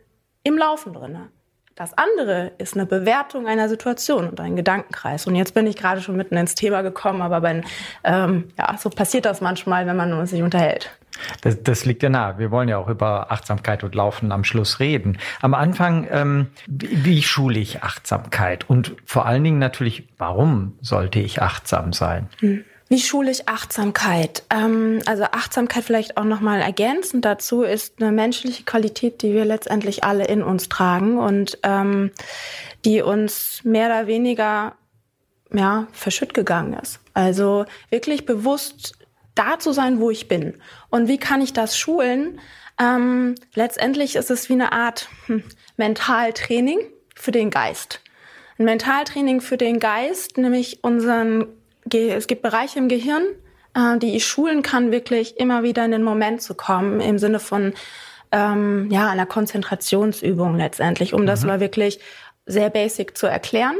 im 0.41 0.57
Laufen 0.57 0.93
drinne. 0.93 1.27
Das 1.75 1.95
andere 1.95 2.53
ist 2.57 2.73
eine 2.73 2.87
Bewertung 2.87 3.45
einer 3.45 3.69
Situation 3.69 4.27
und 4.27 4.39
ein 4.39 4.55
Gedankenkreis. 4.55 5.27
Und 5.27 5.35
jetzt 5.35 5.53
bin 5.53 5.67
ich 5.67 5.75
gerade 5.75 6.01
schon 6.01 6.17
mitten 6.17 6.37
ins 6.37 6.55
Thema 6.55 6.81
gekommen, 6.81 7.21
aber 7.21 7.43
wenn, 7.43 7.63
ähm, 8.03 8.49
ja, 8.57 8.75
so 8.79 8.89
passiert 8.89 9.25
das 9.25 9.41
manchmal, 9.41 9.85
wenn 9.85 9.95
man 9.95 10.25
sich 10.25 10.41
unterhält. 10.41 10.89
Das, 11.41 11.61
das 11.61 11.85
liegt 11.85 12.01
ja 12.01 12.09
nahe. 12.09 12.39
Wir 12.39 12.49
wollen 12.49 12.67
ja 12.67 12.79
auch 12.79 12.89
über 12.89 13.31
Achtsamkeit 13.31 13.83
und 13.83 13.93
Laufen 13.93 14.31
am 14.31 14.43
Schluss 14.43 14.79
reden. 14.79 15.19
Am 15.41 15.53
Anfang, 15.53 16.07
ähm, 16.09 16.47
wie, 16.65 17.05
wie 17.05 17.21
schule 17.21 17.59
ich 17.59 17.83
Achtsamkeit? 17.83 18.67
Und 18.67 18.95
vor 19.05 19.27
allen 19.27 19.43
Dingen 19.43 19.59
natürlich, 19.59 20.07
warum 20.17 20.79
sollte 20.81 21.19
ich 21.19 21.43
achtsam 21.43 21.93
sein? 21.93 22.27
Hm. 22.39 22.65
Wie 22.91 22.99
schule 22.99 23.31
ich 23.31 23.47
Achtsamkeit? 23.47 24.43
Ähm, 24.49 24.99
also 25.05 25.23
Achtsamkeit 25.23 25.85
vielleicht 25.85 26.17
auch 26.17 26.25
nochmal 26.25 26.59
ergänzend 26.59 27.23
dazu 27.23 27.63
ist 27.63 28.01
eine 28.01 28.11
menschliche 28.11 28.63
Qualität, 28.63 29.21
die 29.21 29.33
wir 29.33 29.45
letztendlich 29.45 30.03
alle 30.03 30.25
in 30.25 30.43
uns 30.43 30.67
tragen 30.67 31.17
und 31.17 31.57
ähm, 31.63 32.11
die 32.83 33.01
uns 33.01 33.61
mehr 33.63 33.85
oder 33.85 34.07
weniger 34.07 34.75
ja, 35.53 35.87
verschütt 35.93 36.33
gegangen 36.33 36.73
ist. 36.73 36.99
Also 37.13 37.63
wirklich 37.89 38.25
bewusst 38.25 38.97
da 39.35 39.57
zu 39.57 39.71
sein, 39.71 40.01
wo 40.01 40.11
ich 40.11 40.27
bin. 40.27 40.55
Und 40.89 41.07
wie 41.07 41.17
kann 41.17 41.39
ich 41.39 41.53
das 41.53 41.77
schulen? 41.77 42.41
Ähm, 42.77 43.35
letztendlich 43.53 44.17
ist 44.17 44.29
es 44.29 44.49
wie 44.49 44.53
eine 44.53 44.73
Art 44.73 45.07
hm, 45.27 45.45
Mentaltraining 45.77 46.79
für 47.15 47.31
den 47.31 47.51
Geist. 47.51 48.01
Ein 48.59 48.65
Mentaltraining 48.65 49.39
für 49.39 49.55
den 49.55 49.79
Geist, 49.79 50.37
nämlich 50.37 50.83
unseren 50.83 51.47
es 51.93 52.27
gibt 52.27 52.41
Bereiche 52.41 52.79
im 52.79 52.87
Gehirn, 52.87 53.23
äh, 53.75 53.97
die 53.97 54.15
ich 54.15 54.25
schulen 54.25 54.61
kann, 54.61 54.91
wirklich 54.91 55.37
immer 55.39 55.63
wieder 55.63 55.85
in 55.85 55.91
den 55.91 56.03
Moment 56.03 56.41
zu 56.41 56.55
kommen, 56.55 56.99
im 56.99 57.17
Sinne 57.19 57.39
von 57.39 57.73
ähm, 58.31 58.89
ja, 58.91 59.09
einer 59.09 59.25
Konzentrationsübung 59.25 60.55
letztendlich, 60.55 61.13
um 61.13 61.21
mhm. 61.21 61.27
das 61.27 61.43
mal 61.43 61.59
wirklich 61.59 61.99
sehr 62.45 62.69
basic 62.69 63.17
zu 63.17 63.27
erklären. 63.27 63.75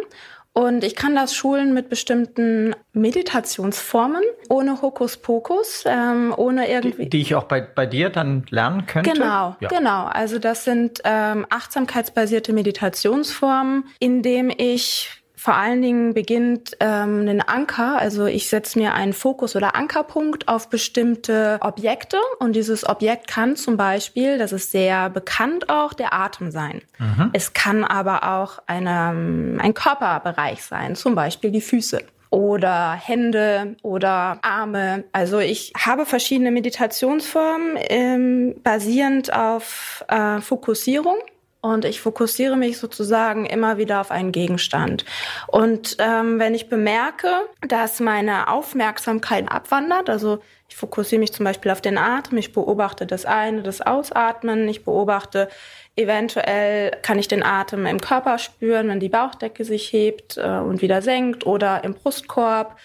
Und 0.53 0.83
ich 0.83 0.97
kann 0.97 1.15
das 1.15 1.33
schulen 1.33 1.73
mit 1.73 1.87
bestimmten 1.87 2.75
Meditationsformen, 2.91 4.21
ohne 4.49 4.81
Hokuspokus, 4.81 5.85
ähm, 5.85 6.33
ohne 6.35 6.69
irgendwie. 6.69 7.03
Die, 7.03 7.09
die, 7.09 7.21
ich 7.21 7.35
auch 7.35 7.45
bei, 7.45 7.61
bei 7.61 7.85
dir 7.85 8.09
dann 8.09 8.45
lernen 8.49 8.85
könnte? 8.85 9.11
Genau, 9.11 9.55
ja. 9.61 9.69
genau. 9.69 10.05
Also 10.07 10.39
das 10.39 10.65
sind 10.65 10.99
ähm, 11.05 11.45
achtsamkeitsbasierte 11.49 12.51
Meditationsformen, 12.51 13.85
indem 13.99 14.49
ich 14.49 15.20
vor 15.41 15.55
allen 15.55 15.81
Dingen 15.81 16.13
beginnt 16.13 16.77
ähm, 16.79 17.27
ein 17.27 17.41
Anker, 17.41 17.97
also 17.97 18.27
ich 18.27 18.47
setze 18.47 18.77
mir 18.77 18.93
einen 18.93 19.11
Fokus 19.11 19.55
oder 19.55 19.75
Ankerpunkt 19.75 20.47
auf 20.47 20.69
bestimmte 20.69 21.57
Objekte 21.61 22.17
und 22.37 22.55
dieses 22.55 22.87
Objekt 22.87 23.27
kann 23.27 23.55
zum 23.55 23.75
Beispiel, 23.75 24.37
das 24.37 24.51
ist 24.51 24.69
sehr 24.69 25.09
bekannt 25.09 25.67
auch, 25.67 25.93
der 25.93 26.13
Atem 26.13 26.51
sein. 26.51 26.83
Mhm. 26.99 27.31
Es 27.33 27.53
kann 27.53 27.83
aber 27.83 28.39
auch 28.39 28.59
eine, 28.67 29.57
ein 29.59 29.73
Körperbereich 29.73 30.63
sein, 30.63 30.95
zum 30.95 31.15
Beispiel 31.15 31.49
die 31.49 31.61
Füße 31.61 32.03
oder 32.29 32.91
Hände 32.91 33.77
oder 33.81 34.37
Arme. 34.43 35.05
Also 35.11 35.39
ich 35.39 35.73
habe 35.75 36.05
verschiedene 36.05 36.51
Meditationsformen 36.51 37.79
ähm, 37.89 38.53
basierend 38.61 39.33
auf 39.33 40.05
äh, 40.07 40.39
Fokussierung. 40.39 41.17
Und 41.61 41.85
ich 41.85 42.01
fokussiere 42.01 42.57
mich 42.57 42.79
sozusagen 42.79 43.45
immer 43.45 43.77
wieder 43.77 44.01
auf 44.01 44.09
einen 44.09 44.31
Gegenstand. 44.31 45.05
Und 45.45 45.95
ähm, 45.99 46.39
wenn 46.39 46.55
ich 46.55 46.69
bemerke, 46.69 47.27
dass 47.67 47.99
meine 47.99 48.47
Aufmerksamkeit 48.47 49.51
abwandert, 49.51 50.09
also 50.09 50.39
ich 50.67 50.75
fokussiere 50.75 51.19
mich 51.19 51.33
zum 51.33 51.43
Beispiel 51.43 51.71
auf 51.71 51.81
den 51.81 51.99
Atem, 51.99 52.39
ich 52.39 52.51
beobachte 52.51 53.05
das 53.05 53.25
Eine, 53.25 53.61
das 53.61 53.81
Ausatmen, 53.81 54.67
ich 54.67 54.83
beobachte 54.83 55.49
eventuell, 55.95 56.97
kann 57.03 57.19
ich 57.19 57.27
den 57.27 57.43
Atem 57.43 57.85
im 57.85 58.01
Körper 58.01 58.39
spüren, 58.39 58.87
wenn 58.87 58.99
die 58.99 59.09
Bauchdecke 59.09 59.63
sich 59.63 59.93
hebt 59.93 60.37
äh, 60.37 60.59
und 60.59 60.81
wieder 60.81 61.03
senkt 61.03 61.45
oder 61.45 61.83
im 61.83 61.93
Brustkorb 61.93 62.79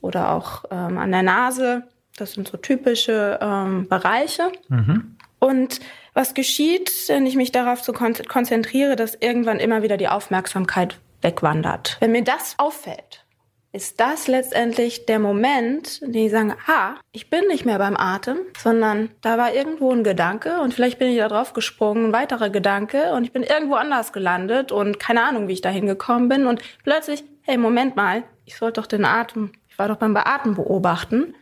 oder 0.00 0.30
auch 0.30 0.64
ähm, 0.70 0.98
an 0.98 1.10
der 1.10 1.22
Nase. 1.22 1.84
Das 2.16 2.34
sind 2.34 2.46
so 2.46 2.56
typische 2.56 3.38
ähm, 3.40 3.88
Bereiche. 3.88 4.52
Mhm. 4.68 5.16
Und 5.38 5.80
was 6.14 6.34
geschieht, 6.34 6.92
wenn 7.08 7.26
ich 7.26 7.36
mich 7.36 7.52
darauf 7.52 7.82
so 7.82 7.92
konzentriere, 7.92 8.96
dass 8.96 9.14
irgendwann 9.14 9.60
immer 9.60 9.82
wieder 9.82 9.96
die 9.96 10.08
Aufmerksamkeit 10.08 10.98
wegwandert? 11.22 11.96
Wenn 12.00 12.12
mir 12.12 12.24
das 12.24 12.54
auffällt, 12.58 13.24
ist 13.72 14.00
das 14.00 14.28
letztendlich 14.28 15.06
der 15.06 15.18
Moment, 15.18 16.02
in 16.02 16.12
dem 16.12 16.26
ich 16.26 16.30
sage, 16.30 16.56
ah, 16.66 16.96
ich 17.10 17.30
bin 17.30 17.46
nicht 17.48 17.64
mehr 17.64 17.78
beim 17.78 17.96
Atem, 17.96 18.38
sondern 18.58 19.10
da 19.22 19.38
war 19.38 19.54
irgendwo 19.54 19.90
ein 19.90 20.04
Gedanke 20.04 20.60
und 20.60 20.74
vielleicht 20.74 20.98
bin 20.98 21.08
ich 21.08 21.16
da 21.16 21.28
drauf 21.28 21.54
gesprungen, 21.54 22.06
ein 22.06 22.12
weiterer 22.12 22.50
Gedanke 22.50 23.12
und 23.14 23.24
ich 23.24 23.32
bin 23.32 23.42
irgendwo 23.42 23.74
anders 23.74 24.12
gelandet 24.12 24.72
und 24.72 25.00
keine 25.00 25.24
Ahnung, 25.24 25.48
wie 25.48 25.54
ich 25.54 25.62
da 25.62 25.70
hingekommen 25.70 26.28
bin 26.28 26.46
und 26.46 26.60
plötzlich, 26.84 27.24
hey, 27.42 27.56
Moment 27.56 27.96
mal, 27.96 28.24
ich 28.44 28.56
sollte 28.56 28.80
doch 28.80 28.86
den 28.86 29.06
Atem, 29.06 29.52
ich 29.68 29.78
war 29.78 29.88
doch 29.88 29.96
beim 29.96 30.12
Beatmen 30.12 30.54
beobachten 30.54 31.34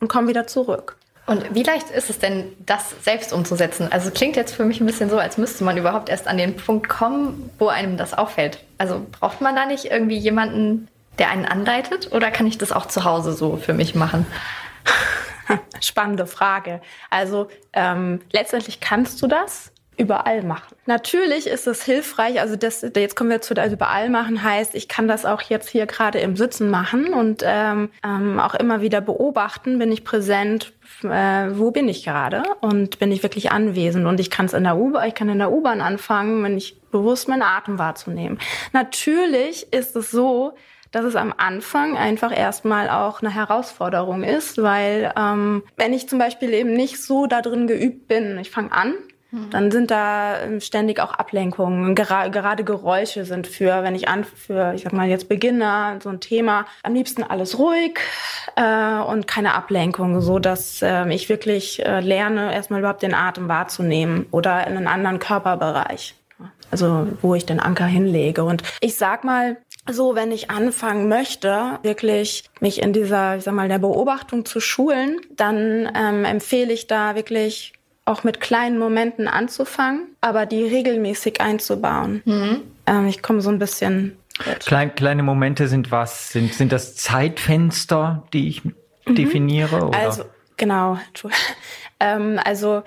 und 0.00 0.08
komme 0.08 0.28
wieder 0.28 0.46
zurück. 0.46 0.98
Und 1.30 1.54
wie 1.54 1.62
leicht 1.62 1.90
ist 1.90 2.10
es 2.10 2.18
denn, 2.18 2.56
das 2.66 2.92
selbst 3.04 3.32
umzusetzen? 3.32 3.86
Also 3.92 4.10
klingt 4.10 4.34
jetzt 4.34 4.52
für 4.52 4.64
mich 4.64 4.80
ein 4.80 4.86
bisschen 4.86 5.08
so, 5.08 5.16
als 5.16 5.38
müsste 5.38 5.62
man 5.62 5.76
überhaupt 5.76 6.08
erst 6.08 6.26
an 6.26 6.36
den 6.36 6.56
Punkt 6.56 6.88
kommen, 6.88 7.52
wo 7.56 7.68
einem 7.68 7.96
das 7.96 8.14
auffällt. 8.14 8.58
Also 8.78 9.06
braucht 9.12 9.40
man 9.40 9.54
da 9.54 9.64
nicht 9.64 9.84
irgendwie 9.84 10.18
jemanden, 10.18 10.88
der 11.20 11.30
einen 11.30 11.44
anleitet? 11.44 12.10
Oder 12.10 12.32
kann 12.32 12.48
ich 12.48 12.58
das 12.58 12.72
auch 12.72 12.86
zu 12.86 13.04
Hause 13.04 13.32
so 13.32 13.58
für 13.58 13.74
mich 13.74 13.94
machen? 13.94 14.26
Spannende 15.80 16.26
Frage. 16.26 16.80
Also 17.10 17.48
ähm, 17.74 18.22
letztendlich 18.32 18.80
kannst 18.80 19.22
du 19.22 19.28
das 19.28 19.70
überall 20.00 20.42
machen. 20.42 20.74
Natürlich 20.86 21.46
ist 21.46 21.66
es 21.66 21.84
hilfreich, 21.84 22.40
also 22.40 22.56
das, 22.56 22.80
jetzt 22.96 23.14
kommen 23.14 23.30
wir 23.30 23.42
zu 23.42 23.54
das 23.54 23.72
überall 23.72 24.08
machen, 24.08 24.42
heißt, 24.42 24.74
ich 24.74 24.88
kann 24.88 25.06
das 25.06 25.26
auch 25.26 25.42
jetzt 25.42 25.68
hier 25.68 25.86
gerade 25.86 26.18
im 26.18 26.36
Sitzen 26.36 26.70
machen 26.70 27.12
und 27.12 27.42
ähm, 27.44 27.90
ähm, 28.04 28.40
auch 28.40 28.54
immer 28.54 28.80
wieder 28.80 29.00
beobachten, 29.00 29.78
bin 29.78 29.92
ich 29.92 30.02
präsent, 30.02 30.72
äh, 31.02 31.48
wo 31.52 31.70
bin 31.70 31.88
ich 31.88 32.04
gerade 32.04 32.42
und 32.60 32.98
bin 32.98 33.12
ich 33.12 33.22
wirklich 33.22 33.52
anwesend 33.52 34.06
und 34.06 34.18
ich 34.18 34.30
kann 34.30 34.46
es 34.46 34.54
in 34.54 34.64
der 34.64 34.76
U-Bahn, 34.76 35.06
ich 35.06 35.14
kann 35.14 35.28
in 35.28 35.38
der 35.38 35.52
U-Bahn 35.52 35.82
anfangen, 35.82 36.42
wenn 36.42 36.56
ich 36.56 36.80
bewusst 36.90 37.28
meinen 37.28 37.42
Atem 37.42 37.78
wahrzunehmen. 37.78 38.38
Natürlich 38.72 39.72
ist 39.72 39.94
es 39.96 40.10
so, 40.10 40.54
dass 40.92 41.04
es 41.04 41.14
am 41.14 41.32
Anfang 41.36 41.96
einfach 41.96 42.36
erstmal 42.36 42.88
auch 42.90 43.20
eine 43.20 43.32
Herausforderung 43.32 44.24
ist, 44.24 44.60
weil 44.60 45.12
ähm, 45.16 45.62
wenn 45.76 45.92
ich 45.92 46.08
zum 46.08 46.18
Beispiel 46.18 46.52
eben 46.52 46.72
nicht 46.72 47.02
so 47.02 47.26
da 47.26 47.42
drin 47.42 47.66
geübt 47.66 48.08
bin, 48.08 48.38
ich 48.38 48.50
fange 48.50 48.72
an. 48.72 48.94
Dann 49.50 49.70
sind 49.70 49.90
da 49.90 50.40
ähm, 50.40 50.60
ständig 50.60 51.00
auch 51.00 51.12
Ablenkungen. 51.12 51.94
Gera 51.94 52.28
gerade 52.28 52.64
Geräusche 52.64 53.24
sind 53.24 53.46
für, 53.46 53.82
wenn 53.84 53.94
ich 53.94 54.08
an, 54.08 54.24
für, 54.24 54.74
ich 54.74 54.82
sag 54.82 54.92
mal 54.92 55.08
jetzt 55.08 55.28
Beginner, 55.28 55.98
so 56.02 56.08
ein 56.08 56.20
Thema, 56.20 56.66
am 56.82 56.94
liebsten 56.94 57.22
alles 57.22 57.58
ruhig 57.58 58.00
äh, 58.56 58.98
und 58.98 59.28
keine 59.28 59.54
Ablenkung, 59.54 60.20
so 60.20 60.38
dass 60.38 60.82
äh, 60.82 61.08
ich 61.12 61.28
wirklich 61.28 61.84
äh, 61.84 62.00
lerne, 62.00 62.52
erstmal 62.52 62.80
überhaupt 62.80 63.02
den 63.02 63.14
Atem 63.14 63.48
wahrzunehmen 63.48 64.26
oder 64.32 64.66
in 64.66 64.76
einen 64.76 64.88
anderen 64.88 65.18
Körperbereich. 65.20 66.14
Also 66.72 67.08
wo 67.20 67.34
ich 67.34 67.46
den 67.46 67.60
Anker 67.60 67.86
hinlege. 67.86 68.44
Und 68.44 68.62
ich 68.80 68.96
sag 68.96 69.24
mal, 69.24 69.56
so, 69.90 70.14
wenn 70.14 70.30
ich 70.30 70.50
anfangen 70.50 71.08
möchte, 71.08 71.78
wirklich 71.82 72.44
mich 72.60 72.82
in 72.82 72.92
dieser, 72.92 73.36
ich 73.36 73.44
sag 73.44 73.54
mal, 73.54 73.68
der 73.68 73.78
Beobachtung 73.78 74.44
zu 74.44 74.60
schulen, 74.60 75.20
dann 75.34 75.90
ähm, 75.94 76.24
empfehle 76.24 76.72
ich 76.72 76.86
da 76.86 77.14
wirklich 77.14 77.72
auch 78.10 78.24
mit 78.24 78.40
kleinen 78.40 78.78
Momenten 78.78 79.28
anzufangen, 79.28 80.08
aber 80.20 80.44
die 80.44 80.64
regelmäßig 80.64 81.40
einzubauen. 81.40 82.22
Mhm. 82.24 82.62
Ähm, 82.86 83.06
ich 83.06 83.22
komme 83.22 83.40
so 83.40 83.50
ein 83.50 83.58
bisschen. 83.58 84.16
Klein, 84.58 84.94
kleine 84.94 85.22
Momente 85.22 85.68
sind 85.68 85.90
was? 85.90 86.30
Sind, 86.30 86.52
sind 86.54 86.72
das 86.72 86.96
Zeitfenster, 86.96 88.24
die 88.32 88.48
ich 88.48 88.64
mhm. 88.64 89.14
definiere? 89.14 89.86
Oder? 89.86 89.98
Also, 89.98 90.24
genau. 90.56 90.98
ähm, 92.00 92.40
also, 92.44 92.82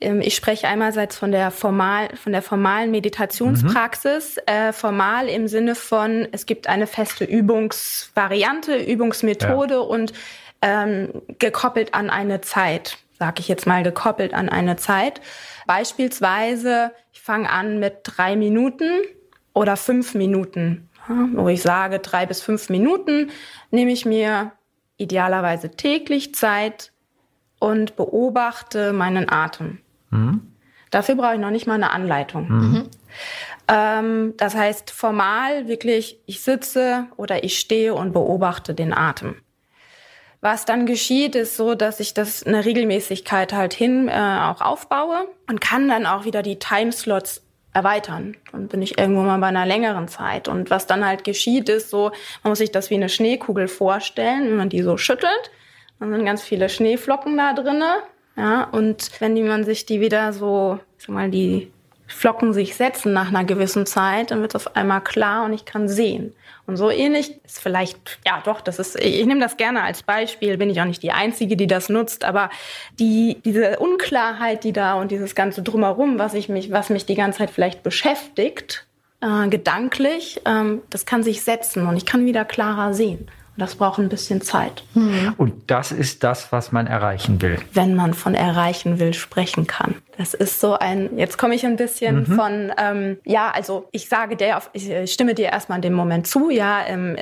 ähm, 0.00 0.20
ich 0.20 0.34
spreche 0.34 0.68
einerseits 0.68 1.16
von 1.16 1.32
der 1.32 1.50
formal, 1.50 2.14
von 2.16 2.32
der 2.32 2.42
formalen 2.42 2.90
Meditationspraxis. 2.90 4.36
Mhm. 4.36 4.54
Äh, 4.54 4.72
formal 4.72 5.28
im 5.28 5.48
Sinne 5.48 5.74
von, 5.76 6.28
es 6.32 6.46
gibt 6.46 6.66
eine 6.66 6.86
feste 6.86 7.24
Übungsvariante, 7.24 8.76
Übungsmethode 8.76 9.74
ja. 9.74 9.80
und 9.80 10.12
ähm, 10.60 11.10
gekoppelt 11.38 11.94
an 11.94 12.10
eine 12.10 12.40
Zeit 12.40 12.98
sage 13.18 13.40
ich 13.40 13.48
jetzt 13.48 13.66
mal, 13.66 13.82
gekoppelt 13.82 14.34
an 14.34 14.48
eine 14.48 14.76
Zeit. 14.76 15.20
Beispielsweise, 15.66 16.92
ich 17.12 17.20
fange 17.20 17.50
an 17.50 17.78
mit 17.78 18.00
drei 18.04 18.36
Minuten 18.36 19.02
oder 19.52 19.76
fünf 19.76 20.14
Minuten, 20.14 20.88
wo 21.34 21.48
ich 21.48 21.62
sage, 21.62 21.98
drei 21.98 22.26
bis 22.26 22.42
fünf 22.42 22.68
Minuten 22.68 23.30
nehme 23.70 23.92
ich 23.92 24.04
mir 24.04 24.52
idealerweise 24.98 25.70
täglich 25.70 26.34
Zeit 26.34 26.92
und 27.58 27.96
beobachte 27.96 28.92
meinen 28.92 29.28
Atem. 29.28 29.78
Mhm. 30.10 30.52
Dafür 30.90 31.16
brauche 31.16 31.34
ich 31.34 31.40
noch 31.40 31.50
nicht 31.50 31.66
mal 31.66 31.74
eine 31.74 31.90
Anleitung. 31.90 32.48
Mhm. 32.48 32.88
Ähm, 33.68 34.34
das 34.36 34.54
heißt, 34.54 34.90
formal 34.90 35.68
wirklich, 35.68 36.20
ich 36.26 36.42
sitze 36.42 37.06
oder 37.16 37.44
ich 37.44 37.58
stehe 37.58 37.94
und 37.94 38.12
beobachte 38.12 38.74
den 38.74 38.94
Atem. 38.94 39.36
Was 40.40 40.64
dann 40.64 40.86
geschieht, 40.86 41.34
ist 41.34 41.56
so, 41.56 41.74
dass 41.74 41.98
ich 41.98 42.14
das 42.14 42.44
eine 42.44 42.64
Regelmäßigkeit 42.64 43.52
halt 43.52 43.74
hin 43.74 44.08
äh, 44.08 44.12
auch 44.12 44.60
aufbaue 44.60 45.26
und 45.48 45.60
kann 45.60 45.88
dann 45.88 46.06
auch 46.06 46.24
wieder 46.24 46.42
die 46.42 46.60
Timeslots 46.60 47.42
erweitern. 47.72 48.36
Dann 48.52 48.68
bin 48.68 48.82
ich 48.82 48.98
irgendwo 48.98 49.22
mal 49.22 49.38
bei 49.38 49.48
einer 49.48 49.66
längeren 49.66 50.08
Zeit. 50.08 50.48
Und 50.48 50.70
was 50.70 50.86
dann 50.86 51.04
halt 51.04 51.24
geschieht, 51.24 51.68
ist 51.68 51.90
so, 51.90 52.12
man 52.42 52.52
muss 52.52 52.58
sich 52.58 52.70
das 52.70 52.90
wie 52.90 52.94
eine 52.94 53.08
Schneekugel 53.08 53.68
vorstellen, 53.68 54.44
wenn 54.44 54.56
man 54.56 54.68
die 54.68 54.82
so 54.82 54.96
schüttelt. 54.96 55.50
Dann 55.98 56.12
sind 56.12 56.24
ganz 56.24 56.42
viele 56.42 56.68
Schneeflocken 56.68 57.36
da 57.36 57.52
drinne. 57.52 57.96
Ja, 58.36 58.64
und 58.70 59.10
wenn 59.20 59.34
die, 59.34 59.42
man 59.42 59.64
sich 59.64 59.86
die 59.86 60.00
wieder 60.00 60.32
so, 60.32 60.78
ich 60.98 61.06
sag 61.06 61.14
mal, 61.14 61.30
die 61.30 61.72
Flocken 62.06 62.52
sich 62.52 62.76
setzen 62.76 63.12
nach 63.12 63.28
einer 63.28 63.44
gewissen 63.44 63.84
Zeit, 63.84 64.30
dann 64.30 64.40
wird 64.40 64.54
es 64.54 64.66
auf 64.66 64.76
einmal 64.76 65.02
klar 65.02 65.44
und 65.44 65.52
ich 65.52 65.64
kann 65.64 65.88
sehen. 65.88 66.32
Und 66.68 66.76
so 66.76 66.90
ähnlich 66.90 67.42
ist 67.46 67.60
vielleicht, 67.60 68.18
ja 68.26 68.42
doch, 68.44 68.60
das 68.60 68.78
ist, 68.78 69.00
ich 69.00 69.24
nehme 69.24 69.40
das 69.40 69.56
gerne 69.56 69.82
als 69.82 70.02
Beispiel, 70.02 70.58
bin 70.58 70.68
ich 70.68 70.78
auch 70.82 70.84
nicht 70.84 71.02
die 71.02 71.12
Einzige, 71.12 71.56
die 71.56 71.66
das 71.66 71.88
nutzt, 71.88 72.26
aber 72.26 72.50
die, 72.98 73.38
diese 73.42 73.78
Unklarheit, 73.78 74.64
die 74.64 74.74
da 74.74 74.92
und 74.92 75.10
dieses 75.10 75.34
ganze 75.34 75.62
Drumherum, 75.62 76.18
was 76.18 76.34
ich 76.34 76.50
mich, 76.50 76.70
was 76.70 76.90
mich 76.90 77.06
die 77.06 77.14
ganze 77.14 77.38
Zeit 77.38 77.50
vielleicht 77.50 77.82
beschäftigt, 77.82 78.86
äh, 79.22 79.48
gedanklich, 79.48 80.42
ähm, 80.44 80.82
das 80.90 81.06
kann 81.06 81.22
sich 81.22 81.42
setzen 81.42 81.86
und 81.86 81.96
ich 81.96 82.04
kann 82.04 82.26
wieder 82.26 82.44
klarer 82.44 82.92
sehen. 82.92 83.30
Das 83.58 83.74
braucht 83.74 83.98
ein 83.98 84.08
bisschen 84.08 84.40
Zeit. 84.40 84.84
Mhm. 84.94 85.34
Und 85.36 85.70
das 85.70 85.90
ist 85.90 86.22
das, 86.22 86.52
was 86.52 86.70
man 86.70 86.86
erreichen 86.86 87.42
will. 87.42 87.58
Wenn 87.74 87.94
man 87.96 88.14
von 88.14 88.34
erreichen 88.34 89.00
will, 89.00 89.14
sprechen 89.14 89.66
kann. 89.66 89.96
Das 90.16 90.32
ist 90.32 90.60
so 90.60 90.78
ein, 90.78 91.18
jetzt 91.18 91.38
komme 91.38 91.54
ich 91.54 91.66
ein 91.66 91.76
bisschen 91.76 92.20
mhm. 92.20 92.26
von, 92.26 92.72
ähm, 92.78 93.18
ja, 93.24 93.50
also 93.50 93.88
ich 93.90 94.08
sage 94.08 94.36
der, 94.36 94.62
ich 94.72 95.12
stimme 95.12 95.34
dir 95.34 95.46
erstmal 95.46 95.78
in 95.78 95.82
dem 95.82 95.94
Moment 95.94 96.28
zu, 96.28 96.50
ja, 96.50 96.80
ähm, 96.86 97.16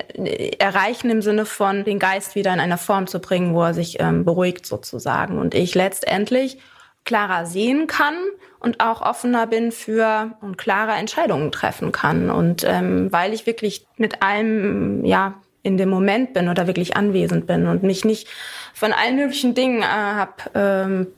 erreichen 0.59 1.11
im 1.11 1.22
Sinne 1.22 1.47
von 1.47 1.84
den 1.84 1.99
Geist 1.99 2.34
wieder 2.34 2.53
in 2.53 2.61
eine 2.61 2.78
Form 2.78 3.07
zu 3.07 3.18
bringen, 3.18 3.55
wo 3.55 3.62
er 3.62 3.74
sich 3.74 3.99
ähm, 4.01 4.24
beruhigt 4.24 4.66
sozusagen. 4.66 5.39
Und 5.39 5.55
ich 5.55 5.74
letztendlich 5.74 6.59
klarer 7.05 7.47
sehen 7.47 7.87
kann 7.87 8.14
und 8.59 8.80
auch 8.80 9.01
offener 9.01 9.47
bin 9.47 9.72
für 9.72 10.37
und 10.43 10.59
klare 10.59 10.93
Entscheidungen 10.93 11.53
treffen 11.53 11.93
kann. 11.93 12.30
Und 12.30 12.64
ähm, 12.64 13.11
weil 13.11 13.32
ich 13.32 13.47
wirklich 13.47 13.87
mit 13.97 14.22
allem, 14.22 15.05
ja, 15.05 15.34
in 15.67 15.77
dem 15.77 15.91
Moment 15.91 16.33
bin 16.33 16.49
oder 16.49 16.67
wirklich 16.67 16.97
anwesend 16.97 17.47
bin 17.47 17.67
und 17.67 17.83
mich 17.83 18.05
nicht 18.05 18.29
von 18.73 18.93
allen 18.93 19.17
möglichen 19.17 19.55
Dingen 19.55 19.83
äh, 19.83 19.87
hab 19.87 20.51
ähm, 20.55 21.09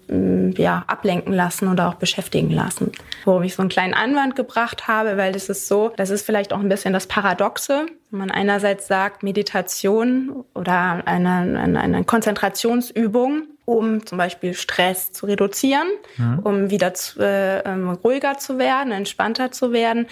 ja 0.56 0.84
ablenken 0.86 1.34
lassen 1.34 1.68
oder 1.68 1.88
auch 1.88 1.94
beschäftigen 1.94 2.50
lassen. 2.50 2.92
Wo 3.24 3.40
ich 3.42 3.54
so 3.54 3.62
einen 3.62 3.68
kleinen 3.68 3.94
Einwand 3.94 4.36
gebracht 4.36 4.88
habe, 4.88 5.16
weil 5.18 5.32
das 5.32 5.48
ist 5.48 5.68
so, 5.68 5.92
das 5.96 6.10
ist 6.10 6.24
vielleicht 6.24 6.52
auch 6.52 6.60
ein 6.60 6.68
bisschen 6.68 6.94
das 6.94 7.06
Paradoxe, 7.06 7.86
wenn 8.10 8.18
man 8.18 8.30
einerseits 8.30 8.86
sagt 8.86 9.22
Meditation 9.22 10.44
oder 10.54 11.02
eine, 11.04 11.58
eine, 11.60 11.80
eine 11.80 12.04
Konzentrationsübung, 12.04 13.42
um 13.66 14.06
zum 14.06 14.16
Beispiel 14.16 14.54
Stress 14.54 15.12
zu 15.12 15.26
reduzieren, 15.26 15.88
mhm. 16.16 16.38
um 16.38 16.70
wieder 16.70 16.94
zu, 16.94 17.20
äh, 17.20 17.58
ähm, 17.64 17.90
ruhiger 17.90 18.38
zu 18.38 18.56
werden, 18.58 18.92
entspannter 18.92 19.50
zu 19.50 19.72
werden. 19.72 20.06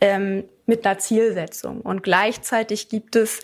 Ähm, 0.00 0.44
mit 0.70 0.86
einer 0.86 0.98
Zielsetzung. 0.98 1.82
Und 1.82 2.02
gleichzeitig 2.02 2.88
gibt 2.88 3.16
es 3.16 3.40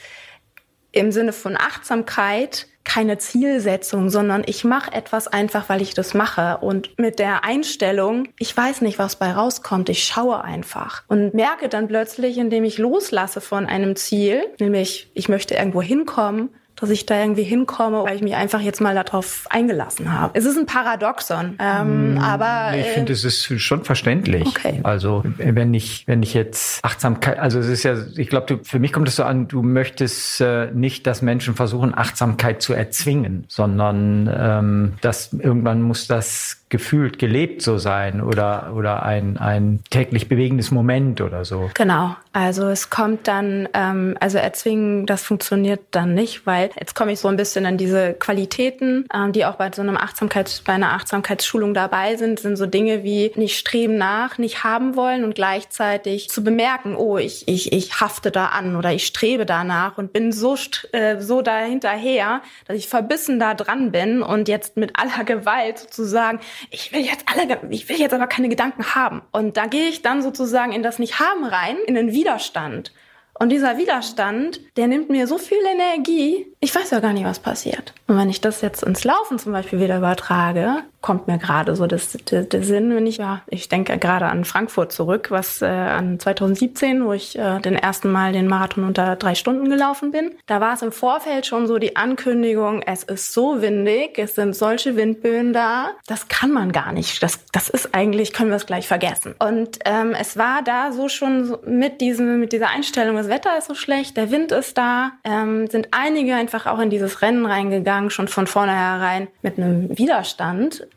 im 0.92 1.12
Sinne 1.12 1.34
von 1.34 1.56
Achtsamkeit 1.56 2.68
keine 2.84 3.18
Zielsetzung, 3.18 4.08
sondern 4.08 4.44
ich 4.46 4.64
mache 4.64 4.92
etwas 4.92 5.26
einfach, 5.26 5.68
weil 5.68 5.82
ich 5.82 5.92
das 5.92 6.14
mache. 6.14 6.58
Und 6.58 6.96
mit 6.98 7.18
der 7.18 7.44
Einstellung, 7.44 8.28
ich 8.38 8.56
weiß 8.56 8.80
nicht, 8.80 8.98
was 8.98 9.16
bei 9.16 9.32
rauskommt, 9.32 9.88
ich 9.88 10.04
schaue 10.04 10.42
einfach. 10.42 11.02
Und 11.08 11.34
merke 11.34 11.68
dann 11.68 11.88
plötzlich, 11.88 12.38
indem 12.38 12.64
ich 12.64 12.78
loslasse 12.78 13.40
von 13.40 13.66
einem 13.66 13.96
Ziel, 13.96 14.46
nämlich 14.60 15.10
ich 15.14 15.28
möchte 15.28 15.54
irgendwo 15.54 15.82
hinkommen, 15.82 16.50
dass 16.76 16.90
ich 16.90 17.06
da 17.06 17.18
irgendwie 17.20 17.42
hinkomme, 17.42 18.04
weil 18.04 18.16
ich 18.16 18.22
mich 18.22 18.34
einfach 18.34 18.60
jetzt 18.60 18.80
mal 18.80 18.94
darauf 18.94 19.46
eingelassen 19.50 20.12
habe. 20.12 20.32
Es 20.34 20.44
ist 20.44 20.56
ein 20.56 20.66
Paradoxon, 20.66 21.56
ähm, 21.58 22.14
mm, 22.14 22.18
aber 22.18 22.76
ich 22.76 22.86
äh, 22.86 22.90
finde, 22.90 23.12
es 23.12 23.24
ist 23.24 23.60
schon 23.60 23.84
verständlich. 23.84 24.46
Okay. 24.46 24.80
Also 24.82 25.24
wenn 25.38 25.74
ich 25.74 26.06
wenn 26.06 26.22
ich 26.22 26.34
jetzt 26.34 26.84
Achtsamkeit, 26.84 27.38
also 27.38 27.58
es 27.58 27.68
ist 27.68 27.82
ja, 27.82 27.96
ich 28.16 28.28
glaube, 28.28 28.60
für 28.62 28.78
mich 28.78 28.92
kommt 28.92 29.08
es 29.08 29.16
so 29.16 29.24
an, 29.24 29.48
du 29.48 29.62
möchtest 29.62 30.40
äh, 30.40 30.70
nicht, 30.72 31.06
dass 31.06 31.22
Menschen 31.22 31.54
versuchen 31.54 31.96
Achtsamkeit 31.96 32.62
zu 32.62 32.74
erzwingen, 32.74 33.44
sondern 33.48 34.30
ähm, 34.32 34.92
dass 35.00 35.32
irgendwann 35.32 35.82
muss 35.82 36.06
das 36.06 36.65
gefühlt 36.68 37.20
gelebt 37.20 37.62
so 37.62 37.78
sein 37.78 38.20
oder, 38.20 38.72
oder 38.74 39.04
ein, 39.04 39.36
ein 39.36 39.80
täglich 39.90 40.28
bewegendes 40.28 40.72
Moment 40.72 41.20
oder 41.20 41.44
so. 41.44 41.70
Genau. 41.74 42.16
Also 42.32 42.66
es 42.66 42.90
kommt 42.90 43.28
dann, 43.28 43.68
ähm, 43.72 44.16
also 44.20 44.38
erzwingen, 44.38 45.06
das 45.06 45.22
funktioniert 45.22 45.80
dann 45.92 46.14
nicht, 46.14 46.44
weil 46.44 46.70
jetzt 46.78 46.94
komme 46.94 47.12
ich 47.12 47.20
so 47.20 47.28
ein 47.28 47.36
bisschen 47.36 47.66
an 47.66 47.76
diese 47.76 48.14
Qualitäten, 48.14 49.06
ähm, 49.14 49.32
die 49.32 49.44
auch 49.44 49.54
bei 49.54 49.70
so 49.72 49.80
einem 49.80 49.96
Achtsamkeits, 49.96 50.62
bei 50.62 50.72
einer 50.72 50.92
Achtsamkeitsschulung 50.92 51.72
dabei 51.72 52.16
sind, 52.16 52.40
sind 52.40 52.56
so 52.56 52.66
Dinge 52.66 53.04
wie 53.04 53.30
nicht 53.36 53.56
streben 53.56 53.96
nach, 53.96 54.36
nicht 54.38 54.64
haben 54.64 54.96
wollen 54.96 55.22
und 55.22 55.36
gleichzeitig 55.36 56.28
zu 56.30 56.42
bemerken, 56.42 56.96
oh, 56.96 57.16
ich, 57.16 57.46
ich, 57.46 57.72
ich 57.72 58.00
hafte 58.00 58.32
da 58.32 58.46
an 58.46 58.74
oder 58.74 58.92
ich 58.92 59.06
strebe 59.06 59.46
danach 59.46 59.98
und 59.98 60.12
bin 60.12 60.32
so, 60.32 60.56
äh, 60.90 61.20
so 61.20 61.42
dahinterher, 61.42 62.42
dass 62.66 62.76
ich 62.76 62.88
verbissen 62.88 63.38
da 63.38 63.54
dran 63.54 63.92
bin 63.92 64.20
und 64.22 64.48
jetzt 64.48 64.76
mit 64.76 64.98
aller 64.98 65.24
Gewalt 65.24 65.78
sozusagen 65.78 66.40
ich 66.70 66.92
will 66.92 67.00
jetzt 67.00 67.24
alle, 67.26 67.60
ich 67.70 67.88
will 67.88 67.98
jetzt 67.98 68.14
aber 68.14 68.26
keine 68.26 68.48
Gedanken 68.48 68.94
haben. 68.94 69.22
Und 69.32 69.56
da 69.56 69.66
gehe 69.66 69.88
ich 69.88 70.02
dann 70.02 70.22
sozusagen 70.22 70.72
in 70.72 70.82
das 70.82 70.98
Nicht-Haben 70.98 71.44
rein, 71.44 71.76
in 71.86 71.94
den 71.94 72.12
Widerstand. 72.12 72.92
Und 73.38 73.50
dieser 73.50 73.76
Widerstand, 73.76 74.60
der 74.76 74.86
nimmt 74.86 75.10
mir 75.10 75.26
so 75.26 75.36
viel 75.36 75.58
Energie, 75.70 76.46
ich 76.60 76.74
weiß 76.74 76.90
ja 76.90 77.00
gar 77.00 77.12
nicht, 77.12 77.24
was 77.24 77.38
passiert. 77.38 77.92
Und 78.06 78.16
wenn 78.16 78.30
ich 78.30 78.40
das 78.40 78.62
jetzt 78.62 78.82
ins 78.82 79.04
Laufen 79.04 79.38
zum 79.38 79.52
Beispiel 79.52 79.80
wieder 79.80 79.98
übertrage, 79.98 80.84
kommt 81.06 81.28
mir 81.28 81.38
gerade 81.38 81.76
so 81.76 81.86
das, 81.86 82.18
der, 82.32 82.42
der 82.42 82.64
Sinn, 82.64 82.92
wenn 82.92 83.06
ich, 83.06 83.18
ja, 83.18 83.40
ich 83.46 83.68
denke 83.68 83.96
gerade 83.96 84.26
an 84.26 84.44
Frankfurt 84.44 84.90
zurück, 84.90 85.30
was 85.30 85.62
äh, 85.62 85.66
an 85.66 86.18
2017, 86.18 87.04
wo 87.04 87.12
ich 87.12 87.38
äh, 87.38 87.60
den 87.60 87.76
ersten 87.76 88.10
Mal 88.10 88.32
den 88.32 88.48
Marathon 88.48 88.82
unter 88.82 89.14
drei 89.14 89.36
Stunden 89.36 89.70
gelaufen 89.70 90.10
bin. 90.10 90.32
Da 90.46 90.60
war 90.60 90.74
es 90.74 90.82
im 90.82 90.90
Vorfeld 90.90 91.46
schon 91.46 91.68
so 91.68 91.78
die 91.78 91.94
Ankündigung, 91.94 92.82
es 92.82 93.04
ist 93.04 93.32
so 93.32 93.62
windig, 93.62 94.18
es 94.18 94.34
sind 94.34 94.56
solche 94.56 94.96
Windböen 94.96 95.52
da, 95.52 95.90
das 96.08 96.26
kann 96.26 96.50
man 96.50 96.72
gar 96.72 96.90
nicht. 96.90 97.22
Das, 97.22 97.38
das 97.52 97.68
ist 97.68 97.94
eigentlich, 97.94 98.32
können 98.32 98.50
wir 98.50 98.56
es 98.56 98.66
gleich 98.66 98.88
vergessen. 98.88 99.36
Und 99.38 99.78
ähm, 99.84 100.12
es 100.18 100.36
war 100.36 100.64
da 100.64 100.90
so 100.90 101.08
schon 101.08 101.56
mit, 101.64 102.00
diesem, 102.00 102.40
mit 102.40 102.50
dieser 102.50 102.70
Einstellung, 102.70 103.14
das 103.14 103.28
Wetter 103.28 103.56
ist 103.56 103.68
so 103.68 103.76
schlecht, 103.76 104.16
der 104.16 104.32
Wind 104.32 104.50
ist 104.50 104.76
da, 104.76 105.12
ähm, 105.22 105.68
sind 105.68 105.86
einige 105.92 106.34
einfach 106.34 106.66
auch 106.66 106.80
in 106.80 106.90
dieses 106.90 107.22
Rennen 107.22 107.46
reingegangen, 107.46 108.10
schon 108.10 108.26
von 108.26 108.48
vornherein 108.48 109.28
mit 109.42 109.56
einem 109.56 109.96
Widerstand 109.96 110.88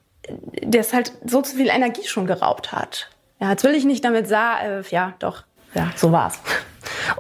der 0.62 0.82
es 0.82 0.94
halt 0.94 1.12
so 1.26 1.44
viel 1.44 1.70
Energie 1.70 2.06
schon 2.06 2.26
geraubt 2.26 2.72
hat. 2.72 3.10
Ja, 3.40 3.52
jetzt 3.52 3.64
will 3.64 3.76
ich 3.76 3.86
nicht 3.86 4.04
damit 4.04 4.28
sagen, 4.28 4.84
äh, 4.84 4.84
ja, 4.90 5.14
doch, 5.20 5.44
ja, 5.74 5.92
so 5.96 6.12
war's. 6.12 6.40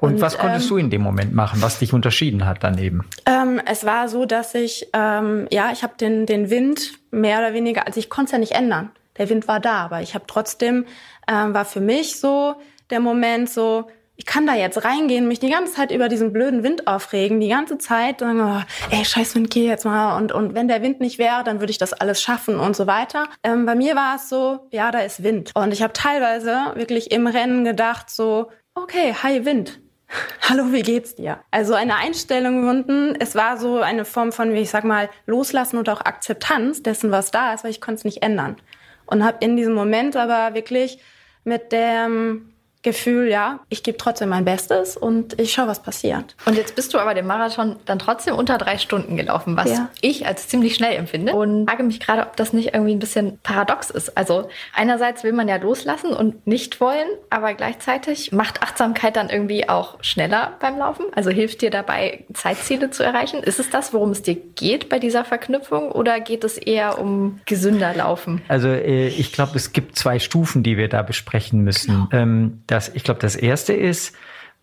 Und, 0.01 0.13
und 0.13 0.21
was 0.21 0.37
konntest 0.37 0.65
ähm, 0.65 0.69
du 0.69 0.77
in 0.77 0.89
dem 0.89 1.01
Moment 1.01 1.33
machen, 1.33 1.61
was 1.61 1.79
dich 1.79 1.93
unterschieden 1.93 2.45
hat 2.45 2.57
daneben? 2.61 3.05
Ähm, 3.25 3.61
es 3.65 3.85
war 3.85 4.09
so, 4.09 4.25
dass 4.25 4.55
ich, 4.55 4.89
ähm, 4.93 5.47
ja, 5.51 5.71
ich 5.71 5.83
habe 5.83 5.93
den, 5.99 6.25
den 6.25 6.49
Wind 6.49 6.93
mehr 7.11 7.39
oder 7.39 7.53
weniger, 7.53 7.87
also 7.87 7.99
ich 7.99 8.09
konnte 8.09 8.29
es 8.29 8.31
ja 8.33 8.37
nicht 8.37 8.53
ändern. 8.53 8.91
Der 9.17 9.29
Wind 9.29 9.47
war 9.47 9.59
da, 9.59 9.85
aber 9.85 10.01
ich 10.01 10.15
habe 10.15 10.25
trotzdem, 10.27 10.85
ähm, 11.27 11.53
war 11.53 11.65
für 11.65 11.81
mich 11.81 12.19
so 12.19 12.55
der 12.89 12.99
Moment 12.99 13.49
so, 13.49 13.89
ich 14.19 14.25
kann 14.25 14.45
da 14.45 14.53
jetzt 14.53 14.83
reingehen, 14.83 15.29
mich 15.29 15.39
die 15.39 15.49
ganze 15.49 15.71
Zeit 15.71 15.91
über 15.91 16.09
diesen 16.09 16.33
blöden 16.33 16.61
Wind 16.61 16.87
aufregen, 16.87 17.39
die 17.39 17.47
ganze 17.47 17.77
Zeit 17.77 18.19
sagen, 18.19 18.41
oh, 18.41 18.61
ey, 18.93 19.05
scheiß 19.05 19.33
Wind, 19.33 19.49
geh 19.49 19.65
jetzt 19.65 19.85
mal. 19.85 20.17
Und, 20.17 20.33
und 20.33 20.53
wenn 20.55 20.67
der 20.67 20.81
Wind 20.81 20.99
nicht 20.99 21.19
wäre, 21.19 21.45
dann 21.45 21.61
würde 21.61 21.71
ich 21.71 21.77
das 21.77 21.93
alles 21.93 22.21
schaffen 22.21 22.59
und 22.59 22.75
so 22.75 22.85
weiter. 22.85 23.29
Ähm, 23.43 23.65
bei 23.65 23.75
mir 23.75 23.95
war 23.95 24.17
es 24.17 24.27
so, 24.27 24.67
ja, 24.71 24.91
da 24.91 24.99
ist 24.99 25.23
Wind. 25.23 25.51
Und 25.55 25.71
ich 25.71 25.81
habe 25.81 25.93
teilweise 25.93 26.73
wirklich 26.75 27.11
im 27.11 27.27
Rennen 27.27 27.63
gedacht, 27.63 28.09
so, 28.09 28.51
okay, 28.75 29.15
hi 29.23 29.45
Wind. 29.45 29.79
Hallo, 30.49 30.73
wie 30.73 30.81
geht's 30.81 31.15
dir? 31.15 31.39
Also 31.49 31.73
eine 31.73 31.95
Einstellung 31.95 32.63
gefunden. 32.63 33.15
Es 33.21 33.35
war 33.35 33.55
so 33.55 33.79
eine 33.79 34.03
Form 34.03 34.33
von, 34.33 34.53
wie 34.53 34.59
ich 34.59 34.69
sag 34.69 34.83
mal, 34.83 35.09
Loslassen 35.27 35.77
und 35.77 35.87
auch 35.87 36.01
Akzeptanz 36.01 36.83
dessen, 36.83 37.11
was 37.11 37.31
da 37.31 37.53
ist, 37.53 37.63
weil 37.63 37.71
ich 37.71 37.79
konnte 37.79 37.99
es 37.99 38.03
nicht 38.03 38.21
ändern. 38.21 38.57
Und 39.05 39.23
habe 39.23 39.37
in 39.39 39.55
diesem 39.55 39.73
Moment 39.73 40.17
aber 40.17 40.55
wirklich 40.55 40.99
mit 41.45 41.71
dem 41.71 42.53
Gefühl, 42.81 43.27
ja, 43.27 43.59
ich 43.69 43.83
gebe 43.83 43.97
trotzdem 43.97 44.29
mein 44.29 44.45
Bestes 44.45 44.95
und 44.95 45.39
ich 45.39 45.51
schaue, 45.51 45.67
was 45.67 45.81
passiert. 45.81 46.35
Und 46.45 46.55
jetzt 46.55 46.75
bist 46.75 46.93
du 46.93 46.97
aber 46.97 47.13
den 47.13 47.27
Marathon 47.27 47.75
dann 47.85 47.99
trotzdem 47.99 48.35
unter 48.35 48.57
drei 48.57 48.77
Stunden 48.77 49.17
gelaufen, 49.17 49.57
was 49.57 49.69
ja. 49.69 49.89
ich 49.99 50.25
als 50.25 50.47
ziemlich 50.47 50.75
schnell 50.75 50.95
empfinde. 50.95 51.33
Und 51.33 51.69
frage 51.69 51.83
mich 51.83 51.99
gerade, 51.99 52.21
ob 52.21 52.37
das 52.37 52.53
nicht 52.53 52.73
irgendwie 52.73 52.93
ein 52.93 52.99
bisschen 52.99 53.37
paradox 53.43 53.89
ist. 53.89 54.17
Also 54.17 54.49
einerseits 54.73 55.25
will 55.25 55.33
man 55.33 55.49
ja 55.49 55.57
loslassen 55.57 56.13
und 56.13 56.47
nicht 56.47 56.79
wollen, 56.79 57.07
aber 57.29 57.53
gleichzeitig 57.53 58.31
macht 58.31 58.63
Achtsamkeit 58.63 59.17
dann 59.17 59.29
irgendwie 59.29 59.67
auch 59.67 59.97
schneller 60.01 60.53
beim 60.61 60.77
Laufen. 60.77 61.05
Also 61.13 61.31
hilft 61.31 61.61
dir 61.61 61.71
dabei, 61.71 62.23
Zeitziele 62.33 62.91
zu 62.91 63.03
erreichen. 63.03 63.43
Ist 63.43 63.59
es 63.59 63.69
das, 63.69 63.93
worum 63.93 64.11
es 64.11 64.21
dir 64.21 64.35
geht 64.35 64.87
bei 64.87 64.99
dieser 64.99 65.25
Verknüpfung 65.25 65.91
oder 65.91 66.21
geht 66.21 66.45
es 66.45 66.57
eher 66.57 66.97
um 66.97 67.41
gesünder 67.45 67.93
Laufen? 67.93 68.41
Also 68.47 68.69
äh, 68.69 69.07
ich 69.07 69.33
glaube, 69.33 69.55
es 69.55 69.73
gibt 69.73 69.97
zwei 69.97 70.19
Stufen, 70.19 70.63
die 70.63 70.77
wir 70.77 70.87
da 70.87 71.01
besprechen 71.01 71.61
müssen. 71.63 72.07
Genau. 72.09 72.23
Ähm, 72.23 72.61
das, 72.71 72.89
ich 72.89 73.03
glaube, 73.03 73.19
das 73.19 73.35
erste 73.35 73.73
ist, 73.73 74.15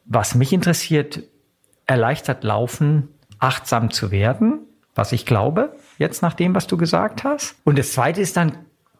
was 0.05 0.35
mich 0.35 0.53
interessiert, 0.53 1.23
erleichtert 1.87 2.45
Laufen, 2.45 3.09
achtsam 3.39 3.91
zu 3.91 4.11
werden 4.11 4.67
was 4.97 5.13
ich 5.13 5.27
glaube, 5.27 5.77
jetzt 5.99 6.23
nach 6.23 6.33
dem, 6.33 6.55
was 6.55 6.67
du 6.67 6.77
gesagt 6.77 7.23
hast. 7.23 7.57
Und 7.65 7.79
das 7.79 7.93
zweite 7.93 8.21
ist 8.21 8.37
dann, 8.37 8.53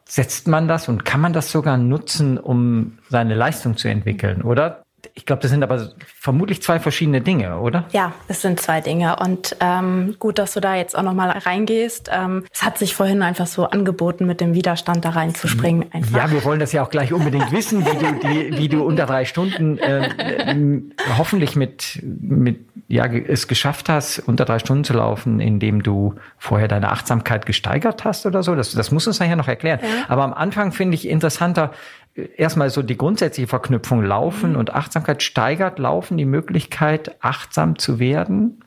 setzt 0.05 0.47
man 0.47 0.69
das 0.69 0.87
und 0.87 1.03
kann 1.03 1.19
man 1.19 1.33
das 1.33 1.51
sogar 1.51 1.77
nutzen, 1.77 2.37
um 2.37 2.99
seine 3.09 3.35
Leistung 3.35 3.75
zu 3.75 3.89
entwickeln, 3.89 4.41
oder? 4.41 4.83
Ich 5.17 5.25
glaube, 5.25 5.41
das 5.41 5.49
sind 5.49 5.63
aber 5.63 5.89
vermutlich 6.05 6.61
zwei 6.61 6.79
verschiedene 6.79 7.21
Dinge, 7.21 7.57
oder? 7.57 7.85
Ja, 7.91 8.13
es 8.27 8.43
sind 8.43 8.61
zwei 8.61 8.81
Dinge. 8.81 9.15
Und 9.15 9.57
ähm, 9.59 10.15
gut, 10.19 10.37
dass 10.37 10.53
du 10.53 10.59
da 10.59 10.75
jetzt 10.75 10.95
auch 10.95 11.01
nochmal 11.01 11.31
reingehst. 11.31 12.11
Ähm, 12.13 12.45
es 12.53 12.61
hat 12.61 12.77
sich 12.77 12.93
vorhin 12.93 13.23
einfach 13.23 13.47
so 13.47 13.65
angeboten, 13.65 14.27
mit 14.27 14.41
dem 14.41 14.53
Widerstand 14.53 15.03
da 15.05 15.09
reinzuspringen. 15.09 15.91
Einfach. 15.91 16.15
Ja, 16.15 16.31
wir 16.31 16.43
wollen 16.43 16.59
das 16.59 16.71
ja 16.71 16.83
auch 16.83 16.91
gleich 16.91 17.13
unbedingt 17.13 17.51
wissen, 17.51 17.83
wie 17.83 17.97
du, 17.97 18.19
die, 18.19 18.57
wie 18.59 18.69
du 18.69 18.83
unter 18.83 19.07
drei 19.07 19.25
Stunden 19.25 19.79
äh, 19.79 20.81
hoffentlich 21.17 21.55
mit, 21.55 21.99
mit 22.03 22.59
ja, 22.87 23.05
es 23.07 23.47
geschafft 23.47 23.89
hast, 23.89 24.19
unter 24.19 24.45
drei 24.45 24.59
Stunden 24.59 24.83
zu 24.83 24.93
laufen, 24.93 25.39
indem 25.39 25.81
du 25.81 26.13
vorher 26.37 26.67
deine 26.67 26.91
Achtsamkeit 26.91 27.47
gesteigert 27.47 28.05
hast 28.05 28.27
oder 28.27 28.43
so. 28.43 28.55
Das, 28.55 28.71
das 28.71 28.91
muss 28.91 29.07
uns 29.07 29.19
nachher 29.19 29.35
noch 29.35 29.47
erklären. 29.47 29.79
Ja. 29.81 30.05
Aber 30.09 30.23
am 30.23 30.33
Anfang 30.33 30.71
finde 30.71 30.93
ich 30.93 31.07
interessanter, 31.07 31.71
erstmal 32.35 32.69
so 32.69 32.81
die 32.81 32.97
grundsätzliche 32.97 33.47
Verknüpfung 33.47 34.03
Laufen 34.03 34.51
mhm. 34.51 34.59
und 34.59 34.73
Achtsamkeit 34.73 35.23
steigert 35.23 35.79
Laufen 35.79 36.17
die 36.17 36.25
Möglichkeit, 36.25 37.15
achtsam 37.21 37.77
zu 37.77 37.99
werden, 37.99 38.63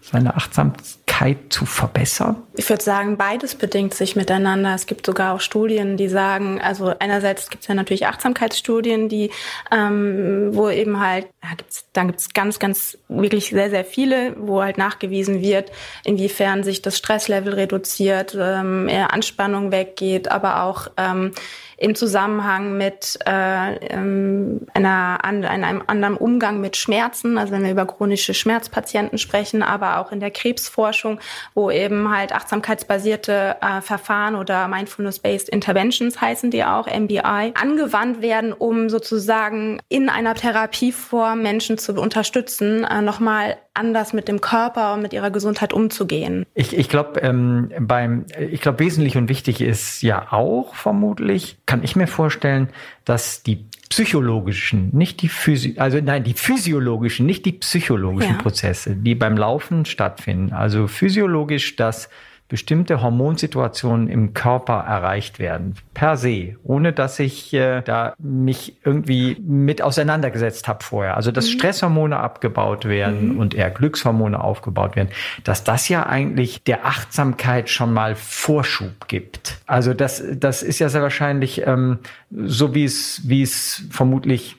seine 0.00 0.36
Achtsamkeit 0.36 1.38
zu 1.50 1.66
verbessern? 1.66 2.36
Ich 2.54 2.68
würde 2.68 2.82
sagen, 2.82 3.16
beides 3.16 3.54
bedingt 3.54 3.94
sich 3.94 4.16
miteinander. 4.16 4.74
Es 4.74 4.86
gibt 4.86 5.06
sogar 5.06 5.34
auch 5.34 5.40
Studien, 5.40 5.96
die 5.96 6.08
sagen, 6.08 6.60
also 6.60 6.94
einerseits 6.98 7.50
gibt 7.50 7.62
es 7.62 7.68
ja 7.68 7.74
natürlich 7.74 8.06
Achtsamkeitsstudien, 8.06 9.08
die, 9.08 9.30
ähm, 9.70 10.50
wo 10.52 10.68
eben 10.68 11.00
halt, 11.00 11.26
ja, 11.48 11.56
gibt's, 11.56 11.86
dann 11.92 12.08
gibt 12.08 12.20
es 12.20 12.32
ganz, 12.32 12.58
ganz, 12.58 12.98
wirklich 13.08 13.50
sehr, 13.50 13.70
sehr 13.70 13.84
viele, 13.84 14.34
wo 14.38 14.62
halt 14.62 14.78
nachgewiesen 14.78 15.40
wird, 15.40 15.70
inwiefern 16.04 16.62
sich 16.62 16.82
das 16.82 16.98
Stresslevel 16.98 17.54
reduziert, 17.54 18.36
ähm, 18.38 18.88
Anspannung 19.08 19.72
weggeht, 19.72 20.30
aber 20.30 20.62
auch 20.64 20.88
ähm, 20.96 21.32
im 21.78 21.94
Zusammenhang 21.94 22.76
mit 22.76 23.18
äh, 23.24 23.74
ähm, 23.86 24.62
einer, 24.74 25.24
an, 25.24 25.44
einem 25.44 25.82
anderen 25.86 26.16
Umgang 26.16 26.60
mit 26.60 26.76
Schmerzen, 26.76 27.38
also 27.38 27.52
wenn 27.52 27.62
wir 27.62 27.70
über 27.70 27.86
chronische 27.86 28.34
Schmerzpatienten 28.34 29.16
sprechen, 29.16 29.62
aber 29.62 29.98
auch 29.98 30.10
in 30.10 30.18
der 30.18 30.32
Krebsforschung, 30.32 31.20
wo 31.54 31.70
eben 31.70 32.10
halt 32.10 32.32
achtsamkeitsbasierte 32.32 33.56
äh, 33.60 33.80
Verfahren 33.80 34.34
oder 34.34 34.66
Mindfulness-Based 34.66 35.48
Interventions 35.48 36.20
heißen 36.20 36.50
die 36.50 36.64
auch, 36.64 36.88
MBI, 36.88 37.52
angewandt 37.54 38.22
werden, 38.22 38.52
um 38.52 38.88
sozusagen 38.88 39.80
in 39.88 40.08
einer 40.08 40.34
Therapieform 40.34 41.37
Menschen 41.42 41.78
zu 41.78 41.94
unterstützen, 41.94 42.84
äh, 42.84 43.02
nochmal 43.02 43.56
anders 43.74 44.12
mit 44.12 44.28
dem 44.28 44.40
Körper 44.40 44.94
und 44.94 45.02
mit 45.02 45.12
ihrer 45.12 45.30
Gesundheit 45.30 45.72
umzugehen. 45.72 46.44
Ich, 46.54 46.76
ich 46.76 46.88
glaube, 46.88 47.20
ähm, 47.20 47.70
beim, 47.80 48.26
ich 48.50 48.60
glaube, 48.60 48.80
wesentlich 48.80 49.16
und 49.16 49.28
wichtig 49.28 49.60
ist 49.60 50.02
ja 50.02 50.32
auch 50.32 50.74
vermutlich, 50.74 51.58
kann 51.66 51.82
ich 51.82 51.96
mir 51.96 52.06
vorstellen, 52.06 52.68
dass 53.04 53.42
die 53.42 53.66
psychologischen, 53.88 54.90
nicht 54.92 55.22
die 55.22 55.28
Physi 55.28 55.76
also 55.78 55.98
nein, 56.00 56.24
die 56.24 56.34
physiologischen, 56.34 57.26
nicht 57.26 57.46
die 57.46 57.52
psychologischen 57.52 58.36
ja. 58.36 58.42
Prozesse, 58.42 58.94
die 58.94 59.14
beim 59.14 59.36
Laufen 59.36 59.84
stattfinden. 59.84 60.52
Also 60.52 60.86
physiologisch, 60.86 61.76
dass 61.76 62.10
bestimmte 62.48 63.02
Hormonsituationen 63.02 64.08
im 64.08 64.32
Körper 64.32 64.84
erreicht 64.86 65.38
werden, 65.38 65.74
per 65.92 66.16
se, 66.16 66.56
ohne 66.64 66.94
dass 66.94 67.18
ich 67.18 67.52
äh, 67.52 67.82
da 67.82 68.14
mich 68.18 68.78
irgendwie 68.84 69.36
mit 69.40 69.82
auseinandergesetzt 69.82 70.66
habe 70.66 70.82
vorher. 70.82 71.16
Also 71.16 71.30
dass 71.30 71.46
mhm. 71.46 71.52
Stresshormone 71.58 72.16
abgebaut 72.18 72.86
werden 72.86 73.34
mhm. 73.34 73.38
und 73.38 73.54
eher 73.54 73.70
Glückshormone 73.70 74.42
aufgebaut 74.42 74.96
werden, 74.96 75.10
dass 75.44 75.62
das 75.62 75.88
ja 75.88 76.06
eigentlich 76.06 76.62
der 76.62 76.86
Achtsamkeit 76.86 77.68
schon 77.68 77.92
mal 77.92 78.14
Vorschub 78.14 79.08
gibt. 79.08 79.58
Also 79.66 79.92
das, 79.92 80.22
das 80.34 80.62
ist 80.62 80.78
ja 80.78 80.88
sehr 80.88 81.02
wahrscheinlich 81.02 81.66
ähm, 81.66 81.98
so, 82.30 82.74
wie 82.74 82.84
es, 82.84 83.22
wie 83.24 83.42
es 83.42 83.82
vermutlich 83.90 84.57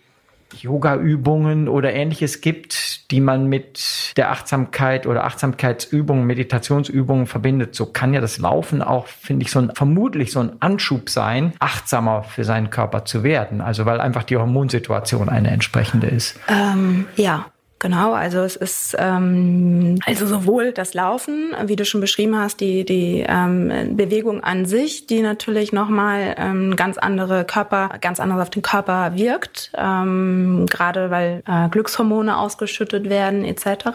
Yoga-Übungen 0.54 1.68
oder 1.68 1.94
ähnliches 1.94 2.42
gibt, 2.42 3.12
die 3.12 3.22
man 3.22 3.48
mit 3.48 4.14
der 4.18 4.32
Achtsamkeit 4.32 5.08
oder 5.08 5.24
Achtsamkeitsübungen, 5.24 6.26
Meditationsübungen 6.26 7.28
verbindet, 7.28 7.76
so 7.76 7.86
kann 7.86 8.14
ja 8.14 8.22
das 8.22 8.38
Laufen 8.38 8.82
auch, 8.82 9.08
finde 9.08 9.46
ich, 9.46 9.52
so 9.52 9.60
ein, 9.60 9.72
vermutlich 9.74 10.32
so 10.32 10.40
ein 10.40 10.62
Anschub 10.62 11.10
sein, 11.10 11.54
achtsamer 11.60 12.24
für 12.24 12.44
seinen 12.44 12.70
Körper 12.70 13.06
zu 13.06 13.24
werden. 13.24 13.62
Also 13.62 13.86
weil 13.86 14.02
einfach 14.02 14.24
die 14.24 14.38
Hormonsituation 14.38 15.30
eine 15.30 15.52
entsprechende 15.52 16.08
ist. 16.08 16.40
Ähm, 16.48 17.06
ja, 17.16 17.46
Genau, 17.80 18.12
also 18.12 18.40
es 18.40 18.58
ist 18.58 18.96
ähm, 19.00 20.00
also 20.06 20.28
sowohl 20.28 20.74
das 20.74 20.94
Laufen, 20.94 21.54
wie 21.64 21.78
du 21.78 21.86
schon 21.86 22.02
beschrieben 22.02 22.38
hast, 22.38 22.60
die 22.60 22.84
die 22.84 23.24
ähm, 23.26 23.96
Bewegung 23.96 24.44
an 24.44 24.66
sich, 24.66 25.08
die 25.08 25.22
natürlich 25.22 25.72
nochmal 25.72 26.36
ähm, 26.38 26.76
ganz 26.76 26.98
andere 26.98 27.46
Körper, 27.46 27.92
ganz 28.02 28.20
anders 28.20 28.42
auf 28.42 28.50
den 28.50 28.64
Körper 28.64 29.16
wirkt, 29.16 29.72
ähm, 29.78 30.66
gerade 30.70 31.10
weil 31.10 31.42
äh, 31.48 31.70
Glückshormone 31.70 32.38
ausgeschüttet 32.38 33.10
werden 33.10 33.46
etc. 33.46 33.88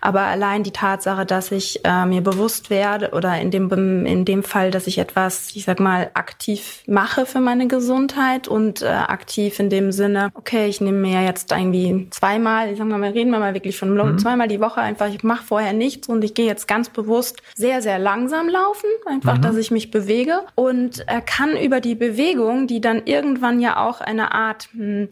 Aber 0.00 0.20
allein 0.20 0.62
die 0.62 0.70
Tatsache, 0.70 1.26
dass 1.26 1.50
ich 1.50 1.84
äh, 1.84 2.06
mir 2.06 2.20
bewusst 2.20 2.70
werde 2.70 3.10
oder 3.10 3.40
in 3.40 3.50
dem 3.50 4.06
in 4.06 4.24
dem 4.24 4.44
Fall, 4.44 4.70
dass 4.70 4.86
ich 4.86 4.98
etwas, 4.98 5.50
ich 5.56 5.64
sag 5.64 5.80
mal, 5.80 6.12
aktiv 6.14 6.84
mache 6.86 7.26
für 7.26 7.40
meine 7.40 7.66
Gesundheit 7.66 8.46
und 8.46 8.82
äh, 8.82 8.86
aktiv 8.86 9.58
in 9.58 9.68
dem 9.68 9.90
Sinne, 9.90 10.30
okay, 10.34 10.68
ich 10.68 10.80
nehme 10.80 10.98
mir 10.98 11.24
jetzt 11.24 11.50
irgendwie 11.50 12.06
zweimal, 12.10 12.70
ich 12.70 12.78
sag 12.78 12.86
mal 12.86 13.15
reden 13.16 13.30
wir 13.30 13.40
mal 13.40 13.54
wirklich 13.54 13.76
von 13.76 13.92
mhm. 13.92 14.18
zweimal 14.18 14.46
die 14.46 14.60
Woche 14.60 14.80
einfach, 14.80 15.08
ich 15.08 15.24
mache 15.24 15.44
vorher 15.44 15.72
nichts 15.72 16.08
und 16.08 16.22
ich 16.22 16.34
gehe 16.34 16.46
jetzt 16.46 16.68
ganz 16.68 16.90
bewusst 16.90 17.42
sehr, 17.54 17.82
sehr 17.82 17.98
langsam 17.98 18.48
laufen, 18.48 18.88
einfach, 19.06 19.38
mhm. 19.38 19.42
dass 19.42 19.56
ich 19.56 19.70
mich 19.70 19.90
bewege 19.90 20.42
und 20.54 21.00
äh, 21.08 21.20
kann 21.20 21.56
über 21.56 21.80
die 21.80 21.94
Bewegung, 21.94 22.66
die 22.66 22.80
dann 22.80 23.02
irgendwann 23.06 23.58
ja 23.60 23.84
auch 23.84 24.00
eine 24.00 24.32
Art 24.32 24.68
hm, 24.72 25.04
äh, 25.04 25.08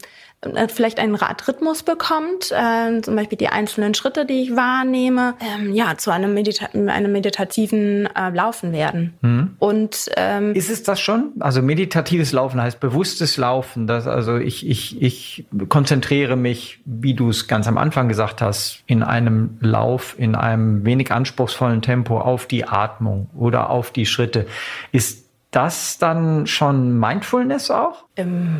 vielleicht 0.67 0.99
einen 0.99 1.15
Radrhythmus 1.15 1.83
bekommt, 1.83 2.51
äh, 2.51 3.01
zum 3.01 3.15
Beispiel 3.15 3.37
die 3.37 3.47
einzelnen 3.47 3.93
Schritte, 3.93 4.25
die 4.25 4.43
ich 4.43 4.55
wahrnehme, 4.55 5.35
ähm, 5.39 5.73
ja, 5.73 5.97
zu 5.97 6.11
einem, 6.11 6.33
Medita 6.33 6.67
einem 6.73 7.11
meditativen 7.11 8.07
äh, 8.15 8.29
Laufen 8.29 8.71
werden. 8.71 9.13
Mhm. 9.21 9.55
Und 9.59 10.09
ähm, 10.17 10.53
ist 10.53 10.69
es 10.69 10.83
das 10.83 10.99
schon? 10.99 11.33
Also 11.39 11.61
meditatives 11.61 12.31
Laufen 12.31 12.61
heißt 12.61 12.79
bewusstes 12.79 13.37
Laufen. 13.37 13.87
Das, 13.87 14.07
also 14.07 14.37
ich, 14.37 14.67
ich, 14.67 15.01
ich 15.01 15.45
konzentriere 15.69 16.35
mich, 16.35 16.79
wie 16.85 17.13
du 17.13 17.29
es 17.29 17.47
ganz 17.47 17.67
am 17.67 17.77
Anfang 17.77 18.07
gesagt 18.07 18.41
hast, 18.41 18.83
in 18.85 19.03
einem 19.03 19.57
Lauf, 19.61 20.15
in 20.17 20.35
einem 20.35 20.85
wenig 20.85 21.11
anspruchsvollen 21.11 21.81
Tempo 21.81 22.19
auf 22.19 22.45
die 22.45 22.67
Atmung 22.67 23.29
oder 23.35 23.69
auf 23.69 23.91
die 23.91 24.05
Schritte. 24.05 24.45
Ist 24.91 25.25
das 25.51 25.97
dann 25.97 26.47
schon 26.47 26.99
Mindfulness 26.99 27.71
auch? 27.71 28.05
Ähm 28.17 28.59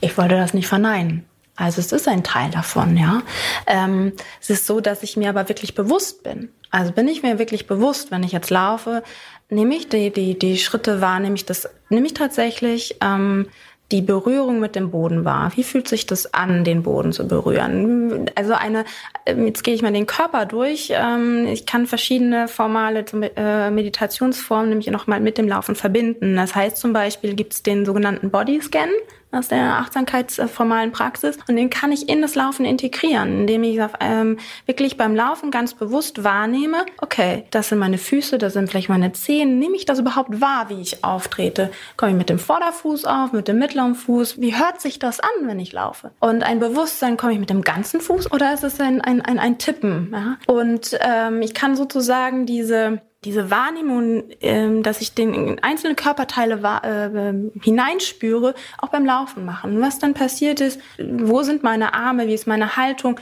ich 0.00 0.16
wollte 0.18 0.36
das 0.36 0.54
nicht 0.54 0.68
verneinen. 0.68 1.24
Also 1.56 1.80
es 1.80 1.90
ist 1.90 2.06
ein 2.06 2.22
Teil 2.22 2.50
davon, 2.50 2.96
ja. 2.96 3.22
Ähm, 3.66 4.12
es 4.40 4.48
ist 4.48 4.66
so, 4.66 4.80
dass 4.80 5.02
ich 5.02 5.16
mir 5.16 5.28
aber 5.28 5.48
wirklich 5.48 5.74
bewusst 5.74 6.22
bin. 6.22 6.50
Also 6.70 6.92
bin 6.92 7.08
ich 7.08 7.22
mir 7.22 7.38
wirklich 7.38 7.66
bewusst, 7.66 8.10
wenn 8.10 8.22
ich 8.22 8.30
jetzt 8.30 8.50
laufe, 8.50 9.02
nehme 9.50 9.74
ich 9.74 9.88
die, 9.88 10.10
die, 10.10 10.38
die 10.38 10.58
Schritte 10.58 11.00
wahr, 11.00 11.18
nehme 11.18 11.34
ich 11.34 11.46
das, 11.46 11.68
nehme 11.88 12.06
ich 12.06 12.14
tatsächlich 12.14 12.96
ähm, 13.02 13.48
die 13.90 14.02
Berührung 14.02 14.60
mit 14.60 14.76
dem 14.76 14.90
Boden 14.90 15.24
wahr. 15.24 15.50
Wie 15.56 15.64
fühlt 15.64 15.88
sich 15.88 16.04
das 16.06 16.34
an, 16.34 16.62
den 16.62 16.82
Boden 16.82 17.12
zu 17.12 17.26
berühren? 17.26 18.30
Also 18.34 18.52
eine, 18.52 18.84
ähm, 19.24 19.46
jetzt 19.46 19.64
gehe 19.64 19.74
ich 19.74 19.82
mal 19.82 19.92
den 19.92 20.06
Körper 20.06 20.44
durch. 20.44 20.92
Ähm, 20.92 21.46
ich 21.46 21.64
kann 21.64 21.86
verschiedene 21.86 22.48
formale 22.48 23.04
äh, 23.36 23.70
Meditationsformen 23.70 24.68
nämlich 24.68 24.88
nochmal 24.88 25.20
mit 25.20 25.38
dem 25.38 25.48
Laufen 25.48 25.74
verbinden. 25.74 26.36
Das 26.36 26.54
heißt 26.54 26.76
zum 26.76 26.92
Beispiel 26.92 27.34
gibt 27.34 27.54
es 27.54 27.62
den 27.62 27.86
sogenannten 27.86 28.30
Bodyscan 28.30 28.90
aus 29.30 29.48
der 29.48 29.78
achtsamkeitsformalen 29.78 30.92
Praxis. 30.92 31.38
Und 31.48 31.56
den 31.56 31.70
kann 31.70 31.92
ich 31.92 32.08
in 32.08 32.22
das 32.22 32.34
Laufen 32.34 32.64
integrieren, 32.64 33.40
indem 33.40 33.62
ich 33.62 33.78
ähm, 34.00 34.38
wirklich 34.66 34.96
beim 34.96 35.14
Laufen 35.14 35.50
ganz 35.50 35.74
bewusst 35.74 36.24
wahrnehme, 36.24 36.86
okay, 37.00 37.44
das 37.50 37.68
sind 37.68 37.78
meine 37.78 37.98
Füße, 37.98 38.38
das 38.38 38.54
sind 38.54 38.70
vielleicht 38.70 38.88
meine 38.88 39.12
Zehen. 39.12 39.58
Nehme 39.58 39.76
ich 39.76 39.84
das 39.84 39.98
überhaupt 39.98 40.40
wahr, 40.40 40.68
wie 40.68 40.80
ich 40.80 41.04
auftrete? 41.04 41.70
Komme 41.96 42.12
ich 42.12 42.18
mit 42.18 42.30
dem 42.30 42.38
Vorderfuß 42.38 43.04
auf, 43.04 43.32
mit 43.32 43.48
dem 43.48 43.58
mittleren 43.58 43.94
Fuß? 43.94 44.40
Wie 44.40 44.56
hört 44.56 44.80
sich 44.80 44.98
das 44.98 45.20
an, 45.20 45.28
wenn 45.42 45.60
ich 45.60 45.72
laufe? 45.72 46.10
Und 46.20 46.42
ein 46.42 46.58
Bewusstsein, 46.58 47.16
komme 47.16 47.34
ich 47.34 47.38
mit 47.38 47.50
dem 47.50 47.62
ganzen 47.62 48.00
Fuß 48.00 48.32
oder 48.32 48.54
ist 48.54 48.64
es 48.64 48.80
ein, 48.80 49.00
ein, 49.00 49.20
ein, 49.20 49.38
ein 49.38 49.58
Tippen? 49.58 50.10
Ja? 50.12 50.38
Und 50.46 50.98
ähm, 51.00 51.42
ich 51.42 51.54
kann 51.54 51.76
sozusagen 51.76 52.46
diese 52.46 53.00
diese 53.24 53.50
Wahrnehmung, 53.50 54.24
ähm, 54.40 54.84
dass 54.84 55.00
ich 55.00 55.12
den 55.12 55.58
einzelnen 55.60 55.96
Körperteile 55.96 56.60
äh, 56.82 57.60
hineinspüre, 57.60 58.54
auch 58.78 58.88
beim 58.90 59.04
Laufen 59.04 59.44
machen. 59.44 59.80
Was 59.80 59.98
dann 59.98 60.14
passiert 60.14 60.60
ist, 60.60 60.80
wo 60.98 61.42
sind 61.42 61.64
meine 61.64 61.94
Arme, 61.94 62.28
wie 62.28 62.34
ist 62.34 62.46
meine 62.46 62.76
Haltung 62.76 63.18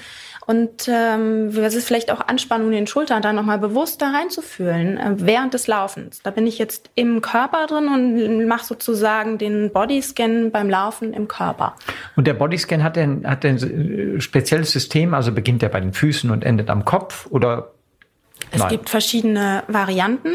und 0.47 0.87
ähm, 0.89 1.49
was 1.57 1.75
ist 1.75 1.87
vielleicht 1.87 2.11
auch 2.11 2.21
Anspannung 2.21 2.69
in 2.69 2.75
den 2.75 2.87
Schultern, 2.87 3.23
da 3.23 3.33
nochmal 3.33 3.59
bewusst 3.59 4.03
da 4.03 4.11
reinzufühlen 4.11 4.99
äh, 4.99 5.15
während 5.17 5.55
des 5.55 5.67
Laufens. 5.67 6.21
Da 6.23 6.31
bin 6.31 6.47
ich 6.47 6.59
jetzt 6.59 6.91
im 6.95 7.23
Körper 7.23 7.67
drin 7.67 7.89
und 7.89 8.47
mache 8.47 8.67
sozusagen 8.67 9.39
den 9.39 9.71
Bodyscan 9.73 10.51
beim 10.51 10.69
Laufen 10.69 11.15
im 11.15 11.27
Körper. 11.27 11.75
Und 12.17 12.27
der 12.27 12.35
Bodyscan 12.35 12.83
hat 12.83 12.99
ein, 12.99 13.27
hat 13.27 13.47
ein 13.47 14.21
spezielles 14.21 14.73
System, 14.73 15.15
also 15.15 15.33
beginnt 15.33 15.63
er 15.63 15.71
bei 15.71 15.81
den 15.81 15.95
Füßen 15.95 16.31
und 16.31 16.45
endet 16.45 16.69
am 16.69 16.85
Kopf 16.85 17.27
oder 17.31 17.73
Es 18.51 18.61
Nein. 18.61 18.71
gibt 18.71 18.91
verschiedene 18.91 19.63
Varianten. 19.69 20.35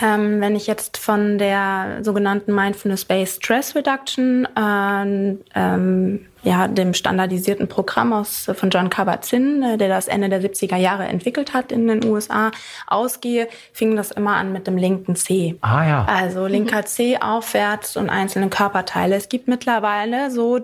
Ähm, 0.00 0.40
wenn 0.40 0.56
ich 0.56 0.66
jetzt 0.66 0.96
von 0.96 1.38
der 1.38 1.98
sogenannten 2.02 2.54
Mindfulness-Based 2.54 3.44
Stress 3.44 3.76
Reduction, 3.76 4.48
äh, 4.56 5.36
ähm, 5.54 6.26
ja, 6.42 6.66
dem 6.66 6.92
standardisierten 6.92 7.68
Programm 7.68 8.12
aus, 8.12 8.50
von 8.54 8.70
John 8.70 8.90
Kabat-Zinn, 8.90 9.62
äh, 9.62 9.78
der 9.78 9.88
das 9.88 10.08
Ende 10.08 10.28
der 10.28 10.42
70er 10.42 10.76
Jahre 10.76 11.04
entwickelt 11.04 11.54
hat 11.54 11.70
in 11.70 11.86
den 11.86 12.04
USA, 12.04 12.50
ausgehe, 12.88 13.48
fing 13.72 13.94
das 13.94 14.10
immer 14.10 14.34
an 14.34 14.52
mit 14.52 14.66
dem 14.66 14.76
linken 14.76 15.14
C. 15.14 15.56
Ah 15.60 15.86
ja. 15.86 16.04
Also 16.06 16.46
linker 16.46 16.84
C 16.84 17.18
aufwärts 17.18 17.96
und 17.96 18.10
einzelne 18.10 18.48
Körperteile. 18.48 19.14
Es 19.14 19.28
gibt 19.28 19.46
mittlerweile 19.46 20.32
so 20.32 20.58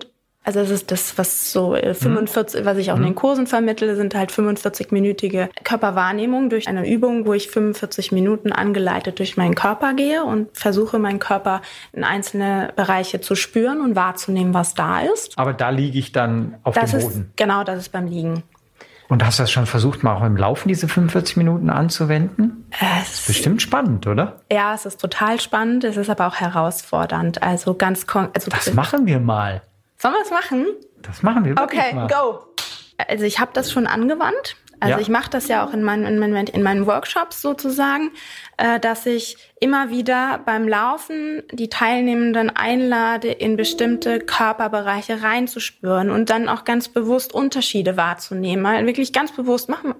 also 0.49 0.61
es 0.61 0.71
ist 0.71 0.89
das, 0.89 1.15
was 1.19 1.51
so 1.51 1.75
äh, 1.75 1.93
45, 1.93 2.65
was 2.65 2.77
ich 2.79 2.91
auch 2.91 2.97
in 2.97 3.03
den 3.03 3.13
Kursen 3.13 3.45
vermittle, 3.45 3.95
sind 3.95 4.15
halt 4.15 4.31
45-minütige 4.31 5.49
Körperwahrnehmung 5.63 6.49
durch 6.49 6.67
eine 6.67 6.89
Übung, 6.89 7.27
wo 7.27 7.33
ich 7.33 7.49
45 7.51 8.11
Minuten 8.11 8.51
angeleitet 8.51 9.19
durch 9.19 9.37
meinen 9.37 9.53
Körper 9.53 9.93
gehe 9.93 10.23
und 10.23 10.49
versuche, 10.57 10.97
meinen 10.97 11.19
Körper 11.19 11.61
in 11.93 12.03
einzelne 12.03 12.73
Bereiche 12.75 13.21
zu 13.21 13.35
spüren 13.35 13.79
und 13.81 13.95
wahrzunehmen, 13.95 14.55
was 14.55 14.73
da 14.73 15.01
ist. 15.01 15.37
Aber 15.37 15.53
da 15.53 15.69
liege 15.69 15.99
ich 15.99 16.11
dann 16.13 16.55
auf 16.63 16.73
Das 16.73 16.89
dem 16.91 16.99
ist 16.99 17.05
Boden. 17.05 17.31
genau, 17.35 17.63
das 17.63 17.77
ist 17.77 17.91
beim 17.91 18.07
Liegen. 18.07 18.41
Und 19.07 19.23
hast 19.25 19.37
du 19.39 19.43
das 19.43 19.51
schon 19.51 19.65
versucht, 19.67 20.03
mal 20.03 20.15
auch 20.15 20.23
im 20.23 20.37
Laufen 20.37 20.67
diese 20.67 20.87
45 20.87 21.37
Minuten 21.37 21.69
anzuwenden? 21.69 22.65
Es, 23.01 23.25
Bestimmt 23.27 23.61
spannend, 23.61 24.07
oder? 24.07 24.39
ja, 24.51 24.73
es 24.73 24.85
ist 24.85 24.99
total 24.99 25.39
spannend, 25.39 25.83
es 25.83 25.97
ist 25.97 26.09
aber 26.09 26.27
auch 26.27 26.35
herausfordernd. 26.35 27.41
Also 27.43 27.73
ganz 27.75 28.05
also 28.13 28.49
Das 28.51 28.73
machen 28.73 29.05
wir 29.05 29.19
mal. 29.19 29.61
Sollen 30.01 30.13
wir 30.15 30.21
es 30.21 30.31
machen? 30.31 30.65
Das 31.01 31.23
machen 31.23 31.45
wir 31.45 31.55
Okay, 31.61 31.93
mal. 31.93 32.07
go. 32.07 32.39
Also 33.07 33.23
ich 33.25 33.39
habe 33.39 33.51
das 33.53 33.71
schon 33.71 33.87
angewandt. 33.87 34.55
Also 34.81 34.95
Ja. 34.95 35.01
ich 35.01 35.09
mache 35.09 35.29
das 35.29 35.49
ja 35.49 35.65
auch 35.65 35.73
in 35.73 35.83
meinen, 35.83 36.05
in 36.05 36.19
meinen, 36.19 36.47
in 36.47 36.63
meinen 36.63 36.85
Workshops 36.87 37.41
sozusagen, 37.41 38.11
äh, 38.55 38.79
dass 38.79 39.05
ich 39.05 39.35
immer 39.59 39.89
wieder 39.89 40.39
beim 40.45 40.69
Laufen 40.69 41.43
die 41.51 41.67
Teilnehmenden 41.67 42.49
einlade, 42.49 43.29
in 43.29 43.57
bestimmte 43.57 44.19
Körperbereiche 44.21 45.21
reinzuspüren 45.21 46.09
und 46.09 46.29
dann 46.29 46.47
auch 46.47 46.63
ganz 46.63 46.87
bewusst 46.87 47.33
Unterschiede 47.33 47.97
wahrzunehmen. 47.97 48.63
Mal 48.63 48.85
wirklich 48.85 49.11
ganz 49.11 49.33
bewusst 49.33 49.67
machen. 49.67 49.95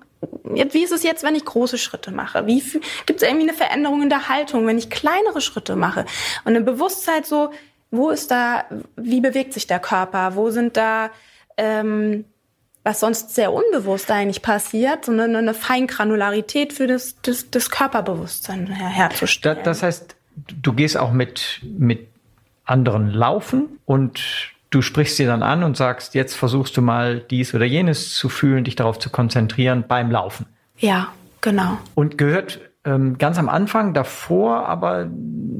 Wie 0.45 0.83
ist 0.83 0.91
es 0.93 1.03
jetzt, 1.03 1.23
wenn 1.23 1.35
ich 1.35 1.43
große 1.43 1.77
Schritte 1.77 2.11
mache? 2.11 2.45
Wie 2.47 2.63
gibt 3.05 3.21
es 3.21 3.27
irgendwie 3.27 3.49
eine 3.49 3.57
Veränderung 3.57 4.01
in 4.01 4.09
der 4.09 4.29
Haltung, 4.29 4.65
wenn 4.65 4.77
ich 4.77 4.89
kleinere 4.89 5.41
Schritte 5.41 5.75
mache? 5.75 6.05
Und 6.45 6.55
eine 6.55 6.61
Bewusstheit 6.61 7.25
so, 7.25 7.51
wo 7.91 8.09
ist 8.09 8.31
da, 8.31 8.65
wie 8.95 9.21
bewegt 9.21 9.53
sich 9.53 9.67
der 9.67 9.79
Körper? 9.79 10.35
Wo 10.35 10.51
sind 10.51 10.77
da, 10.77 11.09
ähm, 11.57 12.25
was 12.83 12.99
sonst 12.99 13.35
sehr 13.35 13.51
unbewusst 13.51 14.09
eigentlich 14.11 14.41
passiert, 14.41 15.05
sondern 15.05 15.35
eine 15.35 15.53
Feingranularität 15.53 16.73
für 16.73 16.87
das, 16.87 17.15
das, 17.21 17.49
das 17.49 17.69
Körperbewusstsein 17.69 18.67
her 18.67 18.87
herzustellen. 18.87 19.59
das 19.63 19.83
heißt, 19.83 20.15
du 20.61 20.73
gehst 20.73 20.97
auch 20.97 21.11
mit, 21.11 21.61
mit 21.63 22.07
anderen 22.63 23.11
laufen 23.11 23.79
und 23.85 24.21
du 24.69 24.81
sprichst 24.81 25.17
sie 25.17 25.25
dann 25.25 25.43
an 25.43 25.63
und 25.63 25.75
sagst, 25.75 26.13
jetzt 26.13 26.35
versuchst 26.35 26.77
du 26.77 26.81
mal 26.81 27.19
dies 27.19 27.53
oder 27.53 27.65
jenes 27.65 28.13
zu 28.13 28.29
fühlen, 28.29 28.63
dich 28.63 28.75
darauf 28.75 28.99
zu 28.99 29.09
konzentrieren 29.09 29.85
beim 29.87 30.11
Laufen. 30.11 30.45
ja, 30.77 31.11
genau. 31.41 31.77
Und 31.95 32.17
gehört 32.17 32.59
ähm, 32.89 33.17
ganz 33.17 33.37
am 33.37 33.49
Anfang 33.49 33.93
davor 33.93 34.67
aber 34.67 35.07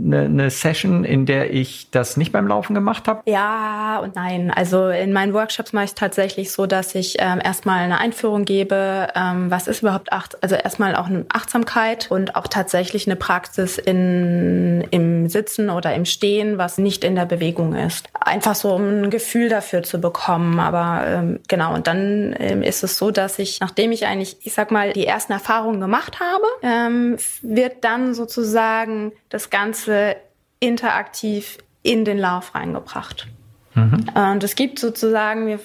eine, 0.06 0.22
eine 0.22 0.50
Session, 0.50 1.04
in 1.04 1.26
der 1.26 1.54
ich 1.54 1.90
das 1.92 2.18
nicht 2.18 2.32
beim 2.32 2.48
Laufen 2.48 2.74
gemacht 2.74 3.08
habe. 3.08 3.22
Ja 3.26 4.00
und 4.00 4.16
nein. 4.16 4.52
Also 4.52 4.90
in 4.90 5.14
meinen 5.14 5.34
Workshops 5.34 5.74
mache 5.74 5.86
ich 5.86 5.94
tatsächlich 5.94 6.52
so, 6.52 6.66
dass 6.66 6.96
ich 6.96 7.18
ähm, 7.20 7.40
erstmal 7.44 7.80
eine 7.80 8.00
Einführung 8.00 8.46
gebe, 8.46 9.08
ähm, 9.16 9.52
was 9.52 9.68
ist 9.68 9.82
überhaupt 9.82 10.12
Acht 10.12 10.42
also 10.42 10.56
erstmal 10.56 10.96
auch 10.96 11.08
eine 11.08 11.26
Achtsamkeit 11.30 12.08
und 12.10 12.36
auch 12.36 12.48
tatsächlich 12.48 13.08
eine 13.08 13.16
Praxis 13.16 13.78
in, 13.78 14.86
im 14.92 15.30
Sitzen 15.30 15.70
oder 15.70 15.94
im 15.94 16.06
Stehen, 16.06 16.58
was 16.58 16.78
nicht 16.78 17.04
in 17.04 17.16
der 17.16 17.26
Bewegung 17.26 17.76
ist. 17.76 18.08
Einfach 18.20 18.56
so, 18.56 18.74
um 18.74 19.04
ein 19.04 19.10
Gefühl 19.10 19.50
dafür 19.50 19.84
zu 19.84 20.02
bekommen. 20.02 20.60
Aber 20.60 21.04
ähm, 21.06 21.40
genau, 21.48 21.74
und 21.74 21.88
dann 21.88 22.36
ähm, 22.40 22.64
ist 22.64 22.84
es 22.84 22.98
so, 22.98 23.12
dass 23.12 23.38
ich, 23.40 23.60
nachdem 23.60 23.92
ich 23.92 24.08
eigentlich, 24.08 24.38
ich 24.42 24.54
sag 24.54 24.72
mal, 24.72 24.94
die 24.94 25.06
ersten 25.06 25.34
Erfahrungen 25.34 25.80
gemacht 25.80 26.20
habe, 26.20 26.46
ähm, 26.64 27.18
wird 27.42 27.84
dann 27.84 28.14
sozusagen 28.14 29.12
das 29.30 29.50
Ganze 29.50 30.16
interaktiv 30.60 31.58
in 31.84 32.06
den 32.06 32.18
Lauf 32.18 32.56
reingebracht. 32.56 33.28
Und 34.16 34.44
es 34.44 34.56
gibt 34.56 34.80
sozusagen, 34.80 35.48
wir 35.48 35.60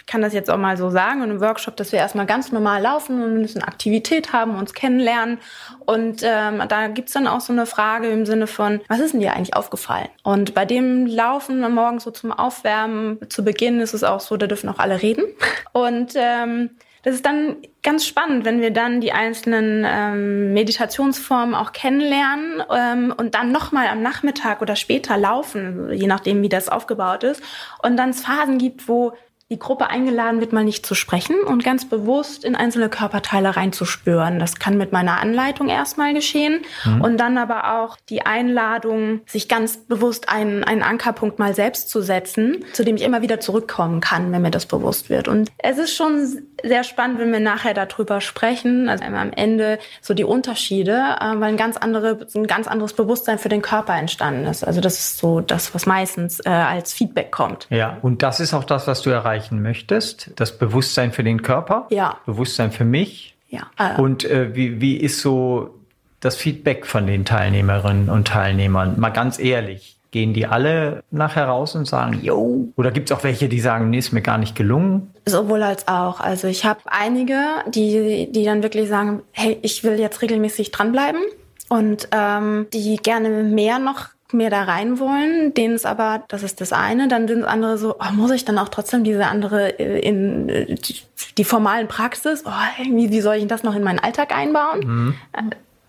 ich 0.00 0.10
kann 0.10 0.22
das 0.22 0.32
jetzt 0.32 0.50
auch 0.50 0.56
mal 0.56 0.78
so 0.78 0.88
sagen, 0.88 1.22
in 1.22 1.30
einem 1.30 1.40
Workshop, 1.42 1.76
dass 1.76 1.92
wir 1.92 1.98
erstmal 1.98 2.24
ganz 2.24 2.50
normal 2.50 2.80
laufen 2.80 3.22
und 3.22 3.36
ein 3.36 3.42
bisschen 3.42 3.62
Aktivität 3.62 4.32
haben, 4.32 4.56
uns 4.56 4.72
kennenlernen. 4.72 5.38
Und 5.84 6.22
ähm, 6.22 6.62
da 6.66 6.88
gibt's 6.88 7.12
dann 7.12 7.26
auch 7.26 7.42
so 7.42 7.52
eine 7.52 7.66
Frage 7.66 8.08
im 8.08 8.24
Sinne 8.24 8.46
von, 8.46 8.80
was 8.88 9.00
ist 9.00 9.12
denn 9.12 9.20
dir 9.20 9.34
eigentlich 9.34 9.54
aufgefallen? 9.54 10.08
Und 10.22 10.54
bei 10.54 10.64
dem 10.64 11.04
Laufen 11.04 11.62
am 11.62 11.74
Morgen 11.74 12.00
so 12.00 12.10
zum 12.10 12.32
Aufwärmen 12.32 13.18
zu 13.28 13.44
Beginn 13.44 13.80
ist 13.80 13.92
es 13.92 14.02
auch 14.02 14.20
so, 14.20 14.38
da 14.38 14.46
dürfen 14.46 14.70
auch 14.70 14.78
alle 14.78 15.02
reden. 15.02 15.24
Und 15.72 16.14
ähm, 16.14 16.70
das 17.08 17.14
ist 17.14 17.24
dann 17.24 17.56
ganz 17.82 18.04
spannend, 18.04 18.44
wenn 18.44 18.60
wir 18.60 18.70
dann 18.70 19.00
die 19.00 19.12
einzelnen 19.12 19.82
ähm, 19.88 20.52
Meditationsformen 20.52 21.54
auch 21.54 21.72
kennenlernen 21.72 22.62
ähm, 22.70 23.14
und 23.16 23.34
dann 23.34 23.50
nochmal 23.50 23.86
am 23.86 24.02
Nachmittag 24.02 24.60
oder 24.60 24.76
später 24.76 25.16
laufen, 25.16 25.90
je 25.90 26.06
nachdem, 26.06 26.42
wie 26.42 26.50
das 26.50 26.68
aufgebaut 26.68 27.24
ist. 27.24 27.42
Und 27.82 27.96
dann 27.96 28.10
es 28.10 28.20
Phasen 28.20 28.58
gibt, 28.58 28.88
wo 28.88 29.14
die 29.50 29.58
Gruppe 29.58 29.88
eingeladen 29.88 30.40
wird, 30.40 30.52
mal 30.52 30.64
nicht 30.64 30.84
zu 30.84 30.94
sprechen 30.94 31.36
und 31.46 31.64
ganz 31.64 31.88
bewusst 31.88 32.44
in 32.44 32.54
einzelne 32.54 32.90
Körperteile 32.90 33.56
reinzuspüren. 33.56 34.38
Das 34.38 34.56
kann 34.56 34.76
mit 34.76 34.92
meiner 34.92 35.20
Anleitung 35.20 35.68
erstmal 35.68 36.12
geschehen 36.12 36.60
und 37.00 37.16
dann 37.18 37.38
aber 37.38 37.80
auch 37.80 37.96
die 38.10 38.26
Einladung, 38.26 39.20
sich 39.26 39.48
ganz 39.48 39.78
bewusst 39.78 40.28
einen, 40.28 40.64
einen 40.64 40.82
Ankerpunkt 40.82 41.38
mal 41.38 41.54
selbst 41.54 41.88
zu 41.88 42.02
setzen, 42.02 42.64
zu 42.74 42.84
dem 42.84 42.96
ich 42.96 43.02
immer 43.02 43.22
wieder 43.22 43.40
zurückkommen 43.40 44.00
kann, 44.00 44.32
wenn 44.32 44.42
mir 44.42 44.50
das 44.50 44.66
bewusst 44.66 45.08
wird. 45.08 45.28
Und 45.28 45.50
es 45.58 45.78
ist 45.78 45.96
schon 45.96 46.26
sehr 46.64 46.84
spannend, 46.84 47.18
wenn 47.18 47.32
wir 47.32 47.40
nachher 47.40 47.74
darüber 47.74 48.20
sprechen, 48.20 48.88
also 48.88 49.04
am 49.04 49.32
Ende 49.32 49.78
so 50.00 50.14
die 50.14 50.24
Unterschiede, 50.24 50.92
äh, 50.92 51.40
weil 51.40 51.44
ein 51.44 51.56
ganz, 51.56 51.76
andere, 51.76 52.26
ein 52.34 52.46
ganz 52.46 52.66
anderes 52.66 52.92
Bewusstsein 52.92 53.38
für 53.38 53.48
den 53.48 53.62
Körper 53.62 53.94
entstanden 53.94 54.46
ist. 54.46 54.64
Also 54.64 54.80
das 54.80 54.98
ist 54.98 55.18
so 55.18 55.40
das, 55.40 55.74
was 55.74 55.86
meistens 55.86 56.40
äh, 56.44 56.48
als 56.48 56.92
Feedback 56.92 57.30
kommt. 57.30 57.66
Ja, 57.70 57.98
und 58.02 58.22
das 58.22 58.40
ist 58.40 58.54
auch 58.54 58.64
das, 58.64 58.86
was 58.86 59.02
du 59.02 59.10
erreichen 59.38 59.62
möchtest. 59.62 60.30
Das 60.36 60.58
Bewusstsein 60.58 61.12
für 61.12 61.24
den 61.24 61.42
Körper. 61.42 61.86
Ja. 61.90 62.18
Bewusstsein 62.26 62.72
für 62.72 62.84
mich. 62.84 63.34
Ja. 63.48 63.70
Äh, 63.78 64.00
Und 64.00 64.24
äh, 64.24 64.54
wie, 64.54 64.80
wie 64.80 64.96
ist 64.96 65.20
so 65.20 65.74
das 66.20 66.36
Feedback 66.36 66.86
von 66.86 67.06
den 67.06 67.24
Teilnehmerinnen 67.24 68.08
und 68.08 68.28
Teilnehmern? 68.28 68.98
Mal 68.98 69.10
ganz 69.10 69.38
ehrlich. 69.38 69.94
Gehen 70.10 70.32
die 70.32 70.46
alle 70.46 71.02
nachher 71.10 71.46
raus 71.48 71.74
und 71.74 71.86
sagen, 71.86 72.20
yo? 72.22 72.68
Oder 72.76 72.90
gibt 72.90 73.10
es 73.10 73.16
auch 73.16 73.24
welche, 73.24 73.50
die 73.50 73.60
sagen, 73.60 73.90
nee, 73.90 73.98
ist 73.98 74.12
mir 74.12 74.22
gar 74.22 74.38
nicht 74.38 74.54
gelungen? 74.56 75.10
Sowohl 75.26 75.62
als 75.62 75.86
auch. 75.86 76.20
Also 76.20 76.48
ich 76.48 76.64
habe 76.64 76.80
einige, 76.86 77.38
die, 77.68 78.26
die 78.32 78.44
dann 78.44 78.62
wirklich 78.62 78.88
sagen, 78.88 79.20
hey, 79.32 79.58
ich 79.60 79.84
will 79.84 80.00
jetzt 80.00 80.22
regelmäßig 80.22 80.70
dranbleiben 80.70 81.20
und 81.68 82.08
ähm, 82.12 82.68
die 82.72 82.96
gerne 82.96 83.28
mehr 83.28 83.78
noch 83.78 84.06
mehr 84.32 84.50
da 84.50 84.64
rein 84.64 84.98
wollen, 84.98 85.54
denen 85.54 85.74
es 85.74 85.84
aber, 85.84 86.24
das 86.28 86.42
ist 86.42 86.60
das 86.60 86.72
eine, 86.72 87.08
dann 87.08 87.28
sind 87.28 87.44
andere 87.44 87.78
so, 87.78 87.96
oh, 87.98 88.12
muss 88.12 88.30
ich 88.30 88.44
dann 88.44 88.58
auch 88.58 88.68
trotzdem 88.68 89.04
diese 89.04 89.26
andere 89.26 89.78
äh, 89.78 90.00
in 90.00 90.48
äh, 90.48 90.74
die, 90.74 90.96
die 91.36 91.44
formalen 91.44 91.88
Praxis, 91.88 92.44
oh, 92.46 92.50
irgendwie, 92.78 93.10
wie 93.10 93.20
soll 93.20 93.36
ich 93.36 93.46
das 93.46 93.62
noch 93.62 93.74
in 93.74 93.82
meinen 93.82 93.98
Alltag 93.98 94.36
einbauen? 94.36 95.14
Äh, 95.32 95.42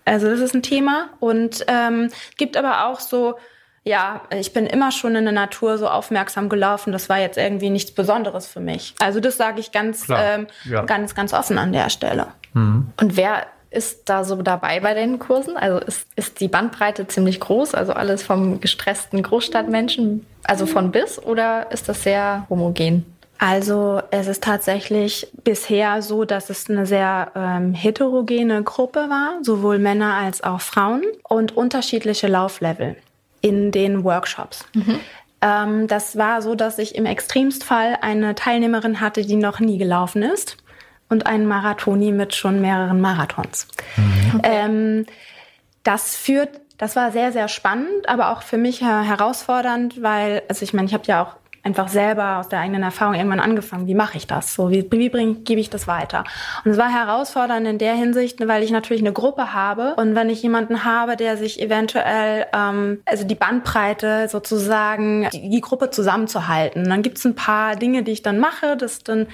Also 0.06 0.28
das 0.30 0.40
ist 0.40 0.54
ein 0.54 0.62
Thema 0.62 1.10
und 1.20 1.64
ähm, 1.68 2.10
gibt 2.36 2.56
aber 2.56 2.86
auch 2.86 3.00
so, 3.00 3.36
ja, 3.84 4.22
ich 4.34 4.52
bin 4.52 4.66
immer 4.66 4.90
schon 4.92 5.14
in 5.14 5.24
der 5.24 5.32
Natur 5.32 5.78
so 5.78 5.88
aufmerksam 5.88 6.48
gelaufen. 6.48 6.92
Das 6.92 7.08
war 7.08 7.18
jetzt 7.18 7.38
irgendwie 7.38 7.70
nichts 7.70 7.92
Besonderes 7.92 8.46
für 8.46 8.60
mich. 8.60 8.94
Also 8.98 9.20
das 9.20 9.36
sage 9.36 9.60
ich 9.60 9.72
ganz, 9.72 10.04
Klar, 10.04 10.22
ähm, 10.22 10.46
ja. 10.64 10.82
ganz, 10.82 11.14
ganz 11.14 11.32
offen 11.32 11.58
an 11.58 11.72
der 11.72 11.90
Stelle. 11.90 12.26
Und 12.54 13.16
wer 13.16 13.46
ist 13.70 14.08
da 14.08 14.24
so 14.24 14.36
dabei 14.42 14.80
bei 14.80 14.94
den 14.94 15.18
Kursen? 15.18 15.56
Also 15.56 15.78
ist, 15.78 16.06
ist 16.16 16.40
die 16.40 16.48
Bandbreite 16.48 17.06
ziemlich 17.06 17.40
groß, 17.40 17.74
also 17.74 17.92
alles 17.92 18.22
vom 18.22 18.60
gestressten 18.60 19.22
Großstadtmenschen, 19.22 20.26
also 20.44 20.66
von 20.66 20.90
bis, 20.90 21.18
oder 21.18 21.70
ist 21.70 21.88
das 21.88 22.02
sehr 22.02 22.46
homogen? 22.50 23.04
Also 23.38 24.02
es 24.10 24.26
ist 24.26 24.42
tatsächlich 24.42 25.28
bisher 25.44 26.02
so, 26.02 26.26
dass 26.26 26.50
es 26.50 26.68
eine 26.68 26.84
sehr 26.84 27.32
ähm, 27.34 27.72
heterogene 27.72 28.62
Gruppe 28.62 29.06
war, 29.08 29.38
sowohl 29.42 29.78
Männer 29.78 30.14
als 30.14 30.42
auch 30.42 30.60
Frauen 30.60 31.02
und 31.26 31.56
unterschiedliche 31.56 32.26
Lauflevel 32.26 32.96
in 33.40 33.70
den 33.70 34.04
Workshops. 34.04 34.66
Ähm, 35.40 35.86
das 35.86 36.18
war 36.18 36.42
so, 36.42 36.54
dass 36.54 36.78
ich 36.78 36.94
im 36.94 37.06
Extremstfall 37.06 37.96
eine 38.02 38.34
Teilnehmerin 38.34 39.00
hatte, 39.00 39.22
die 39.22 39.36
noch 39.36 39.58
nie 39.58 39.78
gelaufen 39.78 40.22
ist 40.22 40.58
und 41.10 41.26
einen 41.26 41.46
Marathoni 41.46 42.12
mit 42.12 42.34
schon 42.34 42.60
mehreren 42.60 43.00
Marathons. 43.00 43.68
Ähm, 44.42 45.04
das 45.82 46.16
führt, 46.16 46.60
das 46.78 46.96
war 46.96 47.12
sehr, 47.12 47.32
sehr 47.32 47.48
spannend, 47.48 48.08
aber 48.08 48.30
auch 48.30 48.42
für 48.42 48.56
mich 48.56 48.80
her 48.80 49.02
herausfordernd, 49.02 50.02
weil, 50.02 50.42
also 50.48 50.62
ich 50.62 50.72
meine, 50.72 50.86
ich 50.86 50.94
habe 50.94 51.04
ja 51.06 51.22
auch 51.22 51.36
einfach 51.62 51.88
selber 51.88 52.38
aus 52.38 52.48
der 52.48 52.60
eigenen 52.60 52.82
Erfahrung 52.82 53.14
irgendwann 53.14 53.40
angefangen. 53.40 53.86
Wie 53.86 53.94
mache 53.94 54.16
ich 54.16 54.26
das? 54.26 54.54
So, 54.54 54.70
wie, 54.70 54.86
wie 54.90 55.08
bring, 55.08 55.44
gebe 55.44 55.60
ich 55.60 55.70
das 55.70 55.86
weiter? 55.86 56.24
Und 56.64 56.72
es 56.72 56.78
war 56.78 56.90
herausfordernd 56.90 57.66
in 57.66 57.78
der 57.78 57.94
Hinsicht, 57.94 58.46
weil 58.46 58.62
ich 58.62 58.70
natürlich 58.70 59.02
eine 59.02 59.12
Gruppe 59.12 59.52
habe 59.52 59.94
und 59.96 60.14
wenn 60.14 60.30
ich 60.30 60.42
jemanden 60.42 60.84
habe, 60.84 61.16
der 61.16 61.36
sich 61.36 61.60
eventuell, 61.60 62.46
ähm, 62.54 63.02
also 63.04 63.24
die 63.24 63.34
Bandbreite 63.34 64.28
sozusagen, 64.28 65.28
die, 65.32 65.50
die 65.50 65.60
Gruppe 65.60 65.90
zusammenzuhalten. 65.90 66.88
Dann 66.88 67.02
gibt 67.02 67.18
es 67.18 67.24
ein 67.24 67.34
paar 67.34 67.76
Dinge, 67.76 68.02
die 68.02 68.12
ich 68.12 68.22
dann 68.22 68.38
mache, 68.38 68.76
das 68.76 69.00
dann 69.04 69.26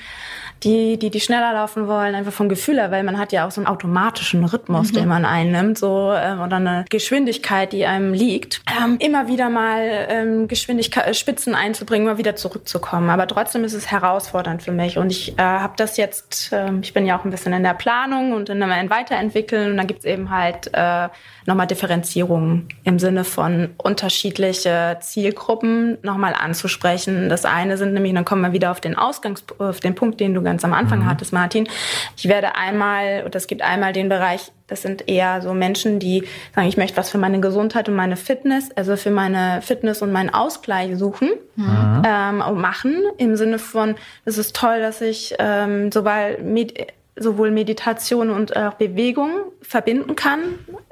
die, 0.64 0.98
die, 0.98 1.10
die 1.10 1.20
schneller 1.20 1.52
laufen 1.52 1.86
wollen, 1.86 2.14
einfach 2.14 2.32
vom 2.32 2.48
Gefühl 2.48 2.76
her, 2.76 2.90
weil 2.90 3.02
man 3.02 3.18
hat 3.18 3.32
ja 3.32 3.46
auch 3.46 3.50
so 3.50 3.60
einen 3.60 3.68
automatischen 3.68 4.44
Rhythmus, 4.44 4.90
mhm. 4.90 4.96
den 4.96 5.08
man 5.08 5.24
einnimmt, 5.24 5.78
so 5.78 6.12
ähm, 6.14 6.40
oder 6.40 6.56
eine 6.56 6.84
Geschwindigkeit, 6.88 7.72
die 7.72 7.84
einem 7.86 8.12
liegt. 8.12 8.62
Ähm, 8.82 8.96
immer 8.98 9.28
wieder 9.28 9.50
mal 9.50 10.06
ähm, 10.08 10.48
Geschwindigkeit, 10.48 11.06
äh, 11.06 11.14
Spitzen 11.14 11.54
einzubringen, 11.54 12.08
immer 12.16 12.18
wieder 12.18 12.36
zurückzukommen. 12.36 13.10
Aber 13.10 13.26
trotzdem 13.26 13.64
ist 13.64 13.74
es 13.74 13.90
herausfordernd 13.90 14.62
für 14.62 14.72
mich. 14.72 14.98
Und 14.98 15.10
ich 15.10 15.38
äh, 15.38 15.42
habe 15.42 15.74
das 15.76 15.96
jetzt, 15.96 16.52
äh, 16.52 16.72
ich 16.80 16.92
bin 16.94 17.06
ja 17.06 17.18
auch 17.18 17.24
ein 17.24 17.30
bisschen 17.30 17.52
in 17.52 17.62
der 17.62 17.74
Planung 17.74 18.32
und 18.32 18.48
in 18.48 18.62
einem 18.62 18.90
Weiterentwickeln. 18.90 19.72
Und 19.72 19.76
da 19.76 19.84
gibt's 19.84 20.04
eben 20.04 20.30
halt 20.30 20.70
äh, 20.72 21.08
nochmal 21.46 21.66
Differenzierungen 21.66 22.68
im 22.84 22.98
Sinne 22.98 23.24
von 23.24 23.70
unterschiedliche 23.76 24.98
Zielgruppen 25.00 25.98
nochmal 26.02 26.34
anzusprechen. 26.34 27.28
Das 27.28 27.44
eine 27.44 27.76
sind 27.76 27.92
nämlich, 27.92 28.14
dann 28.14 28.24
kommen 28.24 28.42
wir 28.42 28.52
wieder 28.52 28.70
auf 28.70 28.80
den 28.80 28.96
Ausgangs, 28.96 29.44
auf 29.58 29.80
den 29.80 29.94
Punkt, 29.94 30.20
den 30.20 30.34
du 30.34 30.42
ganz 30.42 30.64
am 30.64 30.72
Anfang 30.72 31.00
mhm. 31.00 31.06
hattest, 31.06 31.32
Martin. 31.32 31.68
Ich 32.16 32.28
werde 32.28 32.54
einmal, 32.54 33.24
oder 33.26 33.36
es 33.36 33.46
gibt 33.46 33.62
einmal 33.62 33.92
den 33.92 34.08
Bereich, 34.08 34.52
das 34.66 34.82
sind 34.82 35.08
eher 35.08 35.42
so 35.42 35.54
Menschen, 35.54 35.98
die 35.98 36.24
sagen, 36.54 36.68
ich 36.68 36.76
möchte 36.76 36.96
was 36.96 37.10
für 37.10 37.18
meine 37.18 37.40
Gesundheit 37.40 37.88
und 37.88 37.94
meine 37.94 38.16
Fitness, 38.16 38.70
also 38.74 38.96
für 38.96 39.10
meine 39.10 39.62
Fitness 39.62 40.02
und 40.02 40.12
meinen 40.12 40.30
Ausgleich 40.30 40.96
suchen 40.96 41.30
mhm. 41.54 42.02
ähm, 42.06 42.40
und 42.40 42.60
machen. 42.60 42.96
Im 43.18 43.36
Sinne 43.36 43.58
von, 43.58 43.94
es 44.24 44.38
ist 44.38 44.56
toll, 44.56 44.80
dass 44.80 45.00
ich 45.00 45.34
ähm, 45.38 45.92
sowohl, 45.92 46.38
Med 46.42 46.92
sowohl 47.18 47.50
Meditation 47.50 48.28
und 48.28 48.54
auch 48.56 48.74
Bewegung 48.74 49.30
verbinden 49.62 50.16
kann, 50.16 50.40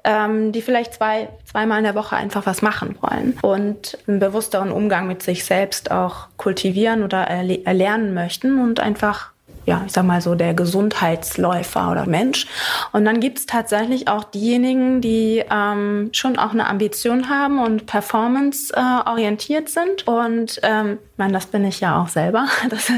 ähm, 0.05 0.53
die 0.53 0.63
vielleicht 0.63 0.95
zwei, 0.95 1.29
zweimal 1.45 1.79
in 1.79 1.85
der 1.85 1.95
Woche 1.95 2.17
einfach 2.17 2.47
was 2.47 2.63
machen 2.63 2.97
wollen 3.03 3.37
und 3.43 3.99
einen 4.07 4.21
bewussteren 4.21 4.73
Umgang 4.73 5.07
mit 5.07 5.23
sich 5.23 5.45
selbst 5.45 5.91
auch 5.91 6.29
kultivieren 6.39 7.03
oder 7.03 7.19
erlernen 7.19 8.15
möchten 8.15 8.59
und 8.59 8.81
einfach 8.81 9.34
ja, 9.67 9.83
ich 9.87 9.93
sag 9.93 10.05
mal 10.05 10.21
so, 10.21 10.35
der 10.35 10.55
Gesundheitsläufer 10.55 11.91
oder 11.91 12.07
Mensch. 12.07 12.47
Und 12.93 13.05
dann 13.05 13.21
gibt's 13.21 13.47
tatsächlich 13.47 14.09
auch 14.09 14.25
diejenigen, 14.25 15.01
die 15.01 15.43
ähm, 15.51 16.11
schon 16.13 16.39
auch 16.39 16.53
eine 16.53 16.69
Ambition 16.69 17.29
haben 17.29 17.59
und 17.59 17.87
performance-orientiert 17.87 19.69
äh, 19.69 19.71
sind. 19.71 20.07
Und 20.07 20.61
ähm, 20.63 20.99
meine, 21.17 21.33
das 21.33 21.47
bin 21.47 21.65
ich 21.65 21.81
ja 21.81 22.01
auch 22.01 22.09
selber. 22.09 22.47
Das, 22.71 22.91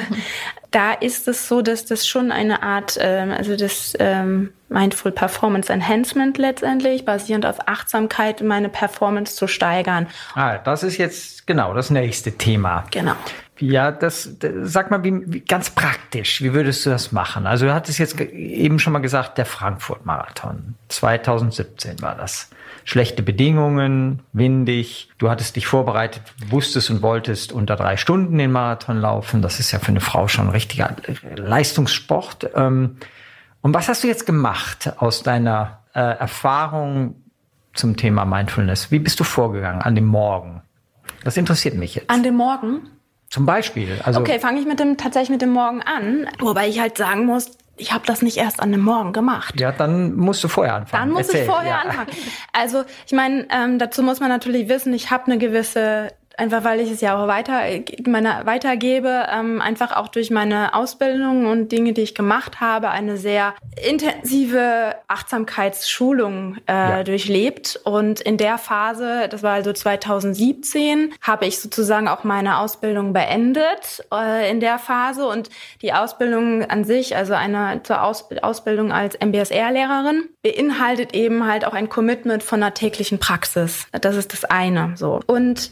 da 0.71 0.93
ist 0.93 1.29
es 1.29 1.49
so, 1.49 1.61
dass 1.61 1.85
das 1.85 2.07
schon 2.07 2.31
eine 2.31 2.63
Art, 2.63 2.97
ähm, 3.01 3.33
also 3.37 3.57
das 3.57 3.95
ähm, 3.99 4.53
Mindful 4.69 5.13
Performance 5.13 5.73
Enhancement 5.73 6.39
letztendlich, 6.39 7.05
basierend 7.05 7.47
auf 7.47 7.69
Achtsamkeit, 7.69 8.43
meine 8.43 8.69
Performance 8.69 9.37
zu 9.37 9.47
steigern. 9.47 10.07
Ah, 10.35 10.59
das 10.59 10.83
ist 10.83 10.99
jetzt 10.99 11.47
genau 11.47 11.75
das 11.75 11.91
nächste 11.91 12.33
Thema. 12.33 12.85
Genau. 12.91 13.15
Ja, 13.59 13.91
das, 13.91 14.39
das 14.39 14.53
sag 14.65 14.91
mal, 14.91 15.03
wie, 15.03 15.23
wie, 15.27 15.41
ganz 15.41 15.71
praktisch, 15.71 16.43
wie 16.43 16.53
würdest 16.53 16.85
du 16.85 16.91
das 16.91 17.13
machen? 17.13 17.47
Also 17.47 17.67
du 17.67 17.75
hattest 17.75 17.99
jetzt 17.99 18.21
eben 18.21 18.79
schon 18.79 18.93
mal 18.93 18.99
gesagt, 18.99 19.39
der 19.39 19.47
Frankfurt-Marathon. 19.47 20.75
2017 20.89 22.03
war 22.03 22.15
das. 22.15 22.51
Schlechte 22.85 23.23
Bedingungen, 23.23 24.23
windig. 24.33 25.09
Du 25.19 25.31
hattest 25.31 25.57
dich 25.57 25.67
vorbereitet, 25.67 26.23
wusstest 26.49 26.91
und 26.91 27.03
wolltest 27.03 27.53
unter 27.53 27.77
drei 27.77 27.97
Stunden 27.97 28.39
den 28.39 28.53
Marathon 28.53 28.99
laufen. 28.99 29.43
Das 29.43 29.59
ist 29.59 29.73
ja 29.73 29.79
für 29.79 29.89
eine 29.89 30.01
Frau 30.01 30.29
schon 30.29 30.47
ein 30.47 30.53
richtiger 30.53 30.95
Leistungssport. 31.35 32.51
Ähm, 32.55 32.99
und 33.63 33.75
was 33.75 33.89
hast 33.89 34.05
du 34.05 34.09
jetzt 34.09 34.27
gemacht 34.27 34.93
aus 34.99 35.23
deiner 35.23 35.81
äh, 35.95 36.01
Erfahrung 36.01 37.17
zum 37.75 37.97
Thema 37.97 38.25
Mindfulness? 38.25 38.91
Wie 38.93 38.99
bist 38.99 39.19
du 39.19 39.25
vorgegangen 39.25 39.83
an 39.83 39.95
dem 39.95 40.07
Morgen? 40.07 40.63
Das 41.25 41.37
interessiert 41.37 41.75
mich 41.75 41.97
jetzt. 41.97 42.11
An 42.11 42.23
dem 42.23 42.37
Morgen? 42.37 42.89
Zum 43.31 43.47
Beispiel. 43.47 44.01
Also 44.05 44.21
okay, 44.21 44.39
fange 44.39 44.61
ich 44.61 44.67
mit 44.67 44.81
dem 44.81 44.97
tatsächlich 44.97 45.31
mit 45.31 45.43
dem 45.43 45.51
Morgen 45.51 45.83
an, 45.83 46.29
wobei 46.39 46.69
ich 46.69 46.81
halt 46.81 46.97
sagen 46.97 47.27
muss, 47.27 47.51
ich 47.77 47.93
habe 47.93 48.07
das 48.07 48.23
nicht 48.23 48.37
erst 48.37 48.61
an 48.61 48.73
dem 48.73 48.81
Morgen 48.81 49.13
gemacht. 49.13 49.61
Ja, 49.61 49.73
dann 49.73 50.15
musst 50.15 50.43
du 50.43 50.49
vorher 50.49 50.75
anfangen. 50.75 51.09
Dann 51.09 51.11
muss 51.11 51.27
Erzähl, 51.27 51.43
ich 51.43 51.47
vorher 51.47 51.71
ja. 51.71 51.81
anfangen. 51.81 52.09
Also 52.53 52.85
ich 53.07 53.13
meine, 53.13 53.47
ähm, 53.51 53.79
dazu 53.79 54.03
muss 54.03 54.21
man 54.21 54.29
natürlich 54.29 54.69
wissen, 54.69 54.95
ich 54.95 55.11
habe 55.11 55.27
eine 55.27 55.39
gewisse 55.39 56.13
einfach 56.37 56.65
weil 56.65 56.81
ich 56.81 56.91
es 56.91 57.01
ja 57.01 57.17
auch 57.17 57.27
weiter 57.27 57.63
meine, 58.07 58.43
weitergebe, 58.45 59.27
ähm, 59.33 59.61
einfach 59.61 59.97
auch 59.97 60.09
durch 60.09 60.31
meine 60.31 60.75
Ausbildung 60.75 61.47
und 61.47 61.73
Dinge, 61.73 61.93
die 61.93 62.03
ich 62.03 62.15
gemacht 62.15 62.61
habe, 62.61 62.91
eine 62.91 63.17
sehr 63.17 63.55
intensive 63.87 64.95
Achtsamkeitsschulung 65.09 66.57
äh, 66.67 66.73
ja. 66.73 67.05
durchlebt. 67.05 67.81
Und 67.85 68.21
in 68.21 68.37
der 68.37 68.59
Phase, 68.59 69.29
das 69.29 69.43
war 69.43 69.55
also 69.55 69.73
2017, 69.73 71.15
habe 71.21 71.47
ich 71.47 71.61
sozusagen 71.61 72.09
auch 72.09 72.25
meine 72.25 72.59
Ausbildung 72.59 73.13
beendet 73.13 74.05
äh, 74.13 74.51
in 74.51 74.61
der 74.61 74.79
Phase 74.79 75.27
und 75.27 75.51
die 75.83 75.93
Ausbildung 75.93 76.65
an 76.65 76.85
sich, 76.85 77.17
also 77.17 77.35
eine 77.35 77.81
zur 77.83 78.03
Aus 78.03 78.27
Ausbildung 78.43 78.93
als 78.93 79.19
MBSR-Lehrerin, 79.21 80.29
beinhaltet 80.43 81.15
eben 81.15 81.47
halt 81.47 81.65
auch 81.67 81.75
ein 81.75 81.89
Commitment 81.89 82.43
von 82.43 82.63
einer 82.63 82.75
täglichen 82.75 83.19
Praxis. 83.19 83.87
Das 83.93 84.17
ist 84.17 84.33
das 84.33 84.45
eine. 84.45 84.93
So 84.97 85.21
und 85.27 85.71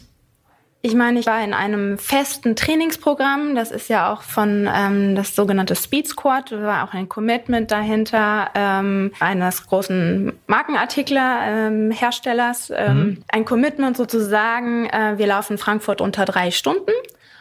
ich 0.85 0.93
meine, 0.93 1.19
ich 1.19 1.25
war 1.25 1.43
in 1.43 1.55
einem 1.55 1.97
festen 1.97 2.55
Trainingsprogramm. 2.55 3.55
Das 3.55 3.71
ist 3.71 3.89
ja 3.89 4.13
auch 4.13 4.21
von 4.21 4.69
ähm, 4.71 5.15
das 5.15 5.35
sogenannte 5.35 5.75
Speed 5.75 6.07
Squad. 6.07 6.51
Da 6.51 6.61
war 6.61 6.87
auch 6.87 6.93
ein 6.93 7.09
Commitment 7.09 7.71
dahinter 7.71 8.51
ähm, 8.53 9.11
eines 9.19 9.65
großen 9.65 10.33
Markenartikler-Herstellers. 10.45 12.71
Ähm, 12.75 12.97
mhm. 12.97 13.23
Ein 13.29 13.45
Commitment 13.45 13.97
sozusagen. 13.97 14.85
Äh, 14.85 15.17
wir 15.17 15.25
laufen 15.25 15.57
Frankfurt 15.57 16.01
unter 16.01 16.25
drei 16.25 16.51
Stunden. 16.51 16.91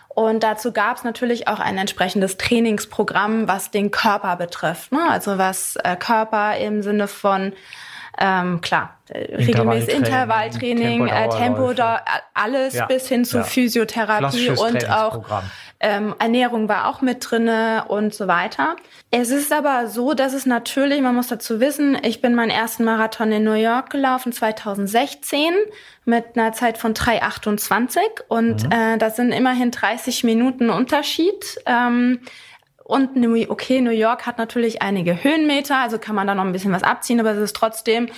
Und 0.08 0.42
dazu 0.42 0.72
gab 0.72 0.96
es 0.96 1.04
natürlich 1.04 1.46
auch 1.46 1.60
ein 1.60 1.76
entsprechendes 1.76 2.38
Trainingsprogramm, 2.38 3.46
was 3.46 3.70
den 3.70 3.90
Körper 3.90 4.36
betrifft. 4.36 4.90
Ne? 4.90 5.00
Also 5.10 5.36
was 5.36 5.76
äh, 5.84 5.96
Körper 5.96 6.56
im 6.56 6.82
Sinne 6.82 7.08
von 7.08 7.52
ähm, 8.18 8.60
klar, 8.60 8.98
regelmäßig 9.12 9.94
Intervalltraining, 9.94 11.06
äh, 11.08 11.28
Tempo, 11.28 11.72
da, 11.72 12.00
alles 12.32 12.74
ja. 12.74 12.86
bis 12.86 13.08
hin 13.08 13.24
zu 13.24 13.38
ja. 13.38 13.42
Physiotherapie 13.44 14.50
und 14.50 14.90
auch 14.90 15.24
ähm, 15.80 16.14
Ernährung 16.18 16.68
war 16.68 16.88
auch 16.88 17.02
mit 17.02 17.18
drinne 17.28 17.84
und 17.88 18.14
so 18.14 18.26
weiter. 18.26 18.76
Es 19.10 19.30
ist 19.30 19.52
aber 19.52 19.88
so, 19.88 20.14
dass 20.14 20.32
es 20.32 20.46
natürlich, 20.46 21.02
man 21.02 21.14
muss 21.14 21.26
dazu 21.26 21.60
wissen, 21.60 21.98
ich 22.02 22.22
bin 22.22 22.34
meinen 22.34 22.50
ersten 22.50 22.84
Marathon 22.84 23.32
in 23.32 23.44
New 23.44 23.52
York 23.52 23.90
gelaufen 23.90 24.32
2016 24.32 25.52
mit 26.04 26.24
einer 26.36 26.52
Zeit 26.52 26.78
von 26.78 26.94
3,28 26.94 27.98
und 28.28 28.64
mhm. 28.64 28.72
äh, 28.72 28.98
das 28.98 29.16
sind 29.16 29.32
immerhin 29.32 29.70
30 29.72 30.24
Minuten 30.24 30.70
Unterschied. 30.70 31.58
Ähm, 31.66 32.20
und 32.84 33.10
okay, 33.48 33.80
New 33.80 33.90
York 33.90 34.26
hat 34.26 34.38
natürlich 34.38 34.82
einige 34.82 35.24
Höhenmeter, 35.24 35.78
also 35.78 35.98
kann 35.98 36.14
man 36.14 36.26
da 36.26 36.34
noch 36.34 36.44
ein 36.44 36.52
bisschen 36.52 36.72
was 36.72 36.82
abziehen, 36.82 37.18
aber 37.18 37.32
es 37.32 37.38
ist 37.38 37.56
trotzdem 37.56 38.08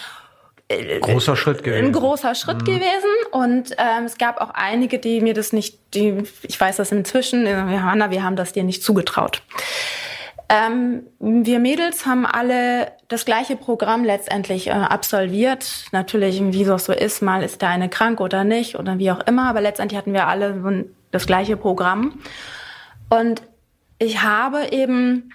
äh, 0.69 0.99
großer 0.99 1.37
Schritt 1.37 1.63
gewesen. 1.63 1.87
Ein 1.87 1.93
großer 1.93 2.35
Schritt 2.35 2.63
mhm. 2.63 2.65
gewesen. 2.65 3.15
Und 3.31 3.71
ähm, 3.79 4.05
es 4.05 4.19
gab 4.19 4.41
auch 4.41 4.51
einige, 4.51 4.99
die 4.99 5.21
mir 5.21 5.35
das 5.35 5.53
nicht, 5.53 5.79
die, 5.95 6.25
ich 6.43 6.61
weiß 6.61 6.77
das 6.77 6.91
inzwischen, 6.91 7.47
Johanna, 7.47 8.11
wir 8.11 8.25
haben 8.25 8.37
das 8.37 8.53
dir 8.53 8.65
nicht 8.65 8.83
zugetraut. 8.83 9.43
Ähm, 10.49 11.03
wir 11.19 11.59
Mädels 11.59 12.07
haben 12.07 12.25
alle 12.25 12.93
das 13.09 13.25
gleiche 13.25 13.57
Programm 13.57 14.05
letztendlich 14.05 14.69
äh, 14.69 14.71
absolviert. 14.71 15.87
Natürlich, 15.93 16.41
wie 16.41 16.65
das 16.65 16.85
so 16.85 16.93
ist, 16.93 17.23
mal 17.23 17.43
ist 17.43 17.63
der 17.63 17.71
eine 17.71 17.89
krank 17.89 18.21
oder 18.21 18.45
nicht 18.45 18.77
oder 18.77 18.99
wie 18.99 19.11
auch 19.11 19.27
immer, 19.27 19.49
aber 19.49 19.61
letztendlich 19.61 19.99
hatten 19.99 20.13
wir 20.13 20.27
alle 20.27 20.85
das 21.11 21.27
gleiche 21.27 21.57
Programm. 21.57 22.21
Und 23.09 23.43
ich 23.99 24.23
habe 24.23 24.69
eben 24.73 25.33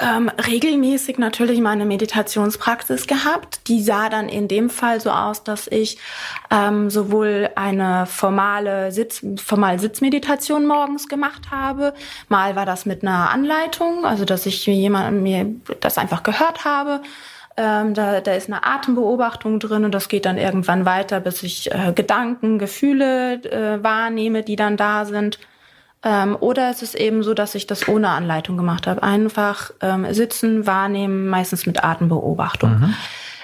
ähm, 0.00 0.28
regelmäßig 0.28 1.18
natürlich 1.18 1.60
meine 1.60 1.84
Meditationspraxis 1.84 3.06
gehabt. 3.06 3.66
Die 3.68 3.82
sah 3.82 4.08
dann 4.08 4.28
in 4.28 4.46
dem 4.46 4.70
Fall 4.70 5.00
so 5.00 5.10
aus, 5.10 5.42
dass 5.42 5.66
ich 5.66 5.98
ähm, 6.50 6.88
sowohl 6.88 7.50
eine 7.56 8.06
formale 8.06 8.92
Sitz, 8.92 9.24
formale 9.42 9.78
Sitzmeditation 9.78 10.66
morgens 10.66 11.08
gemacht 11.08 11.50
habe. 11.50 11.94
Mal 12.28 12.54
war 12.54 12.66
das 12.66 12.86
mit 12.86 13.02
einer 13.02 13.30
Anleitung, 13.30 14.04
also 14.04 14.24
dass 14.24 14.46
ich 14.46 14.64
jemand 14.66 15.22
mir 15.22 15.46
das 15.80 15.98
einfach 15.98 16.22
gehört 16.22 16.64
habe. 16.64 17.00
Ähm, 17.56 17.92
da, 17.94 18.20
da 18.20 18.34
ist 18.34 18.48
eine 18.48 18.64
Atembeobachtung 18.64 19.58
drin 19.58 19.84
und 19.84 19.92
das 19.92 20.08
geht 20.08 20.26
dann 20.26 20.38
irgendwann 20.38 20.84
weiter, 20.84 21.18
bis 21.18 21.42
ich 21.42 21.72
äh, 21.72 21.92
Gedanken, 21.92 22.60
Gefühle 22.60 23.42
äh, 23.42 23.82
wahrnehme, 23.82 24.44
die 24.44 24.54
dann 24.54 24.76
da 24.76 25.04
sind. 25.04 25.40
Ähm, 26.04 26.36
oder 26.38 26.70
es 26.70 26.82
ist 26.82 26.94
eben 26.94 27.22
so, 27.22 27.34
dass 27.34 27.54
ich 27.54 27.66
das 27.66 27.88
ohne 27.88 28.10
Anleitung 28.10 28.56
gemacht 28.56 28.86
habe. 28.86 29.02
Einfach 29.02 29.72
ähm, 29.80 30.06
sitzen, 30.12 30.66
wahrnehmen, 30.66 31.28
meistens 31.28 31.66
mit 31.66 31.82
Atembeobachtung. 31.82 32.70
Mhm. 32.80 32.94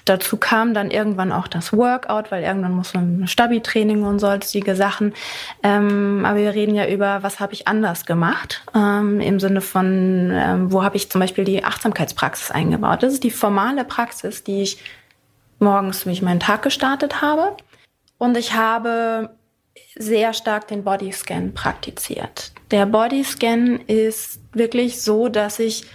Dazu 0.05 0.37
kam 0.37 0.75
dann 0.75 0.91
irgendwann 0.91 1.33
auch 1.33 1.49
das 1.49 1.73
Workout, 1.73 2.31
weil 2.31 2.43
irgendwann 2.43 2.73
muss 2.73 2.93
man 2.93 3.27
Stabi-Training 3.27 4.03
und 4.03 4.19
sonstige 4.19 4.77
Sachen. 4.77 5.15
Ähm, 5.63 6.25
aber 6.27 6.39
wir 6.39 6.55
reden 6.55 6.75
ja 6.75 6.87
über, 6.87 7.23
was 7.23 7.41
habe 7.41 7.55
ich 7.55 7.67
anders 7.69 8.05
gemacht, 8.05 8.63
ähm, 8.75 9.21
im 9.21 9.41
Sinne 9.41 9.63
von, 9.63 10.31
ähm, 10.31 10.71
wo 10.71 10.83
habe 10.83 10.97
ich 10.97 11.11
zum 11.11 11.23
Beispiel 11.23 11.45
die 11.45 11.65
Achtsamkeitspraxis 11.65 12.51
eingebaut. 12.51 13.03
Das 13.03 13.15
ist 13.15 13.25
die 13.25 13.31
formale 13.31 13.85
Praxis, 13.85 14.45
die 14.45 14.63
ich 14.63 14.79
morgens, 15.59 16.05
wie 16.05 16.13
ich 16.13 16.21
meinen 16.21 16.41
Tag 16.41 16.63
gestartet 16.63 17.23
habe. 17.23 17.57
Und 18.19 18.37
ich 18.37 18.55
habe 18.55 19.31
sehr 19.97 20.33
stark 20.33 20.69
den 20.69 20.85
Bodyscan 20.85 21.55
praktiziert. 21.55 22.53
Der 22.71 22.87
Bodyscan 22.87 23.81
ist 23.87 24.41
wirklich 24.53 25.01
so, 25.01 25.29
dass 25.29 25.59
ich 25.59 25.87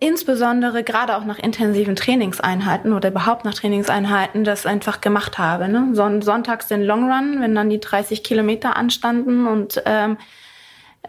insbesondere 0.00 0.84
gerade 0.84 1.16
auch 1.16 1.24
nach 1.24 1.38
intensiven 1.38 1.96
Trainingseinheiten 1.96 2.92
oder 2.92 3.08
überhaupt 3.08 3.44
nach 3.44 3.54
Trainingseinheiten 3.54 4.44
das 4.44 4.64
einfach 4.64 5.00
gemacht 5.00 5.38
habe. 5.38 5.68
Ne? 5.68 5.88
Son 5.92 6.22
sonntags 6.22 6.68
den 6.68 6.84
Long 6.84 7.10
Run, 7.10 7.40
wenn 7.40 7.54
dann 7.54 7.70
die 7.70 7.80
30 7.80 8.22
Kilometer 8.22 8.76
anstanden 8.76 9.46
und 9.46 9.82
ähm, 9.86 10.16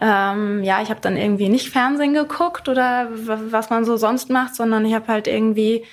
ähm, 0.02 0.64
ja, 0.64 0.82
ich 0.82 0.90
habe 0.90 1.02
dann 1.02 1.18
irgendwie 1.18 1.50
nicht 1.50 1.70
Fernsehen 1.70 2.14
geguckt 2.14 2.70
oder 2.70 3.10
was 3.12 3.70
man 3.70 3.86
so 3.86 3.98
sonst 3.98 4.30
macht, 4.30 4.56
sondern 4.56 4.86
ich 4.86 4.94
habe 4.94 5.08
halt 5.08 5.28
irgendwie 5.28 5.84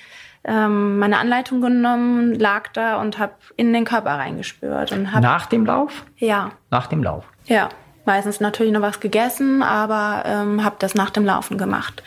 ähm, 0.47 0.97
meine 0.97 1.19
Anleitung 1.19 1.61
genommen, 1.61 2.33
lag 2.35 2.69
da 2.73 2.99
und 3.01 3.19
habe 3.19 3.33
in 3.57 3.73
den 3.73 3.85
Körper 3.85 4.11
reingespürt. 4.11 4.91
Und 4.93 5.13
hab, 5.13 5.21
Nach 5.21 5.45
dem 5.45 5.65
Lauf? 5.65 6.05
Ja. 6.17 6.51
Nach 6.71 6.87
dem 6.87 7.03
Lauf? 7.03 7.25
Ja. 7.45 7.69
Meistens 8.05 8.39
natürlich 8.39 8.71
noch 8.71 8.81
was 8.81 9.01
gegessen, 9.01 9.61
aber 9.61 10.23
ähm, 10.25 10.63
habe 10.63 10.77
das 10.79 10.95
nach 10.95 11.09
dem 11.09 11.25
Laufen 11.25 11.57
gemacht. 11.57 12.01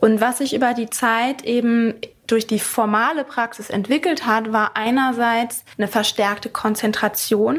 Und 0.00 0.20
was 0.22 0.38
sich 0.38 0.54
über 0.54 0.72
die 0.72 0.88
Zeit 0.88 1.42
eben 1.42 1.94
durch 2.26 2.46
die 2.46 2.58
formale 2.58 3.24
Praxis 3.24 3.68
entwickelt 3.68 4.26
hat, 4.26 4.52
war 4.52 4.72
einerseits 4.74 5.64
eine 5.76 5.88
verstärkte 5.88 6.48
Konzentration 6.48 7.58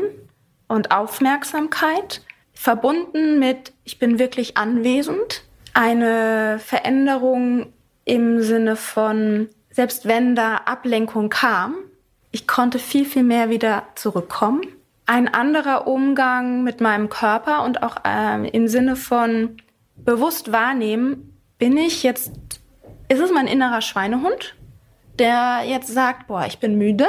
und 0.68 0.92
Aufmerksamkeit, 0.92 2.22
verbunden 2.54 3.38
mit, 3.38 3.74
ich 3.84 4.00
bin 4.00 4.18
wirklich 4.18 4.58
anwesend, 4.58 5.44
eine 5.74 6.58
Veränderung 6.60 7.74
im 8.06 8.42
Sinne 8.42 8.76
von, 8.76 9.50
selbst 9.76 10.08
wenn 10.08 10.36
da 10.36 10.56
Ablenkung 10.56 11.28
kam, 11.30 11.76
ich 12.32 12.48
konnte 12.48 12.80
viel, 12.80 13.04
viel 13.04 13.24
mehr 13.24 13.50
wieder 13.50 13.84
zurückkommen. 13.96 14.62
Ein 15.06 15.28
anderer 15.28 15.86
Umgang 15.86 16.64
mit 16.64 16.80
meinem 16.80 17.10
Körper 17.10 17.62
und 17.66 17.84
auch 17.84 17.98
äh, 18.06 18.48
im 18.48 18.70
Sinne 18.70 18.96
von 18.96 19.58
bewusst 19.98 20.54
wahrnehmen, 20.54 21.38
bin 21.58 21.76
ich 21.76 22.04
jetzt, 22.04 22.32
ist 23.10 23.20
es 23.20 23.34
mein 23.34 23.48
innerer 23.48 23.82
Schweinehund, 23.82 24.56
der 25.20 25.64
jetzt 25.66 25.90
sagt, 25.90 26.28
boah, 26.28 26.46
ich 26.46 26.60
bin 26.60 26.78
müde, 26.78 27.08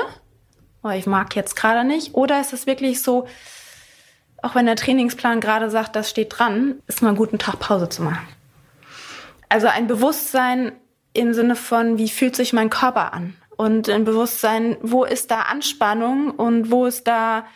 boah, 0.82 0.94
ich 0.94 1.06
mag 1.06 1.36
jetzt 1.36 1.54
gerade 1.54 1.86
nicht, 1.86 2.14
oder 2.14 2.40
ist 2.40 2.52
es 2.52 2.66
wirklich 2.66 3.00
so, 3.00 3.28
auch 4.42 4.56
wenn 4.56 4.66
der 4.66 4.76
Trainingsplan 4.76 5.40
gerade 5.40 5.70
sagt, 5.70 5.94
das 5.94 6.10
steht 6.10 6.36
dran, 6.36 6.82
ist 6.88 7.00
mal 7.00 7.08
einen 7.10 7.16
guten 7.16 7.38
Tag 7.38 7.60
Pause 7.60 7.88
zu 7.88 8.02
machen. 8.02 8.26
Also 9.48 9.68
ein 9.68 9.86
Bewusstsein 9.86 10.72
im 11.16 11.34
Sinne 11.34 11.56
von, 11.56 11.98
wie 11.98 12.08
fühlt 12.08 12.36
sich 12.36 12.52
mein 12.52 12.70
Körper 12.70 13.12
an? 13.12 13.34
Und 13.56 13.88
ein 13.88 14.04
Bewusstsein, 14.04 14.76
wo 14.82 15.04
ist 15.04 15.30
da 15.30 15.42
Anspannung 15.42 16.30
und 16.30 16.70
wo 16.70 16.86
ist 16.86 17.06
da 17.06 17.46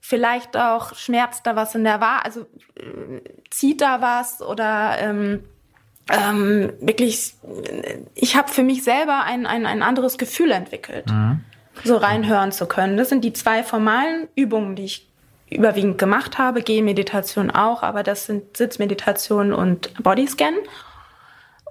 vielleicht 0.00 0.56
auch 0.56 0.94
schmerzt 0.94 1.46
da 1.46 1.56
was 1.56 1.74
in 1.74 1.84
der 1.84 2.00
Wahr, 2.00 2.24
also 2.24 2.40
äh, 2.76 3.20
zieht 3.50 3.80
da 3.80 4.00
was 4.00 4.40
oder 4.40 4.96
ähm, 4.98 5.44
ähm, 6.10 6.72
wirklich, 6.80 7.34
ich 8.14 8.36
habe 8.36 8.50
für 8.50 8.62
mich 8.62 8.82
selber 8.82 9.22
ein, 9.24 9.46
ein, 9.46 9.66
ein 9.66 9.82
anderes 9.82 10.18
Gefühl 10.18 10.50
entwickelt, 10.50 11.06
mhm. 11.08 11.44
so 11.84 11.96
reinhören 11.96 12.52
zu 12.52 12.66
können. 12.66 12.96
Das 12.96 13.08
sind 13.08 13.24
die 13.24 13.32
zwei 13.32 13.62
formalen 13.62 14.28
Übungen, 14.34 14.74
die 14.74 14.86
ich 14.86 15.08
überwiegend 15.50 15.98
gemacht 15.98 16.38
habe, 16.38 16.62
Gehmeditation 16.62 17.50
auch, 17.50 17.82
aber 17.82 18.02
das 18.02 18.26
sind 18.26 18.56
Sitzmeditation 18.56 19.52
und 19.52 19.92
Bodyscan. 20.02 20.54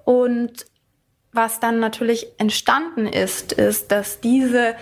Und 0.03 0.65
was 1.31 1.59
dann 1.59 1.79
natürlich 1.79 2.27
entstanden 2.37 3.05
ist, 3.05 3.51
ist, 3.53 3.91
dass 3.91 4.19
diese, 4.19 4.75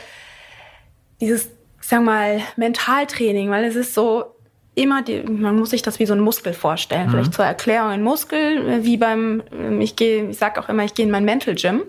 dieses, 1.19 1.45
ich 1.81 1.87
sag 1.87 2.01
mal, 2.01 2.41
Mentaltraining, 2.55 3.49
weil 3.49 3.65
es 3.65 3.75
ist 3.75 3.93
so, 3.93 4.37
immer, 4.77 5.01
die, 5.01 5.23
man 5.23 5.57
muss 5.57 5.71
sich 5.71 5.81
das 5.81 5.99
wie 5.99 6.05
so 6.05 6.13
ein 6.13 6.19
Muskel 6.19 6.53
vorstellen. 6.53 7.07
Mhm. 7.07 7.11
Vielleicht 7.11 7.33
zur 7.33 7.45
Erklärung, 7.45 7.89
ein 7.89 8.03
Muskel, 8.03 8.69
äh, 8.69 8.85
wie 8.85 8.97
beim, 8.97 9.43
ähm, 9.51 9.81
ich 9.81 9.95
gehe, 9.95 10.29
ich 10.29 10.37
sag 10.37 10.59
auch 10.59 10.69
immer, 10.69 10.83
ich 10.83 10.93
gehe 10.93 11.05
in 11.05 11.11
mein 11.11 11.25
Mental 11.25 11.55
Gym, 11.55 11.81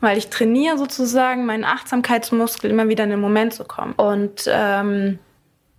weil 0.00 0.18
ich 0.18 0.28
trainiere 0.28 0.76
sozusagen 0.76 1.46
meinen 1.46 1.64
Achtsamkeitsmuskel 1.64 2.70
immer 2.70 2.88
wieder 2.88 3.04
in 3.04 3.10
den 3.10 3.20
Moment 3.20 3.54
zu 3.54 3.64
kommen. 3.64 3.94
Und 3.94 4.44
ähm, 4.46 5.18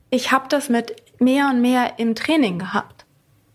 ich 0.10 0.32
habe 0.32 0.46
das 0.50 0.68
mit 0.68 0.96
mehr 1.20 1.50
und 1.50 1.62
mehr 1.62 1.94
im 2.00 2.16
Training 2.16 2.58
gehabt. 2.58 3.01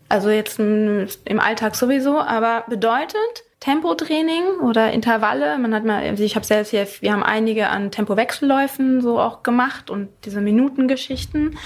Also 0.09 0.29
jetzt 0.29 0.59
im 0.59 1.39
Alltag 1.39 1.75
sowieso, 1.75 2.19
aber 2.19 2.63
bedeutet, 2.67 3.43
Tempotraining 3.59 4.59
oder 4.61 4.91
Intervalle. 4.91 5.57
Man 5.57 5.73
hat 5.73 5.83
mal, 5.83 6.03
also 6.03 6.23
ich 6.23 6.35
habe 6.35 6.45
selbst 6.45 6.69
hier, 6.69 6.87
wir 7.01 7.11
haben 7.11 7.23
einige 7.23 7.69
an 7.69 7.91
Tempowechselläufen 7.91 9.01
so 9.01 9.19
auch 9.19 9.41
gemacht 9.43 9.89
und 9.89 10.09
diese 10.25 10.41
Minutengeschichten. 10.41 11.57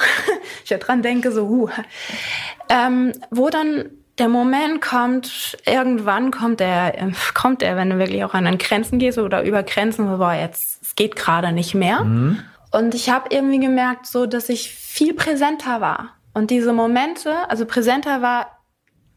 ich 0.64 0.70
ja 0.70 0.78
dran 0.78 1.02
denke, 1.02 1.32
so, 1.32 1.48
huh. 1.48 1.70
Ähm, 2.68 3.12
wo 3.30 3.48
dann 3.48 3.86
der 4.18 4.28
Moment 4.28 4.82
kommt, 4.82 5.56
irgendwann 5.64 6.30
kommt 6.30 6.60
der, 6.60 7.10
kommt 7.32 7.62
er, 7.62 7.76
wenn 7.76 7.88
du 7.88 7.98
wirklich 7.98 8.22
auch 8.22 8.34
an 8.34 8.44
den 8.44 8.58
Grenzen 8.58 8.98
gehst 8.98 9.18
oder 9.18 9.42
über 9.42 9.62
Grenzen, 9.62 10.06
so, 10.08 10.18
boah, 10.18 10.34
jetzt, 10.34 10.82
es 10.82 10.94
geht 10.94 11.16
gerade 11.16 11.52
nicht 11.52 11.74
mehr. 11.74 12.04
Mhm. 12.04 12.42
Und 12.70 12.94
ich 12.94 13.08
habe 13.08 13.28
irgendwie 13.30 13.58
gemerkt, 13.58 14.06
so, 14.06 14.26
dass 14.26 14.50
ich 14.50 14.70
viel 14.70 15.14
präsenter 15.14 15.80
war. 15.80 16.19
Und 16.32 16.50
diese 16.50 16.72
Momente, 16.72 17.48
also 17.48 17.66
präsenter 17.66 18.22
war, 18.22 18.58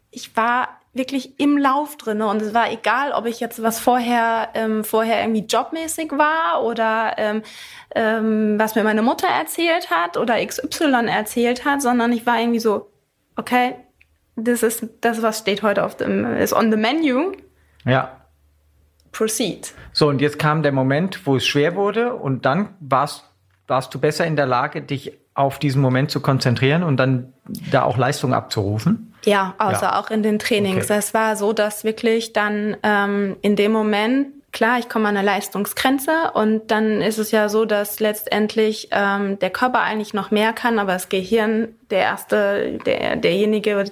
ich 0.09 0.35
war 0.35 0.79
wirklich 0.93 1.39
im 1.39 1.57
Lauf 1.57 1.97
drin. 1.97 2.21
Und 2.21 2.41
es 2.41 2.53
war 2.53 2.71
egal, 2.71 3.11
ob 3.11 3.25
ich 3.25 3.39
jetzt 3.39 3.61
was 3.63 3.79
vorher, 3.79 4.49
ähm, 4.53 4.83
vorher 4.83 5.21
irgendwie 5.21 5.45
jobmäßig 5.45 6.11
war 6.11 6.63
oder 6.63 7.15
ähm, 7.17 7.41
ähm, 7.95 8.59
was 8.59 8.75
mir 8.75 8.83
meine 8.83 9.01
Mutter 9.01 9.27
erzählt 9.27 9.89
hat 9.89 10.17
oder 10.17 10.43
XY 10.45 11.07
erzählt 11.07 11.65
hat, 11.65 11.81
sondern 11.81 12.11
ich 12.11 12.25
war 12.25 12.39
irgendwie 12.39 12.59
so, 12.59 12.91
okay, 13.35 13.75
das 14.35 14.63
ist 14.63 14.87
das, 15.01 15.21
was 15.21 15.39
steht 15.39 15.63
heute 15.63 15.83
auf 15.83 15.97
dem, 15.97 16.25
ist 16.37 16.53
on 16.53 16.71
the 16.71 16.77
menu. 16.77 17.33
Ja. 17.85 18.19
Proceed. 19.11 19.73
So, 19.93 20.07
und 20.07 20.21
jetzt 20.21 20.39
kam 20.39 20.63
der 20.63 20.71
Moment, 20.71 21.25
wo 21.25 21.35
es 21.35 21.45
schwer 21.45 21.75
wurde 21.75 22.15
und 22.15 22.45
dann 22.45 22.75
warst, 22.79 23.29
warst 23.67 23.93
du 23.93 23.99
besser 23.99 24.25
in 24.25 24.35
der 24.35 24.47
Lage, 24.47 24.81
dich 24.81 25.19
auf 25.35 25.59
diesen 25.59 25.81
Moment 25.81 26.11
zu 26.11 26.21
konzentrieren 26.21 26.83
und 26.83 26.97
dann 26.97 27.33
da 27.71 27.83
auch 27.83 27.97
Leistung 27.97 28.33
abzurufen? 28.33 29.13
Ja, 29.25 29.55
außer 29.57 29.83
ja. 29.83 29.99
auch 29.99 30.09
in 30.09 30.23
den 30.23 30.39
Trainings. 30.39 30.85
Okay. 30.85 30.99
Es 30.99 31.13
war 31.13 31.35
so, 31.35 31.53
dass 31.53 31.83
wirklich 31.83 32.33
dann 32.33 32.77
ähm, 32.83 33.37
in 33.41 33.55
dem 33.55 33.71
Moment, 33.71 34.27
klar, 34.51 34.79
ich 34.79 34.89
komme 34.89 35.07
an 35.07 35.17
eine 35.17 35.25
Leistungsgrenze 35.25 36.31
und 36.33 36.69
dann 36.71 37.01
ist 37.01 37.17
es 37.17 37.31
ja 37.31 37.49
so, 37.49 37.65
dass 37.65 37.99
letztendlich 37.99 38.89
ähm, 38.91 39.39
der 39.39 39.49
Körper 39.49 39.81
eigentlich 39.81 40.13
noch 40.13 40.29
mehr 40.29 40.53
kann, 40.53 40.77
aber 40.77 40.93
das 40.93 41.09
Gehirn 41.09 41.69
der 41.89 41.99
erste, 41.99 42.79
der, 42.85 43.15
derjenige 43.15 43.85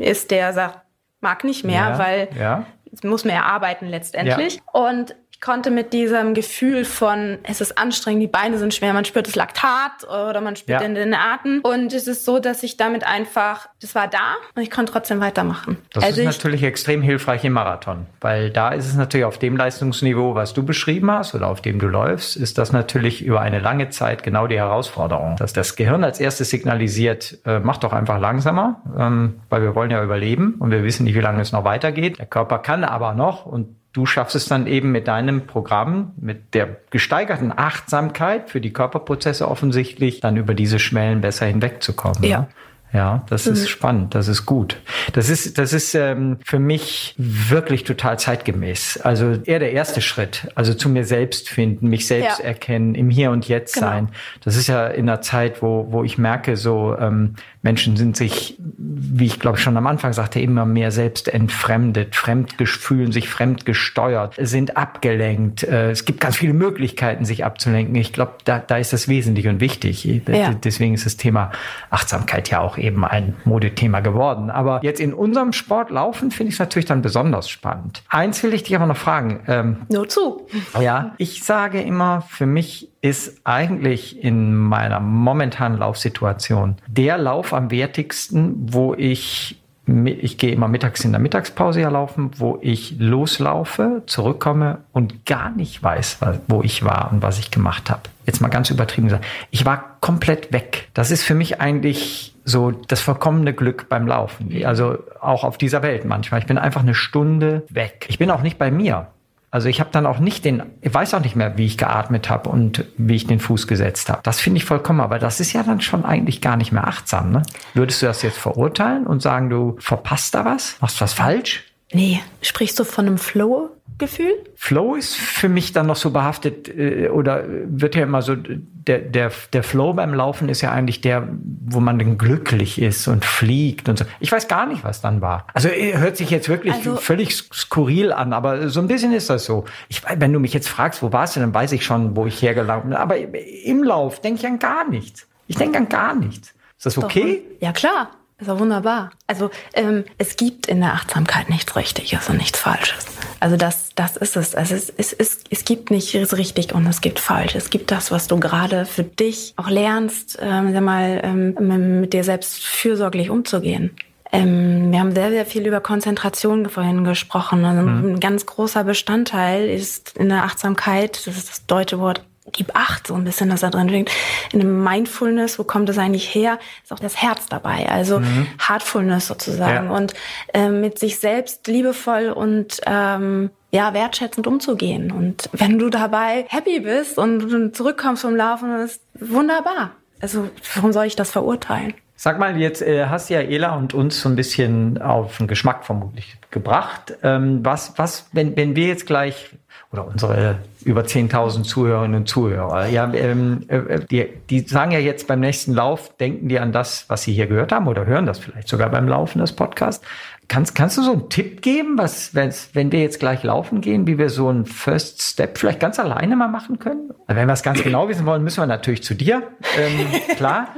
ist, 0.00 0.30
der 0.30 0.52
sagt, 0.52 0.80
mag 1.20 1.42
nicht 1.44 1.64
mehr, 1.64 1.88
ja. 1.90 1.98
weil 1.98 2.28
ja. 2.38 2.66
muss 3.02 3.24
mehr 3.24 3.46
arbeiten 3.46 3.86
letztendlich. 3.86 4.56
Ja. 4.56 4.80
Und 4.80 5.16
konnte 5.44 5.70
mit 5.70 5.92
diesem 5.92 6.32
Gefühl 6.32 6.86
von, 6.86 7.38
es 7.42 7.60
ist 7.60 7.76
anstrengend, 7.76 8.22
die 8.22 8.28
Beine 8.28 8.56
sind 8.56 8.72
schwer, 8.72 8.94
man 8.94 9.04
spürt 9.04 9.26
das 9.26 9.34
Laktat 9.34 10.04
oder 10.04 10.40
man 10.40 10.56
spürt 10.56 10.80
ja. 10.80 10.86
in 10.86 10.94
den 10.94 11.12
Atem. 11.12 11.60
Und 11.62 11.92
es 11.92 12.08
ist 12.08 12.24
so, 12.24 12.38
dass 12.38 12.62
ich 12.62 12.78
damit 12.78 13.06
einfach, 13.06 13.68
das 13.82 13.94
war 13.94 14.08
da 14.08 14.36
und 14.54 14.62
ich 14.62 14.70
konnte 14.70 14.92
trotzdem 14.92 15.20
weitermachen. 15.20 15.76
Das 15.92 16.02
also 16.02 16.22
ist 16.22 16.26
natürlich 16.26 16.62
extrem 16.62 17.02
hilfreich 17.02 17.44
im 17.44 17.52
Marathon, 17.52 18.06
weil 18.22 18.50
da 18.50 18.70
ist 18.70 18.86
es 18.86 18.94
natürlich 18.94 19.26
auf 19.26 19.38
dem 19.38 19.56
Leistungsniveau, 19.56 20.34
was 20.34 20.54
du 20.54 20.64
beschrieben 20.64 21.10
hast 21.10 21.34
oder 21.34 21.48
auf 21.48 21.60
dem 21.60 21.78
du 21.78 21.88
läufst, 21.88 22.36
ist 22.36 22.56
das 22.56 22.72
natürlich 22.72 23.22
über 23.22 23.42
eine 23.42 23.58
lange 23.58 23.90
Zeit 23.90 24.22
genau 24.22 24.46
die 24.46 24.56
Herausforderung, 24.56 25.36
dass 25.36 25.52
das 25.52 25.76
Gehirn 25.76 26.04
als 26.04 26.20
erstes 26.20 26.48
signalisiert, 26.48 27.38
äh, 27.44 27.58
mach 27.58 27.76
doch 27.76 27.92
einfach 27.92 28.18
langsamer, 28.18 28.80
ähm, 28.98 29.40
weil 29.50 29.60
wir 29.60 29.74
wollen 29.74 29.90
ja 29.90 30.02
überleben 30.02 30.54
und 30.58 30.70
wir 30.70 30.82
wissen 30.84 31.04
nicht, 31.04 31.14
wie 31.14 31.20
lange 31.20 31.42
es 31.42 31.52
noch 31.52 31.64
weitergeht. 31.64 32.18
Der 32.18 32.26
Körper 32.26 32.60
kann 32.60 32.82
aber 32.82 33.12
noch 33.12 33.44
und 33.44 33.76
du 33.94 34.04
schaffst 34.04 34.36
es 34.36 34.46
dann 34.46 34.66
eben 34.66 34.92
mit 34.92 35.08
deinem 35.08 35.46
Programm, 35.46 36.12
mit 36.16 36.52
der 36.52 36.76
gesteigerten 36.90 37.52
Achtsamkeit 37.56 38.50
für 38.50 38.60
die 38.60 38.72
Körperprozesse 38.72 39.48
offensichtlich, 39.48 40.20
dann 40.20 40.36
über 40.36 40.52
diese 40.52 40.78
Schwellen 40.78 41.22
besser 41.22 41.46
hinwegzukommen. 41.46 42.24
Ja. 42.24 42.48
Ja, 42.92 43.24
das 43.28 43.46
mhm. 43.46 43.54
ist 43.54 43.68
spannend, 43.68 44.14
das 44.14 44.28
ist 44.28 44.46
gut. 44.46 44.80
Das 45.14 45.28
ist, 45.28 45.58
das 45.58 45.72
ist 45.72 45.96
ähm, 45.96 46.38
für 46.44 46.60
mich 46.60 47.16
wirklich 47.18 47.82
total 47.82 48.20
zeitgemäß. 48.20 49.00
Also 49.02 49.32
eher 49.44 49.58
der 49.58 49.72
erste 49.72 50.00
Schritt, 50.00 50.46
also 50.54 50.74
zu 50.74 50.88
mir 50.88 51.04
selbst 51.04 51.48
finden, 51.48 51.88
mich 51.88 52.06
selbst 52.06 52.38
ja. 52.38 52.44
erkennen, 52.44 52.94
im 52.94 53.10
Hier 53.10 53.32
und 53.32 53.48
Jetzt 53.48 53.74
genau. 53.74 53.88
sein. 53.88 54.08
Das 54.44 54.54
ist 54.54 54.68
ja 54.68 54.86
in 54.86 55.08
einer 55.08 55.20
Zeit, 55.22 55.60
wo, 55.60 55.88
wo 55.90 56.04
ich 56.04 56.18
merke, 56.18 56.56
so 56.56 56.96
ähm, 56.96 57.34
Menschen 57.64 57.96
sind 57.96 58.14
sich, 58.14 58.58
wie 58.58 59.24
ich 59.24 59.40
glaube 59.40 59.56
schon 59.56 59.76
am 59.78 59.86
Anfang 59.86 60.12
sagte, 60.12 60.38
immer 60.38 60.66
mehr 60.66 60.90
selbst 60.90 61.32
entfremdet, 61.32 62.14
fremd 62.14 62.56
fühlen 62.62 63.10
sich 63.10 63.30
fremd 63.30 63.64
gesteuert, 63.64 64.34
sind 64.38 64.76
abgelenkt. 64.76 65.62
Äh, 65.62 65.90
es 65.90 66.04
gibt 66.04 66.20
ganz 66.20 66.36
viele 66.36 66.52
Möglichkeiten, 66.52 67.24
sich 67.24 67.42
abzulenken. 67.42 67.94
Ich 67.96 68.12
glaube, 68.12 68.34
da, 68.44 68.58
da 68.58 68.76
ist 68.76 68.92
das 68.92 69.08
wesentlich 69.08 69.48
und 69.48 69.60
wichtig. 69.60 70.04
Ja. 70.04 70.52
Deswegen 70.52 70.92
ist 70.92 71.06
das 71.06 71.16
Thema 71.16 71.52
Achtsamkeit 71.88 72.50
ja 72.50 72.60
auch 72.60 72.76
eben 72.76 73.02
ein 73.02 73.34
Modethema 73.46 74.00
geworden. 74.00 74.50
Aber 74.50 74.80
jetzt 74.82 75.00
in 75.00 75.14
unserem 75.14 75.54
Sport 75.54 75.88
laufen 75.88 76.30
finde 76.30 76.50
ich 76.50 76.56
es 76.56 76.58
natürlich 76.58 76.86
dann 76.86 77.00
besonders 77.00 77.48
spannend. 77.48 78.02
Eins 78.10 78.42
will 78.42 78.52
ich 78.52 78.64
dich 78.64 78.76
aber 78.76 78.86
noch 78.86 78.98
fragen. 78.98 79.40
Ähm, 79.46 79.76
Nur 79.88 80.06
zu. 80.06 80.46
Ja, 80.78 81.14
ich 81.16 81.42
sage 81.42 81.80
immer, 81.80 82.20
für 82.28 82.44
mich 82.44 82.90
ist 83.04 83.42
eigentlich 83.44 84.24
in 84.24 84.54
meiner 84.54 84.98
momentanen 84.98 85.78
Laufsituation 85.78 86.76
der 86.86 87.18
Lauf 87.18 87.52
am 87.52 87.70
wertigsten, 87.70 88.54
wo 88.72 88.94
ich 88.94 89.60
ich 89.86 90.38
gehe 90.38 90.52
immer 90.52 90.66
mittags 90.66 91.04
in 91.04 91.12
der 91.12 91.20
Mittagspause 91.20 91.82
ja 91.82 91.90
laufen, 91.90 92.30
wo 92.38 92.58
ich 92.62 92.96
loslaufe, 92.98 94.02
zurückkomme 94.06 94.78
und 94.92 95.26
gar 95.26 95.50
nicht 95.50 95.82
weiß, 95.82 96.20
wo 96.48 96.62
ich 96.62 96.86
war 96.86 97.12
und 97.12 97.20
was 97.20 97.38
ich 97.38 97.50
gemacht 97.50 97.90
habe. 97.90 98.00
Jetzt 98.24 98.40
mal 98.40 98.48
ganz 98.48 98.70
übertrieben 98.70 99.08
gesagt. 99.08 99.26
Ich 99.50 99.66
war 99.66 99.98
komplett 100.00 100.54
weg. 100.54 100.88
Das 100.94 101.10
ist 101.10 101.22
für 101.22 101.34
mich 101.34 101.60
eigentlich 101.60 102.34
so 102.46 102.70
das 102.70 103.02
vollkommene 103.02 103.52
Glück 103.52 103.90
beim 103.90 104.06
Laufen. 104.06 104.64
Also 104.64 104.96
auch 105.20 105.44
auf 105.44 105.58
dieser 105.58 105.82
Welt 105.82 106.06
manchmal. 106.06 106.40
Ich 106.40 106.46
bin 106.46 106.56
einfach 106.56 106.80
eine 106.80 106.94
Stunde 106.94 107.64
weg. 107.68 108.06
Ich 108.08 108.16
bin 108.16 108.30
auch 108.30 108.40
nicht 108.40 108.56
bei 108.56 108.70
mir. 108.70 109.08
Also 109.54 109.68
ich 109.68 109.78
habe 109.78 109.90
dann 109.92 110.04
auch 110.04 110.18
nicht 110.18 110.44
den, 110.44 110.64
ich 110.80 110.92
weiß 110.92 111.14
auch 111.14 111.20
nicht 111.20 111.36
mehr, 111.36 111.56
wie 111.56 111.64
ich 111.64 111.78
geatmet 111.78 112.28
habe 112.28 112.50
und 112.50 112.86
wie 112.96 113.14
ich 113.14 113.28
den 113.28 113.38
Fuß 113.38 113.68
gesetzt 113.68 114.08
habe. 114.08 114.18
Das 114.24 114.40
finde 114.40 114.56
ich 114.56 114.64
vollkommen, 114.64 114.98
aber 114.98 115.20
das 115.20 115.38
ist 115.38 115.52
ja 115.52 115.62
dann 115.62 115.80
schon 115.80 116.04
eigentlich 116.04 116.40
gar 116.40 116.56
nicht 116.56 116.72
mehr 116.72 116.88
achtsam. 116.88 117.30
Ne? 117.30 117.42
Würdest 117.72 118.02
du 118.02 118.06
das 118.06 118.22
jetzt 118.22 118.36
verurteilen 118.36 119.06
und 119.06 119.22
sagen, 119.22 119.50
du 119.50 119.76
verpasst 119.78 120.34
da 120.34 120.44
was, 120.44 120.76
machst 120.80 121.00
was 121.00 121.12
falsch? 121.12 121.62
Nee, 121.92 122.20
sprichst 122.42 122.80
du 122.80 122.84
von 122.84 123.06
einem 123.06 123.16
Flow? 123.16 123.70
Gefühl? 123.96 124.34
Flow 124.56 124.96
ist 124.96 125.14
für 125.14 125.48
mich 125.48 125.72
dann 125.72 125.86
noch 125.86 125.96
so 125.96 126.10
behaftet 126.10 126.68
äh, 126.68 127.08
oder 127.08 127.44
wird 127.46 127.94
ja 127.94 128.02
immer 128.02 128.22
so, 128.22 128.34
der, 128.36 128.98
der, 128.98 129.30
der 129.52 129.62
Flow 129.62 129.92
beim 129.92 130.12
Laufen 130.12 130.48
ist 130.48 130.62
ja 130.62 130.72
eigentlich 130.72 131.00
der, 131.00 131.28
wo 131.66 131.78
man 131.78 131.98
dann 131.98 132.18
glücklich 132.18 132.80
ist 132.80 133.06
und 133.06 133.24
fliegt 133.24 133.88
und 133.88 133.98
so. 133.98 134.04
Ich 134.18 134.32
weiß 134.32 134.48
gar 134.48 134.66
nicht, 134.66 134.82
was 134.82 135.00
dann 135.00 135.20
war. 135.20 135.46
Also 135.54 135.68
äh, 135.68 135.96
hört 135.96 136.16
sich 136.16 136.30
jetzt 136.30 136.48
wirklich 136.48 136.74
also, 136.74 136.96
völlig 136.96 137.34
skurril 137.36 138.12
an, 138.12 138.32
aber 138.32 138.68
so 138.68 138.80
ein 138.80 138.88
bisschen 138.88 139.12
ist 139.12 139.30
das 139.30 139.44
so. 139.44 139.64
Ich, 139.88 140.02
wenn 140.16 140.32
du 140.32 140.40
mich 140.40 140.52
jetzt 140.52 140.68
fragst, 140.68 141.02
wo 141.02 141.12
warst 141.12 141.36
du, 141.36 141.40
dann 141.40 141.54
weiß 141.54 141.70
ich 141.72 141.84
schon, 141.84 142.16
wo 142.16 142.26
ich 142.26 142.42
hergelaufen 142.42 142.90
bin. 142.90 142.98
Aber 142.98 143.16
im 143.16 143.84
Lauf 143.84 144.20
denke 144.20 144.40
ich 144.40 144.46
an 144.46 144.58
gar 144.58 144.88
nichts. 144.88 145.28
Ich 145.46 145.56
denke 145.56 145.78
an 145.78 145.88
gar 145.88 146.14
nichts. 146.16 146.52
Ist 146.78 146.86
das 146.86 146.98
okay? 146.98 147.42
Doch, 147.44 147.62
ja, 147.66 147.72
klar. 147.72 148.10
Ist 148.44 148.50
auch 148.50 148.58
wunderbar. 148.58 149.10
Also 149.26 149.50
ähm, 149.72 150.04
es 150.18 150.36
gibt 150.36 150.66
in 150.66 150.80
der 150.80 150.92
Achtsamkeit 150.92 151.48
nichts 151.48 151.74
Richtiges 151.76 152.28
und 152.28 152.36
nichts 152.36 152.58
Falsches. 152.58 153.06
Also 153.40 153.56
das, 153.56 153.88
das 153.94 154.18
ist 154.18 154.36
es. 154.36 154.54
Also 154.54 154.74
es, 154.74 154.90
es, 154.90 155.14
es, 155.14 155.38
es 155.48 155.64
gibt 155.64 155.90
nicht 155.90 156.14
richtig 156.14 156.74
und 156.74 156.86
es 156.86 157.00
gibt 157.00 157.18
falsch. 157.18 157.54
Es 157.54 157.70
gibt 157.70 157.90
das, 157.90 158.10
was 158.10 158.28
du 158.28 158.38
gerade 158.38 158.84
für 158.84 159.02
dich 159.02 159.54
auch 159.56 159.70
lernst, 159.70 160.38
ähm, 160.42 160.74
sag 160.74 160.82
mal, 160.82 161.22
ähm, 161.24 162.00
mit 162.00 162.12
dir 162.12 162.22
selbst 162.22 162.62
fürsorglich 162.66 163.30
umzugehen. 163.30 163.96
Ähm, 164.30 164.92
wir 164.92 165.00
haben 165.00 165.14
sehr, 165.14 165.30
sehr 165.30 165.46
viel 165.46 165.66
über 165.66 165.80
Konzentration 165.80 166.68
vorhin 166.68 167.04
gesprochen. 167.04 167.64
Also 167.64 167.80
mhm. 167.80 168.16
Ein 168.16 168.20
ganz 168.20 168.44
großer 168.44 168.84
Bestandteil 168.84 169.70
ist 169.70 170.18
in 170.18 170.28
der 170.28 170.44
Achtsamkeit, 170.44 171.26
das 171.26 171.34
ist 171.34 171.48
das 171.48 171.64
deutsche 171.64 171.98
Wort 171.98 172.22
gib 172.52 172.76
acht, 172.76 173.06
so 173.06 173.14
ein 173.14 173.24
bisschen, 173.24 173.48
dass 173.48 173.60
da 173.60 173.70
drin 173.70 173.88
liegt. 173.88 174.10
In 174.52 174.60
einem 174.60 174.82
Mindfulness, 174.82 175.58
wo 175.58 175.64
kommt 175.64 175.88
das 175.88 175.98
eigentlich 175.98 176.34
her, 176.34 176.58
ist 176.82 176.92
auch 176.92 176.98
das 176.98 177.20
Herz 177.20 177.46
dabei. 177.46 177.88
Also 177.88 178.20
mhm. 178.20 178.46
Heartfulness 178.58 179.26
sozusagen. 179.26 179.86
Ja. 179.86 179.96
Und 179.96 180.14
äh, 180.52 180.68
mit 180.68 180.98
sich 180.98 181.18
selbst 181.18 181.66
liebevoll 181.66 182.30
und 182.30 182.80
ähm, 182.86 183.50
ja, 183.70 183.92
wertschätzend 183.92 184.46
umzugehen. 184.46 185.10
Und 185.10 185.48
wenn 185.52 185.78
du 185.78 185.90
dabei 185.90 186.46
happy 186.48 186.80
bist 186.80 187.18
und 187.18 187.74
zurückkommst 187.74 188.22
vom 188.22 188.36
Laufen, 188.36 188.70
das 188.70 188.92
ist 188.92 189.02
wunderbar. 189.18 189.92
Also 190.20 190.48
warum 190.74 190.92
soll 190.92 191.06
ich 191.06 191.16
das 191.16 191.30
verurteilen? 191.30 191.94
Sag 192.16 192.38
mal, 192.38 192.56
jetzt 192.56 192.80
äh, 192.80 193.06
hast 193.06 193.28
ja 193.28 193.40
Ela 193.40 193.74
und 193.74 193.92
uns 193.92 194.20
so 194.20 194.28
ein 194.28 194.36
bisschen 194.36 195.02
auf 195.02 195.38
den 195.38 195.48
Geschmack 195.48 195.84
vermutlich 195.84 196.36
gebracht. 196.52 197.14
Ähm, 197.24 197.64
was, 197.64 197.94
was, 197.96 198.28
wenn, 198.32 198.56
wenn 198.56 198.76
wir 198.76 198.86
jetzt 198.86 199.06
gleich 199.06 199.50
oder 199.94 200.08
unsere 200.08 200.58
über 200.84 201.02
10.000 201.02 201.62
Zuhörerinnen 201.62 202.20
und 202.20 202.28
Zuhörer. 202.28 202.86
Ja, 202.88 203.10
ähm, 203.14 203.62
äh, 203.68 204.00
die, 204.10 204.28
die 204.50 204.60
sagen 204.60 204.90
ja 204.90 204.98
jetzt 204.98 205.26
beim 205.26 205.40
nächsten 205.40 205.72
Lauf, 205.72 206.14
denken 206.18 206.48
die 206.48 206.58
an 206.58 206.72
das, 206.72 207.06
was 207.08 207.22
sie 207.22 207.32
hier 207.32 207.46
gehört 207.46 207.72
haben 207.72 207.86
oder 207.86 208.04
hören 208.04 208.26
das 208.26 208.38
vielleicht 208.38 208.68
sogar 208.68 208.90
beim 208.90 209.08
Laufen 209.08 209.38
des 209.38 209.52
Podcasts. 209.52 210.04
Kannst, 210.48 210.74
kannst 210.74 210.98
du 210.98 211.02
so 211.02 211.12
einen 211.12 211.28
Tipp 211.30 211.62
geben, 211.62 211.96
was, 211.96 212.34
wenn 212.34 212.92
wir 212.92 213.00
jetzt 213.00 213.20
gleich 213.20 213.42
laufen 213.42 213.80
gehen, 213.80 214.06
wie 214.06 214.18
wir 214.18 214.28
so 214.28 214.48
einen 214.48 214.66
First 214.66 215.22
Step 215.22 215.58
vielleicht 215.58 215.80
ganz 215.80 215.98
alleine 215.98 216.36
mal 216.36 216.48
machen 216.48 216.78
können? 216.78 217.10
Also 217.26 217.40
wenn 217.40 217.46
wir 217.46 217.54
es 217.54 217.62
ganz 217.62 217.82
genau 217.82 218.08
wissen 218.08 218.26
wollen, 218.26 218.42
müssen 218.42 218.60
wir 218.60 218.66
natürlich 218.66 219.02
zu 219.02 219.14
dir, 219.14 219.42
ähm, 219.78 220.06
klar. 220.36 220.68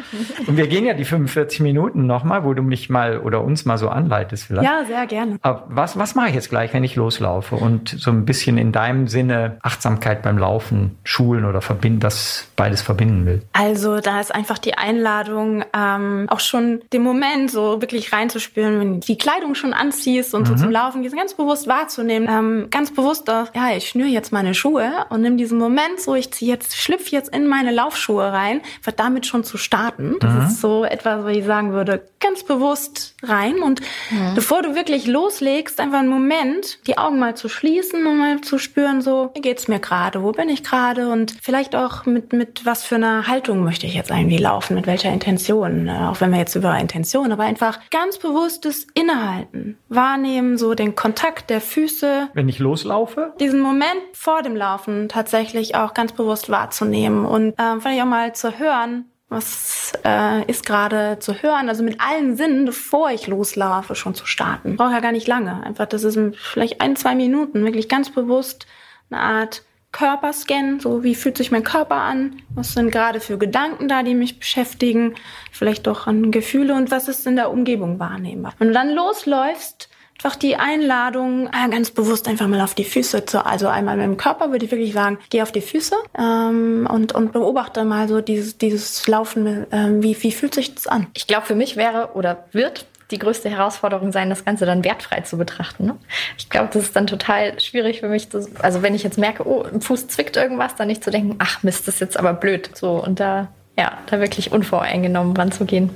Und 0.46 0.56
wir 0.56 0.68
gehen 0.68 0.86
ja 0.86 0.94
die 0.94 1.04
45 1.04 1.60
Minuten 1.60 2.06
nochmal, 2.06 2.44
wo 2.44 2.54
du 2.54 2.62
mich 2.62 2.88
mal 2.88 3.18
oder 3.18 3.42
uns 3.42 3.64
mal 3.64 3.78
so 3.78 3.88
anleitest 3.88 4.44
vielleicht. 4.44 4.64
Ja, 4.64 4.84
sehr 4.84 5.06
gerne. 5.06 5.38
Aber 5.42 5.64
was, 5.68 5.98
was 5.98 6.14
mache 6.14 6.28
ich 6.28 6.34
jetzt 6.34 6.50
gleich, 6.50 6.72
wenn 6.72 6.84
ich 6.84 6.94
loslaufe 6.94 7.56
und 7.56 7.88
so 7.88 8.10
ein 8.10 8.24
bisschen 8.24 8.58
in 8.58 8.72
deinem 8.72 9.08
Sinne 9.08 9.58
Achtsamkeit 9.62 10.22
beim 10.22 10.38
Laufen 10.38 10.96
schulen 11.02 11.44
oder 11.44 11.60
verbinden, 11.60 12.00
das 12.00 12.48
beides 12.54 12.82
verbinden 12.82 13.26
will? 13.26 13.42
Also 13.52 14.00
da 14.00 14.20
ist 14.20 14.34
einfach 14.34 14.58
die 14.58 14.74
Einladung, 14.74 15.64
ähm, 15.76 16.26
auch 16.28 16.40
schon 16.40 16.82
den 16.92 17.02
Moment 17.02 17.50
so 17.50 17.80
wirklich 17.80 18.12
reinzuspüren, 18.12 18.80
wenn 18.80 19.00
die 19.00 19.18
Kleidung 19.18 19.55
schon 19.56 19.72
anziehst 19.72 20.34
und 20.34 20.42
mhm. 20.42 20.46
so 20.46 20.64
zum 20.64 20.70
Laufen 20.70 21.02
gehst, 21.02 21.16
ganz 21.16 21.34
bewusst 21.34 21.66
wahrzunehmen, 21.66 22.28
ähm, 22.30 22.68
ganz 22.70 22.92
bewusst 22.92 23.28
auch, 23.30 23.54
ja, 23.54 23.76
ich 23.76 23.88
schnüre 23.88 24.08
jetzt 24.08 24.32
meine 24.32 24.54
Schuhe 24.54 25.06
und 25.10 25.22
nimm 25.22 25.36
diesen 25.36 25.58
Moment 25.58 26.00
so, 26.00 26.14
ich 26.14 26.32
ziehe 26.32 26.52
jetzt, 26.52 26.76
schlüpf 26.76 27.08
jetzt 27.08 27.34
in 27.34 27.46
meine 27.46 27.72
Laufschuhe 27.72 28.32
rein, 28.32 28.60
wird 28.82 29.00
damit 29.00 29.26
schon 29.26 29.44
zu 29.44 29.58
starten. 29.58 30.16
Das 30.20 30.32
mhm. 30.32 30.40
ist 30.46 30.60
so 30.60 30.84
etwas, 30.84 31.24
wo 31.24 31.28
ich 31.28 31.44
sagen 31.44 31.72
würde, 31.72 32.02
ganz 32.20 32.44
bewusst 32.44 33.14
rein 33.22 33.60
und 33.60 33.80
mhm. 34.10 34.34
bevor 34.34 34.62
du 34.62 34.74
wirklich 34.74 35.06
loslegst, 35.06 35.80
einfach 35.80 35.98
einen 35.98 36.08
Moment, 36.08 36.78
die 36.86 36.98
Augen 36.98 37.18
mal 37.18 37.36
zu 37.36 37.48
schließen 37.48 38.06
und 38.06 38.18
mal 38.18 38.40
zu 38.40 38.58
spüren, 38.58 39.00
so, 39.00 39.30
wie 39.34 39.40
geht's 39.40 39.68
mir 39.68 39.80
gerade, 39.80 40.22
wo 40.22 40.32
bin 40.32 40.48
ich 40.48 40.62
gerade 40.62 41.08
und 41.08 41.36
vielleicht 41.40 41.74
auch 41.74 42.06
mit, 42.06 42.32
mit 42.32 42.64
was 42.64 42.84
für 42.84 42.96
einer 42.96 43.26
Haltung 43.26 43.64
möchte 43.64 43.86
ich 43.86 43.94
jetzt 43.94 44.10
irgendwie 44.10 44.38
laufen, 44.38 44.74
mit 44.74 44.86
welcher 44.86 45.12
Intention, 45.12 45.88
auch 45.88 46.20
wenn 46.20 46.30
wir 46.30 46.38
jetzt 46.38 46.54
über 46.54 46.76
Intention, 46.78 47.32
aber 47.32 47.44
einfach 47.44 47.80
ganz 47.90 48.18
bewusstes 48.18 48.86
Innehalten 48.94 49.45
halten. 49.46 49.78
Wahrnehmen, 49.88 50.58
so 50.58 50.74
den 50.74 50.94
Kontakt 50.94 51.50
der 51.50 51.60
Füße. 51.60 52.28
Wenn 52.34 52.48
ich 52.48 52.58
loslaufe? 52.58 53.32
Diesen 53.40 53.60
Moment 53.60 54.00
vor 54.12 54.42
dem 54.42 54.56
Laufen 54.56 55.08
tatsächlich 55.08 55.74
auch 55.74 55.94
ganz 55.94 56.12
bewusst 56.12 56.50
wahrzunehmen 56.50 57.24
und 57.24 57.54
äh, 57.58 57.80
vielleicht 57.80 58.02
auch 58.02 58.06
mal 58.06 58.34
zu 58.34 58.58
hören, 58.58 59.06
was 59.28 59.92
äh, 60.04 60.44
ist 60.48 60.64
gerade 60.64 61.18
zu 61.18 61.34
hören, 61.34 61.68
also 61.68 61.82
mit 61.82 62.00
allen 62.00 62.36
Sinnen, 62.36 62.64
bevor 62.64 63.10
ich 63.10 63.26
loslaufe, 63.26 63.94
schon 63.94 64.14
zu 64.14 64.24
starten. 64.26 64.76
Brauche 64.76 64.92
ja 64.92 65.00
gar 65.00 65.12
nicht 65.12 65.26
lange. 65.26 65.64
Einfach, 65.64 65.86
das 65.86 66.04
ist 66.04 66.18
vielleicht 66.34 66.80
ein, 66.80 66.94
zwei 66.94 67.14
Minuten, 67.14 67.64
wirklich 67.64 67.88
ganz 67.88 68.10
bewusst 68.10 68.66
eine 69.10 69.20
Art 69.20 69.62
Körperscan, 69.96 70.78
so 70.78 71.02
wie 71.04 71.14
fühlt 71.14 71.38
sich 71.38 71.50
mein 71.50 71.64
Körper 71.64 71.94
an, 71.94 72.42
was 72.54 72.74
sind 72.74 72.90
gerade 72.90 73.18
für 73.18 73.38
Gedanken 73.38 73.88
da, 73.88 74.02
die 74.02 74.14
mich 74.14 74.38
beschäftigen, 74.38 75.14
vielleicht 75.50 75.86
doch 75.86 76.06
an 76.06 76.30
Gefühle 76.30 76.74
und 76.74 76.90
was 76.90 77.08
ist 77.08 77.26
in 77.26 77.36
der 77.36 77.50
Umgebung 77.50 77.98
wahrnehmbar. 77.98 78.52
Wenn 78.58 78.68
du 78.68 78.74
dann 78.74 78.94
losläufst, 78.94 79.88
einfach 80.18 80.36
die 80.36 80.56
Einladung, 80.56 81.46
äh, 81.46 81.70
ganz 81.70 81.90
bewusst 81.92 82.28
einfach 82.28 82.46
mal 82.46 82.60
auf 82.60 82.74
die 82.74 82.84
Füße 82.84 83.24
zu, 83.24 83.46
also 83.46 83.68
einmal 83.68 83.96
mit 83.96 84.04
dem 84.04 84.16
Körper 84.18 84.50
würde 84.50 84.66
ich 84.66 84.70
wirklich 84.70 84.92
sagen, 84.92 85.18
geh 85.30 85.40
auf 85.40 85.52
die 85.52 85.62
Füße 85.62 85.96
ähm, 86.18 86.86
und, 86.90 87.14
und 87.14 87.32
beobachte 87.32 87.84
mal 87.84 88.06
so 88.06 88.20
dieses, 88.20 88.58
dieses 88.58 89.06
Laufen, 89.06 89.70
äh, 89.72 90.02
wie, 90.02 90.22
wie 90.22 90.32
fühlt 90.32 90.54
sich 90.54 90.74
das 90.74 90.86
an? 90.86 91.06
Ich 91.14 91.26
glaube, 91.26 91.46
für 91.46 91.54
mich 91.54 91.76
wäre 91.76 92.10
oder 92.12 92.44
wird 92.52 92.84
die 93.10 93.18
größte 93.18 93.48
Herausforderung 93.48 94.10
sein, 94.12 94.30
das 94.30 94.44
Ganze 94.44 94.66
dann 94.66 94.84
wertfrei 94.84 95.20
zu 95.20 95.38
betrachten. 95.38 95.86
Ne? 95.86 95.96
Ich 96.38 96.50
glaube, 96.50 96.70
das 96.72 96.84
ist 96.84 96.96
dann 96.96 97.06
total 97.06 97.58
schwierig 97.60 98.00
für 98.00 98.08
mich. 98.08 98.28
Das, 98.28 98.54
also 98.56 98.82
wenn 98.82 98.94
ich 98.94 99.02
jetzt 99.02 99.18
merke, 99.18 99.46
oh, 99.46 99.62
im 99.62 99.80
Fuß 99.80 100.08
zwickt 100.08 100.36
irgendwas, 100.36 100.74
dann 100.74 100.88
nicht 100.88 101.04
zu 101.04 101.10
denken, 101.10 101.36
ach 101.38 101.62
Mist, 101.62 101.86
das 101.86 101.94
ist 101.94 102.00
jetzt 102.00 102.18
aber 102.18 102.32
blöd. 102.32 102.70
So 102.74 103.02
und 103.02 103.20
da, 103.20 103.48
ja, 103.78 103.92
da 104.06 104.20
wirklich 104.20 104.50
unvoreingenommen 104.52 105.36
ranzugehen. 105.36 105.90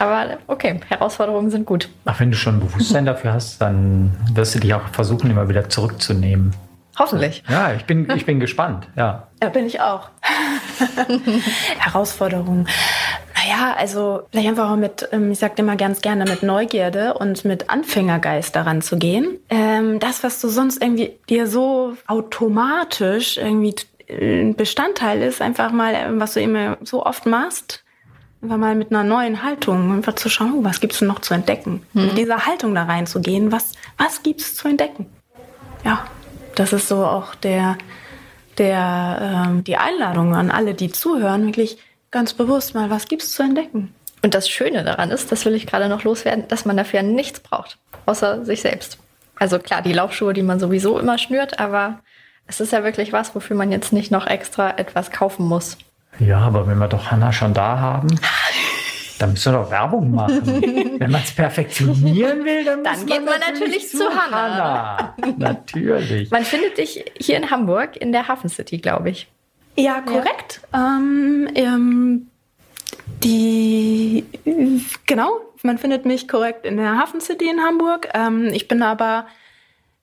Aber 0.00 0.38
okay, 0.46 0.80
Herausforderungen 0.88 1.50
sind 1.50 1.66
gut. 1.66 1.90
Ach, 2.06 2.18
wenn 2.20 2.30
du 2.30 2.36
schon 2.36 2.58
Bewusstsein 2.58 3.04
dafür 3.04 3.34
hast, 3.34 3.60
dann 3.60 4.16
wirst 4.32 4.54
du 4.54 4.58
dich 4.58 4.72
auch 4.72 4.88
versuchen, 4.88 5.30
immer 5.30 5.48
wieder 5.48 5.68
zurückzunehmen. 5.68 6.54
Hoffentlich. 6.98 7.42
Ja, 7.48 7.72
ich 7.72 7.84
bin, 7.84 8.10
ich 8.14 8.26
bin 8.26 8.40
gespannt, 8.40 8.88
ja. 8.96 9.28
Ja, 9.42 9.48
bin 9.48 9.66
ich 9.66 9.80
auch. 9.80 10.08
Herausforderungen. 11.78 12.68
Naja, 13.34 13.74
also 13.78 14.22
vielleicht 14.30 14.48
einfach 14.48 14.70
auch 14.70 14.76
mit, 14.76 15.08
ähm, 15.12 15.32
ich 15.32 15.38
sag 15.38 15.58
immer 15.58 15.76
ganz 15.76 16.02
gerne, 16.02 16.24
mit 16.24 16.42
Neugierde 16.42 17.14
und 17.14 17.44
mit 17.44 17.70
Anfängergeist 17.70 18.54
daran 18.54 18.82
zu 18.82 18.98
gehen. 18.98 19.38
Ähm, 19.48 19.98
das, 19.98 20.22
was 20.22 20.40
du 20.40 20.48
sonst 20.48 20.82
irgendwie 20.82 21.18
dir 21.28 21.46
so 21.46 21.96
automatisch 22.06 23.38
irgendwie 23.38 23.74
ein 24.10 24.56
Bestandteil 24.56 25.22
ist, 25.22 25.40
einfach 25.40 25.72
mal, 25.72 25.94
ähm, 25.94 26.20
was 26.20 26.34
du 26.34 26.40
immer 26.40 26.76
so 26.82 27.06
oft 27.06 27.24
machst, 27.24 27.84
einfach 28.42 28.58
mal 28.58 28.74
mit 28.74 28.90
einer 28.90 29.04
neuen 29.04 29.42
Haltung, 29.42 29.92
einfach 29.92 30.16
zu 30.16 30.28
schauen, 30.28 30.54
oh, 30.58 30.64
was 30.64 30.80
gibt's 30.80 31.00
noch 31.00 31.20
zu 31.20 31.32
entdecken? 31.32 31.82
Hm. 31.94 32.06
Mit 32.06 32.18
dieser 32.18 32.46
Haltung 32.46 32.74
da 32.74 32.84
reinzugehen, 32.84 33.52
was, 33.52 33.72
was 33.96 34.22
gibt's 34.22 34.54
zu 34.54 34.68
entdecken? 34.68 35.06
Ja, 35.84 36.04
das 36.54 36.72
ist 36.72 36.88
so 36.88 37.04
auch 37.04 37.34
der, 37.34 37.78
der, 38.58 39.46
ähm, 39.48 39.64
die 39.64 39.76
Einladung 39.76 40.34
an 40.34 40.50
alle, 40.50 40.74
die 40.74 40.90
zuhören, 40.90 41.46
wirklich 41.46 41.78
ganz 42.10 42.34
bewusst 42.34 42.74
mal, 42.74 42.90
was 42.90 43.08
gibt's 43.08 43.32
zu 43.32 43.42
entdecken? 43.42 43.94
Und 44.22 44.34
das 44.34 44.48
Schöne 44.48 44.84
daran 44.84 45.10
ist, 45.10 45.32
das 45.32 45.44
will 45.44 45.54
ich 45.54 45.66
gerade 45.66 45.88
noch 45.88 46.04
loswerden, 46.04 46.46
dass 46.48 46.64
man 46.64 46.76
dafür 46.76 47.02
nichts 47.02 47.40
braucht, 47.40 47.78
außer 48.06 48.44
sich 48.44 48.60
selbst. 48.60 48.98
Also 49.36 49.58
klar, 49.58 49.80
die 49.80 49.94
Laufschuhe, 49.94 50.34
die 50.34 50.42
man 50.42 50.60
sowieso 50.60 50.98
immer 50.98 51.16
schnürt, 51.16 51.58
aber 51.58 52.00
es 52.46 52.60
ist 52.60 52.72
ja 52.72 52.84
wirklich 52.84 53.12
was, 53.12 53.34
wofür 53.34 53.56
man 53.56 53.72
jetzt 53.72 53.92
nicht 53.92 54.10
noch 54.10 54.26
extra 54.26 54.76
etwas 54.76 55.10
kaufen 55.10 55.46
muss. 55.46 55.78
Ja, 56.18 56.40
aber 56.40 56.66
wenn 56.66 56.78
wir 56.78 56.88
doch 56.88 57.10
Hanna 57.10 57.32
schon 57.32 57.54
da 57.54 57.78
haben, 57.78 58.08
dann 59.20 59.32
müssen 59.32 59.52
wir 59.52 59.58
doch 59.58 59.70
Werbung 59.70 60.10
machen. 60.12 60.46
wenn 60.98 61.10
man 61.10 61.22
es 61.22 61.32
perfektionieren 61.32 62.44
will, 62.44 62.64
dann, 62.64 62.82
dann 62.82 63.06
geht 63.06 63.24
man, 63.24 63.38
natürlich, 63.38 63.60
natürlich 63.60 63.90
zu 63.90 64.08
Hanna. 64.08 65.14
Hanna. 65.16 65.34
natürlich. 65.36 66.30
Man 66.30 66.44
findet 66.44 66.78
dich 66.78 67.04
hier 67.18 67.36
in 67.36 67.50
Hamburg 67.50 67.96
in 67.96 68.12
der 68.12 68.28
Hafen 68.28 68.48
City, 68.48 68.78
glaube 68.78 69.10
ich. 69.10 69.28
Ja, 69.76 70.00
korrekt. 70.00 70.62
Ja. 70.72 70.96
Ähm, 70.96 71.48
ähm, 71.54 72.28
die, 73.22 74.24
genau, 75.06 75.40
man 75.62 75.76
findet 75.76 76.06
mich 76.06 76.26
korrekt 76.26 76.64
in 76.64 76.78
der 76.78 76.96
Hafen 76.96 77.20
City 77.20 77.50
in 77.50 77.60
Hamburg. 77.60 78.08
Ähm, 78.14 78.48
ich 78.54 78.68
bin 78.68 78.82
aber 78.82 79.26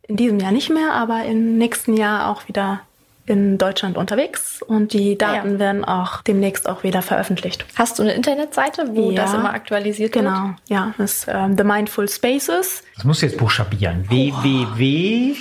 in 0.08 0.16
diesem 0.16 0.40
Jahr 0.40 0.52
nicht 0.52 0.70
mehr, 0.70 0.94
aber 0.94 1.26
im 1.26 1.58
nächsten 1.58 1.98
Jahr 1.98 2.30
auch 2.30 2.48
wieder 2.48 2.82
in 3.28 3.58
Deutschland 3.58 3.98
unterwegs 3.98 4.62
und 4.62 4.94
die 4.94 5.18
Daten 5.18 5.54
ja. 5.54 5.60
werden 5.60 5.86
auch 5.86 6.22
demnächst 6.24 6.68
auch 6.68 6.84
wieder 6.84 7.02
veröffentlicht. 7.02 7.66
Hast 7.76 8.00
du 8.00 8.04
eine 8.04 8.14
Internetseite, 8.14 8.96
wo 8.96 9.12
ja, 9.12 9.24
das 9.24 9.34
immer 9.34 9.54
aktualisiert 9.54 10.14
genau. 10.14 10.30
wird? 10.30 10.40
Genau, 10.40 10.56
ja, 10.68 10.94
das 10.98 11.14
ist 11.14 11.28
ähm, 11.30 11.58
The 11.58 11.64
Mindful 11.64 12.08
Spaces. 12.08 12.84
Das 12.96 13.04
musst 13.04 13.22
du 13.22 13.26
jetzt 13.28 13.38
buchstabieren. 13.38 14.06
Oh. 14.08 14.12
www. 14.12 15.36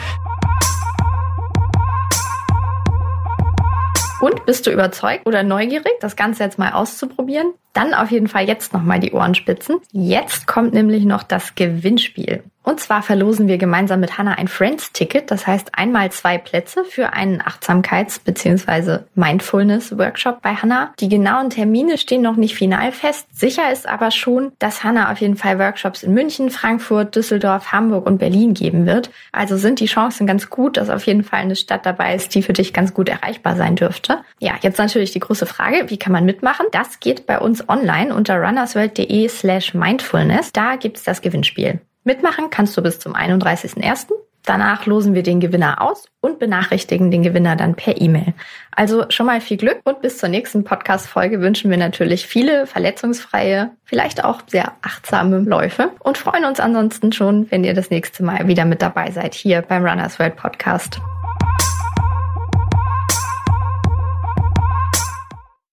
Und 4.20 4.44
bist 4.44 4.66
du 4.66 4.72
überzeugt 4.72 5.24
oder 5.24 5.44
neugierig, 5.44 5.92
das 6.00 6.16
Ganze 6.16 6.42
jetzt 6.42 6.58
mal 6.58 6.72
auszuprobieren? 6.72 7.54
Dann 7.76 7.92
auf 7.92 8.10
jeden 8.10 8.26
Fall 8.26 8.48
jetzt 8.48 8.72
nochmal 8.72 9.00
die 9.00 9.12
Ohren 9.12 9.34
spitzen. 9.34 9.76
Jetzt 9.92 10.46
kommt 10.46 10.72
nämlich 10.72 11.04
noch 11.04 11.22
das 11.22 11.54
Gewinnspiel. 11.54 12.42
Und 12.68 12.80
zwar 12.80 13.00
verlosen 13.02 13.46
wir 13.46 13.58
gemeinsam 13.58 14.00
mit 14.00 14.18
Hannah 14.18 14.38
ein 14.38 14.48
Friends-Ticket, 14.48 15.30
das 15.30 15.46
heißt 15.46 15.78
einmal 15.78 16.10
zwei 16.10 16.36
Plätze 16.36 16.82
für 16.82 17.12
einen 17.12 17.40
Achtsamkeits- 17.40 18.18
bzw. 18.24 19.04
Mindfulness-Workshop 19.14 20.42
bei 20.42 20.56
Hannah. 20.56 20.92
Die 20.98 21.08
genauen 21.08 21.48
Termine 21.48 21.96
stehen 21.96 22.22
noch 22.22 22.34
nicht 22.34 22.56
final 22.56 22.90
fest. 22.90 23.28
Sicher 23.32 23.70
ist 23.70 23.88
aber 23.88 24.10
schon, 24.10 24.50
dass 24.58 24.82
Hannah 24.82 25.12
auf 25.12 25.20
jeden 25.20 25.36
Fall 25.36 25.60
Workshops 25.60 26.02
in 26.02 26.12
München, 26.12 26.50
Frankfurt, 26.50 27.14
Düsseldorf, 27.14 27.70
Hamburg 27.70 28.04
und 28.04 28.18
Berlin 28.18 28.52
geben 28.52 28.84
wird. 28.84 29.10
Also 29.30 29.56
sind 29.56 29.78
die 29.78 29.86
Chancen 29.86 30.26
ganz 30.26 30.50
gut, 30.50 30.76
dass 30.76 30.90
auf 30.90 31.06
jeden 31.06 31.22
Fall 31.22 31.42
eine 31.42 31.54
Stadt 31.54 31.86
dabei 31.86 32.16
ist, 32.16 32.34
die 32.34 32.42
für 32.42 32.52
dich 32.52 32.72
ganz 32.72 32.92
gut 32.92 33.08
erreichbar 33.08 33.54
sein 33.54 33.76
dürfte. 33.76 34.18
Ja, 34.40 34.54
jetzt 34.60 34.78
natürlich 34.78 35.12
die 35.12 35.20
große 35.20 35.46
Frage, 35.46 35.84
wie 35.86 36.00
kann 36.00 36.12
man 36.12 36.24
mitmachen? 36.24 36.66
Das 36.72 36.98
geht 36.98 37.26
bei 37.26 37.38
uns 37.38 37.65
online 37.68 38.14
unter 38.14 38.40
runnersworld.de 38.40 39.28
slash 39.28 39.74
mindfulness. 39.74 40.52
Da 40.52 40.76
gibt's 40.76 41.04
das 41.04 41.22
Gewinnspiel. 41.22 41.80
Mitmachen 42.04 42.50
kannst 42.50 42.76
du 42.76 42.82
bis 42.82 42.98
zum 42.98 43.14
31.01. 43.14 44.12
Danach 44.46 44.86
losen 44.86 45.14
wir 45.14 45.24
den 45.24 45.40
Gewinner 45.40 45.82
aus 45.82 46.06
und 46.20 46.38
benachrichtigen 46.38 47.10
den 47.10 47.24
Gewinner 47.24 47.56
dann 47.56 47.74
per 47.74 48.00
E-Mail. 48.00 48.32
Also 48.70 49.06
schon 49.08 49.26
mal 49.26 49.40
viel 49.40 49.56
Glück 49.56 49.80
und 49.82 50.00
bis 50.02 50.18
zur 50.18 50.28
nächsten 50.28 50.62
Podcast-Folge 50.62 51.40
wünschen 51.40 51.68
wir 51.68 51.78
natürlich 51.78 52.28
viele 52.28 52.68
verletzungsfreie, 52.68 53.72
vielleicht 53.84 54.22
auch 54.22 54.42
sehr 54.46 54.72
achtsame 54.82 55.38
Läufe 55.40 55.90
und 55.98 56.16
freuen 56.16 56.44
uns 56.44 56.60
ansonsten 56.60 57.10
schon, 57.10 57.50
wenn 57.50 57.64
ihr 57.64 57.74
das 57.74 57.90
nächste 57.90 58.22
Mal 58.22 58.46
wieder 58.46 58.64
mit 58.64 58.82
dabei 58.82 59.10
seid 59.10 59.34
hier 59.34 59.62
beim 59.62 59.84
Runners 59.84 60.20
World 60.20 60.36
Podcast. 60.36 61.00